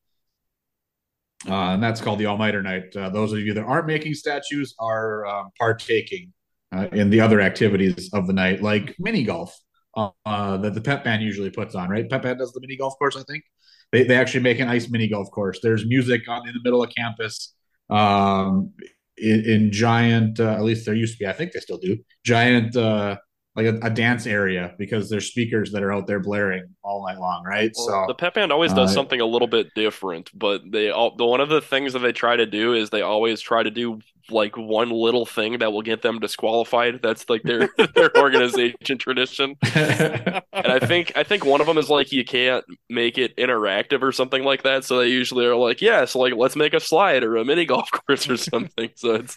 [1.49, 2.95] Uh, and that's called the all nighter night.
[2.97, 6.33] Uh, those of you that aren't making statues are um, partaking
[6.75, 9.57] uh, in the other activities of the night, like mini golf
[9.97, 11.89] uh, that the pep band usually puts on.
[11.89, 13.17] Right, pep band does the mini golf course.
[13.17, 13.45] I think
[13.93, 15.61] they they actually make an ice mini golf course.
[15.63, 17.55] There's music on in the middle of campus.
[17.91, 18.73] Um,
[19.17, 21.29] in, in giant, uh, at least there used to be.
[21.29, 22.77] I think they still do giant.
[22.77, 23.17] Uh,
[23.57, 27.19] like a, a dance area because there's speakers that are out there blaring all night
[27.19, 27.71] long, right?
[27.77, 30.91] Well, so the pep band always does uh, something a little bit different, but they
[30.91, 33.63] all the one of the things that they try to do is they always try
[33.63, 34.01] to do
[34.31, 37.01] like one little thing that will get them disqualified.
[37.01, 39.57] That's like their their organization tradition.
[40.65, 44.03] And I think I think one of them is like you can't make it interactive
[44.03, 44.85] or something like that.
[44.85, 47.67] So they usually are like, yeah, so like let's make a slide or a mini
[47.67, 48.91] golf course or something.
[48.95, 49.37] So it's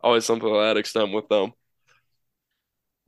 [0.00, 1.54] always something to that extent with them.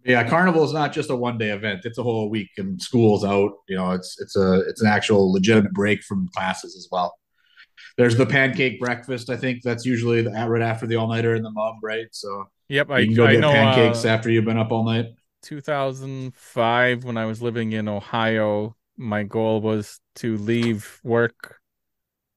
[0.05, 3.24] Yeah, carnival is not just a one day event; it's a whole week, and school's
[3.24, 3.52] out.
[3.68, 7.14] You know, it's it's a it's an actual legitimate break from classes as well.
[7.97, 9.31] There's the pancake breakfast.
[9.31, 12.06] I think that's usually the, right after the all nighter in the mub, right?
[12.12, 14.70] So Yep, you I can go I get know pancakes uh, after you've been up
[14.70, 15.06] all night.
[15.43, 21.60] 2005 when I was living in Ohio, my goal was to leave work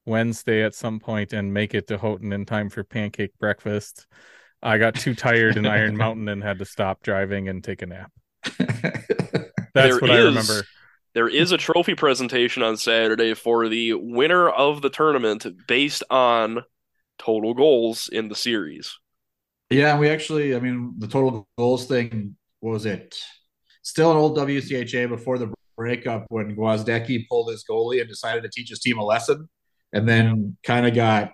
[0.06, 4.06] Wednesday at some point and make it to Houghton in time for pancake breakfast.
[4.64, 7.86] I got too tired in Iron Mountain and had to stop driving and take a
[7.86, 8.10] nap.
[8.58, 10.64] That's There what I remember.
[11.12, 16.64] There is a trophy presentation on Saturday for the winner of the tournament based on
[17.18, 18.98] total goals in the series.
[19.70, 23.14] Yeah, and we actually, I mean, the total goals thing what was it
[23.82, 28.48] still an old WCHA before the breakup when Gwozdecky pulled his goalie and decided to
[28.48, 29.48] teach his team a lesson,
[29.92, 31.32] and then kind of got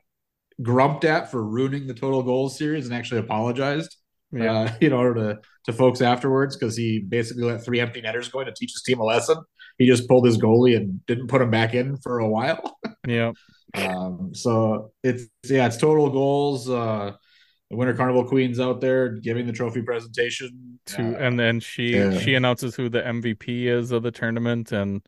[0.63, 3.97] grumped at for ruining the total goals series and actually apologized.
[4.33, 4.53] Yeah.
[4.53, 8.41] Uh, you know, to to folks afterwards because he basically let three empty netters go
[8.41, 9.37] in to teach his team a lesson.
[9.79, 12.79] He just pulled his goalie and didn't put him back in for a while.
[13.09, 13.33] Yeah.
[13.75, 16.69] Um, so it's yeah, it's total goals.
[16.69, 17.13] Uh,
[17.71, 20.79] the Winter Carnival Queen's out there giving the trophy presentation.
[20.87, 22.19] to Uh, and then she yeah.
[22.19, 25.01] she announces who the MVP is of the tournament and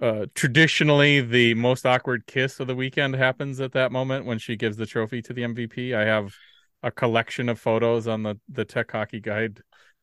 [0.00, 4.56] uh traditionally the most awkward kiss of the weekend happens at that moment when she
[4.56, 5.94] gives the trophy to the MVP.
[5.94, 6.34] I have
[6.82, 9.60] a collection of photos on the the Tech Hockey Guide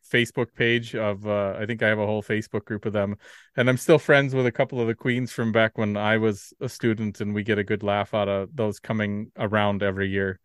[0.10, 3.18] Facebook page of uh I think I have a whole Facebook group of them
[3.56, 6.54] and I'm still friends with a couple of the queens from back when I was
[6.62, 10.40] a student and we get a good laugh out of those coming around every year.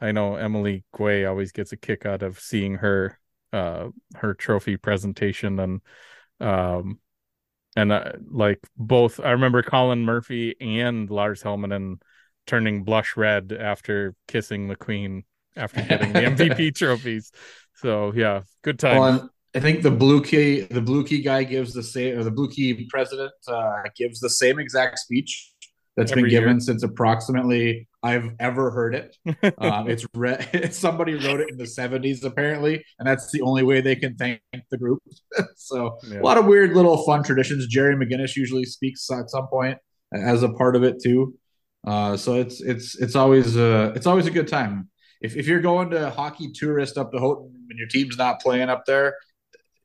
[0.00, 3.18] I know Emily Guay always gets a kick out of seeing her
[3.52, 5.80] uh her trophy presentation and
[6.40, 6.98] um
[7.76, 12.00] and uh, like both I remember Colin Murphy and Lars Helminen
[12.46, 15.24] turning blush red after kissing the queen
[15.56, 17.32] after getting the MVP trophies.
[17.74, 19.00] So yeah, good time.
[19.00, 22.30] well, I think the blue key the blue key guy gives the same or the
[22.30, 25.52] blue key president uh, gives the same exact speech
[25.96, 26.40] that's Every been year.
[26.40, 29.16] given since approximately I've ever heard it.
[29.58, 33.80] Um, it's re- somebody wrote it in the 70s apparently, and that's the only way
[33.80, 34.40] they can thank
[34.70, 35.02] the group.
[35.56, 36.20] so Yeah.
[36.20, 37.66] a lot of weird little fun traditions.
[37.66, 39.78] Jerry McGinnis usually speaks at some point
[40.12, 41.34] as a part of it too.
[41.86, 44.88] Uh, so it's it's it's always uh it's always a good time.
[45.22, 48.68] If if you're going to hockey tourist up to Houghton and your team's not playing
[48.68, 49.14] up there,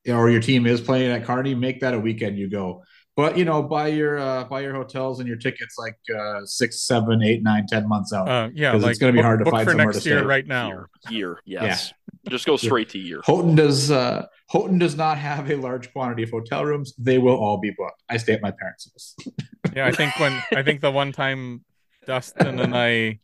[0.07, 2.83] or your team is playing at Carney, make that a weekend you go.
[3.19, 6.83] But you know, buy your uh, buy your hotels and your tickets like uh, six,
[6.87, 8.29] seven, eight, nine, ten months out.
[8.29, 9.85] Uh, yeah, 'Cause like it's going to be book- hard to book find for somewhere
[9.87, 10.25] next to year stay.
[10.25, 10.85] right now.
[11.09, 11.93] Year, yes.
[12.29, 13.19] Just go straight to year.
[13.25, 16.93] Houghton does uh, Houghton does not have a large quantity of hotel rooms.
[16.97, 18.01] They will all be booked.
[18.07, 19.15] I stay at my parents' house.
[19.75, 21.65] Yeah, I think when I think the one time
[22.05, 23.19] Dustin and I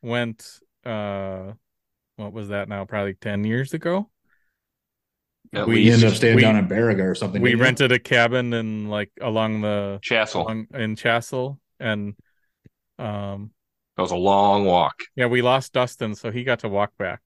[0.00, 1.52] went uh
[2.16, 2.84] what was that now?
[2.84, 4.08] Probably ten years ago.
[5.56, 5.94] At we least.
[5.94, 7.40] ended up staying we- down in Baraga or something.
[7.42, 7.64] We didn't we?
[7.64, 10.42] rented a cabin in like along the Chassell.
[10.44, 12.14] along, in Chassell and
[12.98, 13.50] um
[13.96, 17.20] That was a long walk yeah, we lost Dustin, so he got to walk back.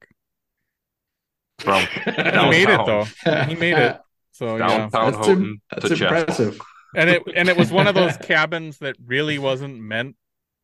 [1.58, 2.10] from He
[2.50, 3.04] made it though.
[3.44, 3.98] He made it.
[4.32, 4.68] So yeah.
[4.68, 6.18] downtown That's, Houghton im- to that's Chatsworth.
[6.20, 6.60] impressive.
[6.96, 10.16] and it and it was one of those cabins that really wasn't meant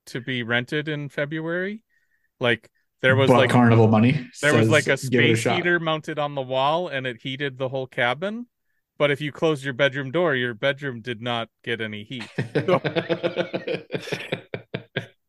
[0.06, 1.82] to be rented in February.
[2.40, 2.68] Like
[3.04, 4.28] there was like carnival money.
[4.40, 5.56] there was like a space shot.
[5.56, 8.46] heater mounted on the wall and it heated the whole cabin.
[8.96, 12.28] But if you closed your bedroom door, your bedroom did not get any heat.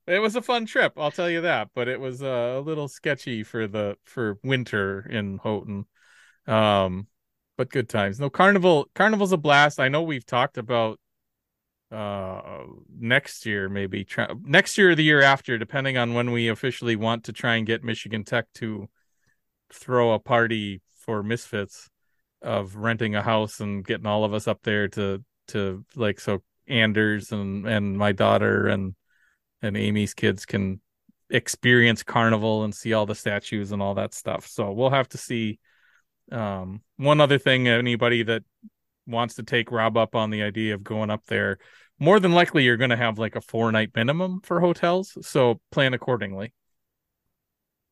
[0.07, 2.87] It was a fun trip, I'll tell you that, but it was uh, a little
[2.87, 5.87] sketchy for the for winter in Houghton.
[6.45, 7.07] Um
[7.57, 8.19] but good times.
[8.19, 9.79] No carnival carnival's a blast.
[9.79, 10.99] I know we've talked about
[11.95, 12.63] uh
[12.99, 16.95] next year maybe try, next year or the year after depending on when we officially
[16.95, 18.89] want to try and get Michigan Tech to
[19.71, 21.89] throw a party for misfits
[22.41, 26.41] of renting a house and getting all of us up there to to like so
[26.67, 28.95] Anders and and my daughter and
[29.61, 30.81] and Amy's kids can
[31.29, 34.47] experience carnival and see all the statues and all that stuff.
[34.47, 35.59] So we'll have to see.
[36.31, 38.43] Um, one other thing, anybody that
[39.05, 41.59] wants to take Rob up on the idea of going up there,
[41.99, 45.17] more than likely you're going to have like a four night minimum for hotels.
[45.21, 46.53] So plan accordingly.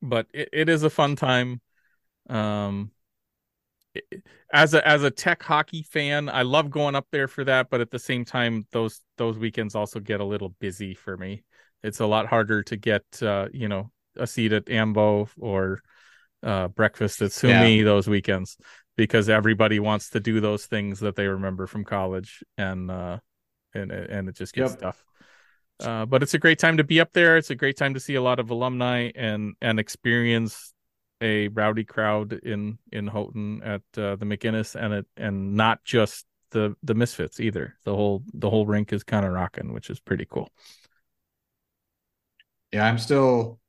[0.02, 1.62] But it, it is a fun time.
[2.30, 2.92] Um,
[3.94, 4.24] it-
[4.54, 7.70] as a as a tech hockey fan, I love going up there for that.
[7.72, 11.44] But at the same time, those those weekends also get a little busy for me.
[11.82, 15.80] It's a lot harder to get uh, you know a seat at Ambo or
[16.44, 18.58] uh, breakfast at Suomi those weekends
[18.96, 23.18] because everybody wants to do those things that they remember from college and uh,
[23.74, 24.82] and and it just gets Yep.
[24.82, 25.04] tough.
[25.80, 27.38] Uh, but it's a great time to be up there.
[27.38, 30.74] It's a great time to see a lot of alumni and and experience
[31.22, 36.26] a rowdy crowd in in Houghton at uh, the McGinnis and it and not just
[36.52, 37.76] the the Misfits either.
[37.84, 40.50] The whole the whole rink is kind of rocking, which is pretty cool.
[42.72, 43.60] Yeah, I'm still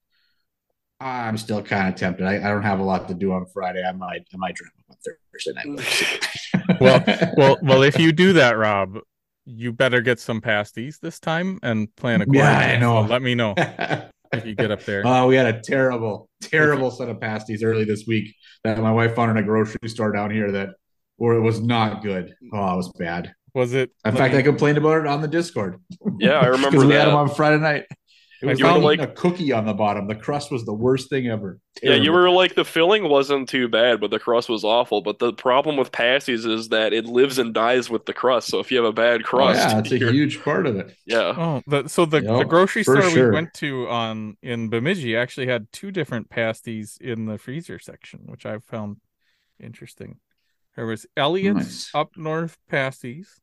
[1.01, 2.25] I'm still kind of tempted.
[2.27, 3.83] I, I don't have a lot to do on Friday.
[3.87, 4.97] I might I might dream on
[5.33, 6.21] Thursday night.
[6.81, 7.05] Well,
[7.37, 7.83] well, well.
[7.83, 8.99] If you do that, Rob,
[9.47, 12.47] you better get some pasties this time and plan accordingly.
[12.47, 13.05] Yeah, I know.
[13.05, 13.55] So let me know
[14.33, 15.03] if you get up there.
[15.05, 18.35] Oh, we had a terrible, terrible set of pasties early this week
[18.65, 20.71] that my wife found in a grocery store down here that
[21.17, 22.35] where it was not good.
[22.53, 23.33] Oh, it was bad.
[23.55, 23.91] Was it?
[24.05, 25.81] In fact, I complained about it on the Discord.
[26.19, 27.85] Yeah, I remember because we had them on Friday night.
[28.43, 30.07] It I was You were like like- a cookie on the bottom.
[30.09, 31.61] The crust was the worst thing ever.
[31.83, 35.01] Yeah, you were like the filling wasn't too bad, but the crust was awful.
[35.03, 38.49] But the problem with pasties is that it lives and dies with the crust.
[38.49, 40.95] So if you have a bad Oh, crust, yeah, it's a huge part of it.
[41.07, 41.35] yeah.
[41.37, 43.29] Oh, the, so the, the grocery store sure.
[43.31, 48.21] we went to on in Bemidji actually had two different pasties in the freezer section,
[48.27, 48.99] which I found
[49.61, 50.19] interesting.
[50.77, 51.91] There was Elliot's Nice.
[51.95, 53.41] up north pasties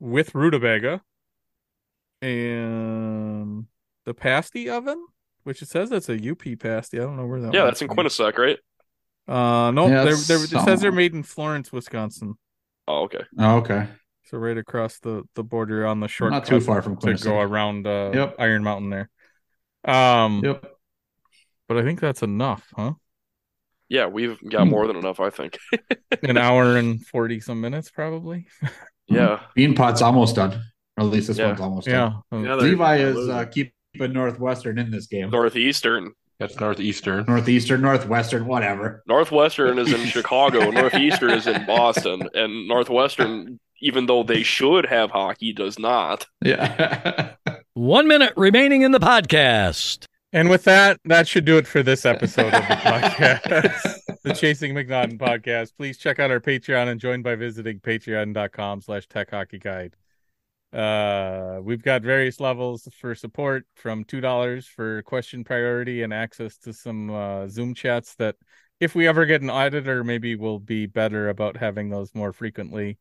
[0.00, 1.02] with rutabaga
[2.22, 3.66] and
[4.04, 5.06] the pasty oven,
[5.44, 6.98] which it says that's a UP pasty.
[6.98, 7.54] I don't know where that.
[7.54, 7.96] Yeah, that's in from.
[7.98, 8.58] Quinnesec, right?
[9.26, 12.34] Uh, no, Yeah, they're, they're, it says they're made in Florence, Wisconsin.
[12.86, 13.20] Oh, okay.
[13.38, 13.86] Oh, okay.
[14.24, 17.40] So right across the the border on the short Not too far from to go
[17.40, 18.36] around uh, Yep.
[18.38, 19.10] Iron Mountain there.
[19.84, 20.64] Um, Yep.
[21.66, 22.92] but I think that's enough, huh?
[23.90, 25.56] Yeah, we've got more than enough, I think.
[26.22, 28.46] An hour and forty some minutes, probably.
[29.10, 29.40] Yeah.
[29.54, 30.62] Beanpot's almost done.
[30.98, 31.46] Or at least this Yeah.
[31.48, 32.12] one's almost Yeah.
[32.30, 32.44] done.
[32.44, 33.72] Yeah, Levi is uh, keeping
[34.12, 35.30] Northwestern in this game.
[35.30, 36.12] Northeastern.
[36.38, 37.24] That's northeastern.
[37.26, 39.02] Northeastern, Northwestern, whatever.
[39.08, 40.70] Northwestern is in Chicago.
[40.70, 42.28] Northeastern is in Boston.
[42.34, 46.26] And Northwestern, even though they should have hockey, does not.
[46.44, 47.32] Yeah.
[47.74, 50.04] One minute remaining in the podcast.
[50.32, 54.74] And with that, that should do it for this episode of the podcast, the Chasing
[54.74, 55.72] MacNaughton podcast.
[55.76, 59.96] Please check out our Patreon and join by visiting patreon.com slash tech hockey guide.
[60.72, 66.58] Uh, we've got various levels for support from two dollars for question priority and access
[66.58, 68.36] to some uh, Zoom chats that,
[68.78, 72.98] if we ever get an auditor, maybe we'll be better about having those more frequently.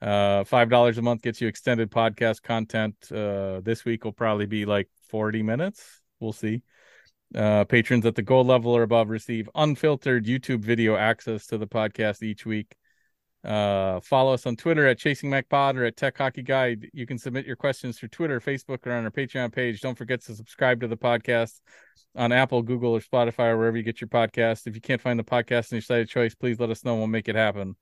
[0.00, 2.94] Uh, five dollars a month gets you extended podcast content.
[3.10, 6.00] Uh, this week will probably be like forty minutes.
[6.20, 6.62] We'll see.
[7.34, 11.66] Uh, patrons at the gold level or above receive unfiltered YouTube video access to the
[11.66, 12.76] podcast each week.
[13.44, 16.88] Uh, follow us on Twitter at Chasing Mac Pod or at Tech Hockey Guide.
[16.92, 19.80] You can submit your questions through Twitter, Facebook, or on our Patreon page.
[19.80, 21.60] Don't forget to subscribe to the podcast
[22.14, 24.66] on Apple, Google, or Spotify, or wherever you get your podcast.
[24.68, 26.94] If you can't find the podcast in your site of choice, please let us know.
[26.94, 27.74] We'll make it happen.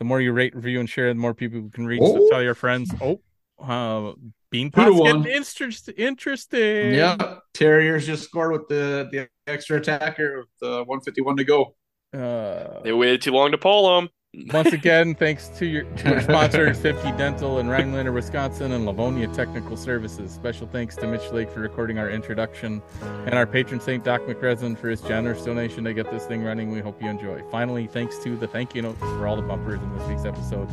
[0.00, 2.02] The more you rate, review, and share, the more people can reach.
[2.02, 2.28] So Oh.
[2.30, 2.90] tell your friends.
[3.00, 3.20] Oh,
[3.58, 4.12] uh,
[4.50, 5.26] Bean Two to Pot's getting one.
[5.28, 6.92] interest, interesting.
[6.94, 11.74] Yeah, Terriers just scored with the the extra attacker with uh, 151 to go.
[12.12, 14.08] Uh, They waited too long to pull them.
[14.52, 19.26] Once again, thanks to your to our sponsors, Fiebke Dental in Rhinelander, Wisconsin, and Livonia
[19.28, 20.30] Technical Services.
[20.30, 24.78] Special thanks to Mitch Lake for recording our introduction, and our patron saint Doc McResin
[24.78, 26.70] for his generous donation to get this thing running.
[26.70, 27.42] We hope you enjoy.
[27.50, 30.68] Finally, thanks to the thank you notes for all the bumpers in this week's episode.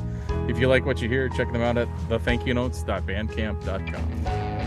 [0.48, 4.67] If you like what you hear, check them out at thethankyounotes.bandcamp.com.